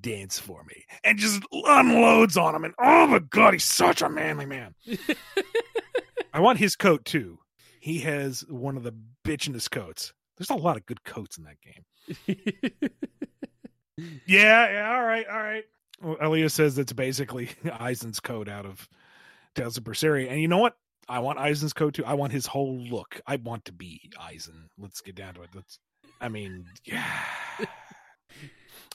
dance 0.00 0.38
for 0.38 0.64
me 0.64 0.84
and 1.04 1.18
just 1.18 1.42
unloads 1.52 2.36
on 2.36 2.54
him 2.54 2.64
and 2.64 2.74
oh 2.78 3.06
my 3.06 3.18
god 3.18 3.52
he's 3.52 3.64
such 3.64 4.02
a 4.02 4.08
manly 4.08 4.46
man 4.46 4.74
i 6.32 6.40
want 6.40 6.58
his 6.58 6.76
coat 6.76 7.04
too 7.04 7.38
he 7.80 7.98
has 7.98 8.44
one 8.48 8.76
of 8.76 8.82
the 8.82 8.94
bitchinest 9.24 9.70
coats 9.70 10.12
there's 10.36 10.50
a 10.50 10.54
lot 10.54 10.76
of 10.76 10.86
good 10.86 11.02
coats 11.04 11.38
in 11.38 11.44
that 11.44 11.56
game 11.60 12.38
yeah 14.26 14.70
yeah 14.70 14.94
all 14.94 15.04
right 15.04 15.26
all 15.28 15.42
right 15.42 15.64
well, 16.02 16.16
Elia 16.20 16.48
says 16.48 16.78
it's 16.78 16.92
basically 16.92 17.50
Eisen's 17.78 18.20
coat 18.20 18.48
out 18.48 18.66
of 18.66 18.88
Tales 19.54 19.76
of 19.76 19.84
Berseria. 19.84 20.30
And 20.30 20.40
you 20.40 20.48
know 20.48 20.58
what? 20.58 20.76
I 21.08 21.20
want 21.20 21.38
Eisen's 21.38 21.72
coat 21.72 21.94
too. 21.94 22.04
I 22.04 22.14
want 22.14 22.32
his 22.32 22.46
whole 22.46 22.78
look. 22.78 23.20
I 23.26 23.36
want 23.36 23.64
to 23.64 23.72
be 23.72 24.10
Eisen. 24.20 24.68
Let's 24.78 25.00
get 25.00 25.14
down 25.14 25.34
to 25.34 25.42
it. 25.42 25.50
Let's 25.54 25.78
I 26.20 26.28
mean, 26.28 26.66
yeah. 26.84 27.14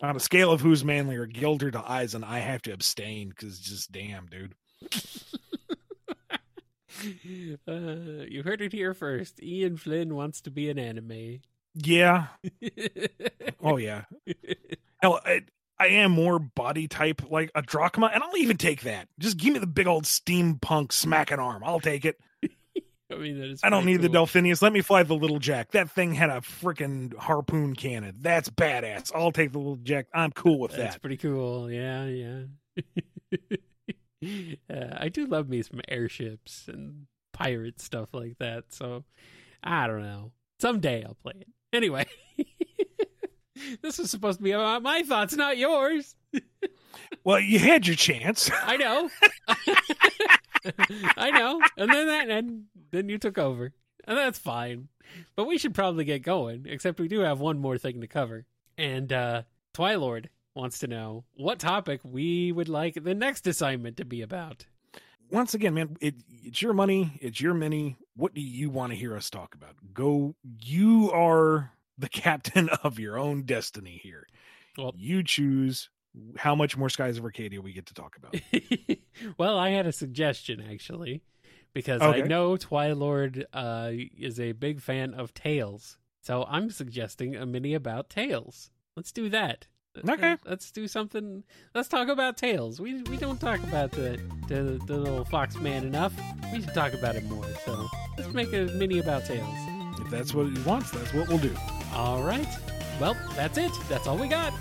On 0.02 0.16
a 0.16 0.20
scale 0.20 0.52
of 0.52 0.62
who's 0.62 0.84
manlier, 0.84 1.26
Gilder 1.26 1.72
to 1.72 1.84
Eisen, 1.89 2.24
I 2.24 2.39
have 2.39 2.62
to 2.64 2.74
abstain 2.74 3.30
because 3.30 3.60
just 3.60 3.91
damn, 3.91 4.26
dude. 4.28 4.56
uh, 7.68 8.26
you 8.28 8.44
heard 8.44 8.62
it 8.62 8.74
here 8.74 8.94
first. 8.94 9.41
Ian 9.41 9.78
Flynn 9.78 10.16
wants 10.16 10.41
to 10.41 10.52
be 10.52 10.70
an 10.70 10.80
anime. 10.80 11.39
Yeah. 11.76 12.28
Oh 13.66 13.78
yeah. 13.78 14.04
Hell, 14.98 15.22
I, 15.26 15.44
I 15.80 15.88
am 15.88 16.12
more 16.12 16.38
body 16.38 16.89
type 16.89 17.22
like 17.30 17.50
a 17.56 17.62
drachma, 17.62 18.12
and 18.14 18.22
I'll 18.22 18.36
even 18.36 18.58
take 18.58 18.82
that. 18.82 19.08
Just 19.20 19.38
give 19.38 19.54
me 19.54 19.60
the 19.60 19.68
big 19.68 19.88
old 19.88 20.04
steampunk 20.04 20.91
smacking 20.91 21.39
arm. 21.39 21.64
I'll 21.66 21.80
take 21.80 22.04
it. 22.04 22.20
I 23.14 23.18
mean, 23.18 23.39
that 23.39 23.49
is. 23.49 23.59
I 23.64 23.70
don't 23.70 23.86
need 23.86 24.01
the 24.01 24.09
cool. 24.09 24.26
Delphinus. 24.26 24.61
Let 24.61 24.74
me 24.74 24.82
fly 24.82 25.03
the 25.03 25.16
little 25.16 25.39
Jack. 25.39 25.72
That 25.72 25.89
thing 25.91 26.14
had 26.14 26.30
a 26.30 26.41
freaking 26.41 27.16
harpoon 27.16 27.76
cannon. 27.76 28.16
That's 28.20 28.49
badass. 28.49 29.11
I'll 29.16 29.32
take 29.32 29.51
the 29.51 29.59
little 29.59 29.78
Jack. 29.78 30.07
I'm 30.14 30.32
cool 30.32 30.59
with 30.59 30.72
That's 30.72 30.95
that. 30.95 31.01
pretty 31.01 31.18
cool. 31.18 31.72
Yeah, 31.72 32.05
yeah. 32.05 32.43
uh, 34.70 34.97
I 34.97 35.09
do 35.09 35.26
love 35.26 35.49
me 35.49 35.61
some 35.61 35.82
airships 35.88 36.68
and 36.68 37.07
pirate 37.34 37.80
stuff 37.82 38.14
like 38.14 38.38
that. 38.39 38.66
So 38.70 39.03
I 39.64 39.88
don't 39.88 40.03
know. 40.03 40.32
Someday 40.59 41.03
I'll 41.03 41.16
play 41.16 41.34
it. 41.39 41.47
Anyway, 41.74 42.05
this 43.82 43.97
was 43.97 44.11
supposed 44.11 44.39
to 44.39 44.43
be 44.43 44.51
about 44.51 44.84
my 44.84 45.03
thoughts, 45.03 45.36
not 45.36 45.57
yours. 45.57 46.16
Well, 47.24 47.39
you 47.39 47.57
had 47.57 47.88
your 47.88 47.95
chance. 47.95 48.51
I 48.66 48.76
know. 48.78 49.09
I 51.18 51.32
know. 51.32 51.61
And 51.78 51.89
then 51.89 52.07
that, 52.07 52.30
and 52.30 52.64
then 52.94 53.10
you 53.10 53.18
took 53.18 53.38
over, 53.38 53.74
and 54.06 54.18
that's 54.18 54.39
fine. 54.39 54.88
But 55.36 55.46
we 55.48 55.58
should 55.58 55.74
probably 55.76 56.06
get 56.06 56.24
going. 56.24 56.66
Except 56.68 57.00
we 57.00 57.08
do 57.08 57.20
have 57.20 57.39
one 57.39 57.60
more 57.60 57.78
thing 57.78 58.02
to 58.02 58.08
cover. 58.08 58.46
And 58.78 59.12
uh 59.12 59.44
Twilord 59.74 60.28
wants 60.56 60.80
to 60.80 60.88
know 60.88 61.26
what 61.36 61.60
topic 61.60 62.00
we 62.04 62.52
would 62.52 62.70
like 62.70 63.04
the 63.04 63.16
next 63.16 63.48
assignment 63.48 63.98
to 63.98 64.06
be 64.06 64.22
about. 64.22 64.66
Once 65.32 65.54
again, 65.56 65.74
man, 65.74 65.98
it, 66.00 66.16
it's 66.44 66.62
your 66.62 66.74
money. 66.74 67.18
It's 67.20 67.41
your 67.41 67.56
mini. 67.56 67.98
What 68.16 68.36
do 68.36 68.41
you 68.41 68.70
want 68.70 68.91
to 68.91 68.98
hear 68.98 69.16
us 69.16 69.30
talk 69.30 69.56
about? 69.56 69.76
Go. 69.94 70.36
You 70.62 71.12
are 71.12 71.72
the 71.98 72.10
captain 72.26 72.70
of 72.84 73.00
your 73.00 73.18
own 73.18 73.44
destiny 73.44 74.00
here. 74.02 74.28
Well- 74.78 74.94
you 74.96 75.24
choose 75.24 75.89
how 76.38 76.54
much 76.54 76.78
more 76.78 76.89
Skies 76.89 77.18
of 77.18 77.24
Arcadia 77.24 77.60
we 77.62 77.74
get 77.74 77.88
to 77.88 77.94
talk 77.96 78.16
about. 78.18 78.36
well, 79.38 79.58
I 79.58 79.72
had 79.72 79.88
a 79.88 79.91
suggestion 79.91 80.64
actually, 80.72 81.24
because 81.74 82.01
Okay. 82.01 82.24
I 82.24 82.28
know 82.28 82.55
Twilord 82.55 83.43
uh, 83.53 83.91
is 84.17 84.39
a 84.39 84.51
big 84.53 84.82
fan 84.82 85.13
of 85.13 85.34
Tales. 85.34 85.97
So 86.21 86.45
I'm 86.47 86.69
suggesting 86.69 87.36
a 87.36 87.45
mini 87.45 87.74
about 87.74 88.09
Tales. 88.09 88.69
Let's 88.95 89.11
do 89.11 89.30
that. 89.30 89.67
Okay. 90.07 90.38
Let's 90.45 90.71
do 90.71 90.88
something. 90.88 91.43
Let's 91.76 91.88
talk 91.88 92.07
about 92.07 92.36
Tales. 92.38 92.80
We 92.82 93.03
we 93.03 93.17
don't 93.17 93.39
talk 93.39 93.61
about 93.63 93.91
the 93.91 94.19
the, 94.47 94.80
the 94.88 94.97
little 94.97 95.26
fox 95.26 95.55
man 95.57 95.84
enough. 95.84 96.13
We 96.51 96.61
should 96.61 96.74
talk 96.74 96.93
about 96.93 97.15
it 97.15 97.26
more. 97.26 97.45
So 97.65 97.88
let's 98.17 98.34
make 98.34 98.51
a 98.53 98.65
mini 98.74 98.99
about 98.99 99.26
Tales. 99.26 99.47
if 99.99 100.09
that's 100.09 100.34
what 100.34 100.47
he 100.47 100.59
wants, 100.63 100.89
that's 100.91 101.13
what 101.13 101.28
we'll 101.28 101.38
do. 101.38 101.53
All 101.93 102.24
right. 102.24 102.47
Well, 102.99 103.15
that's 103.36 103.57
it. 103.57 103.71
That's 103.88 104.07
all 104.07 104.17
we 104.17 104.28
got. 104.28 104.51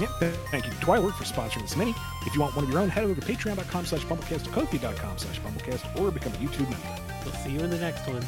Yeah, 0.00 0.08
thank 0.50 0.66
you 0.66 0.72
to 0.72 0.76
Twilord 0.78 1.14
for 1.14 1.24
sponsoring 1.24 1.62
this 1.62 1.76
mini. 1.76 1.94
If 2.26 2.34
you 2.34 2.40
want 2.40 2.56
one 2.56 2.64
of 2.64 2.70
your 2.70 2.80
own, 2.80 2.88
head 2.88 3.04
over 3.04 3.14
to 3.14 3.20
patreon.com 3.20 3.86
slash 3.86 4.04
BumbleKast, 4.04 4.46
kofi.com 4.48 5.18
slash 5.18 5.40
BumbleKast, 5.40 6.00
or 6.00 6.10
become 6.10 6.32
a 6.32 6.36
YouTube 6.36 6.68
member. 6.68 7.00
We'll 7.24 7.34
see 7.34 7.50
you 7.52 7.60
in 7.60 7.70
the 7.70 7.78
next 7.78 8.06
one. 8.08 8.24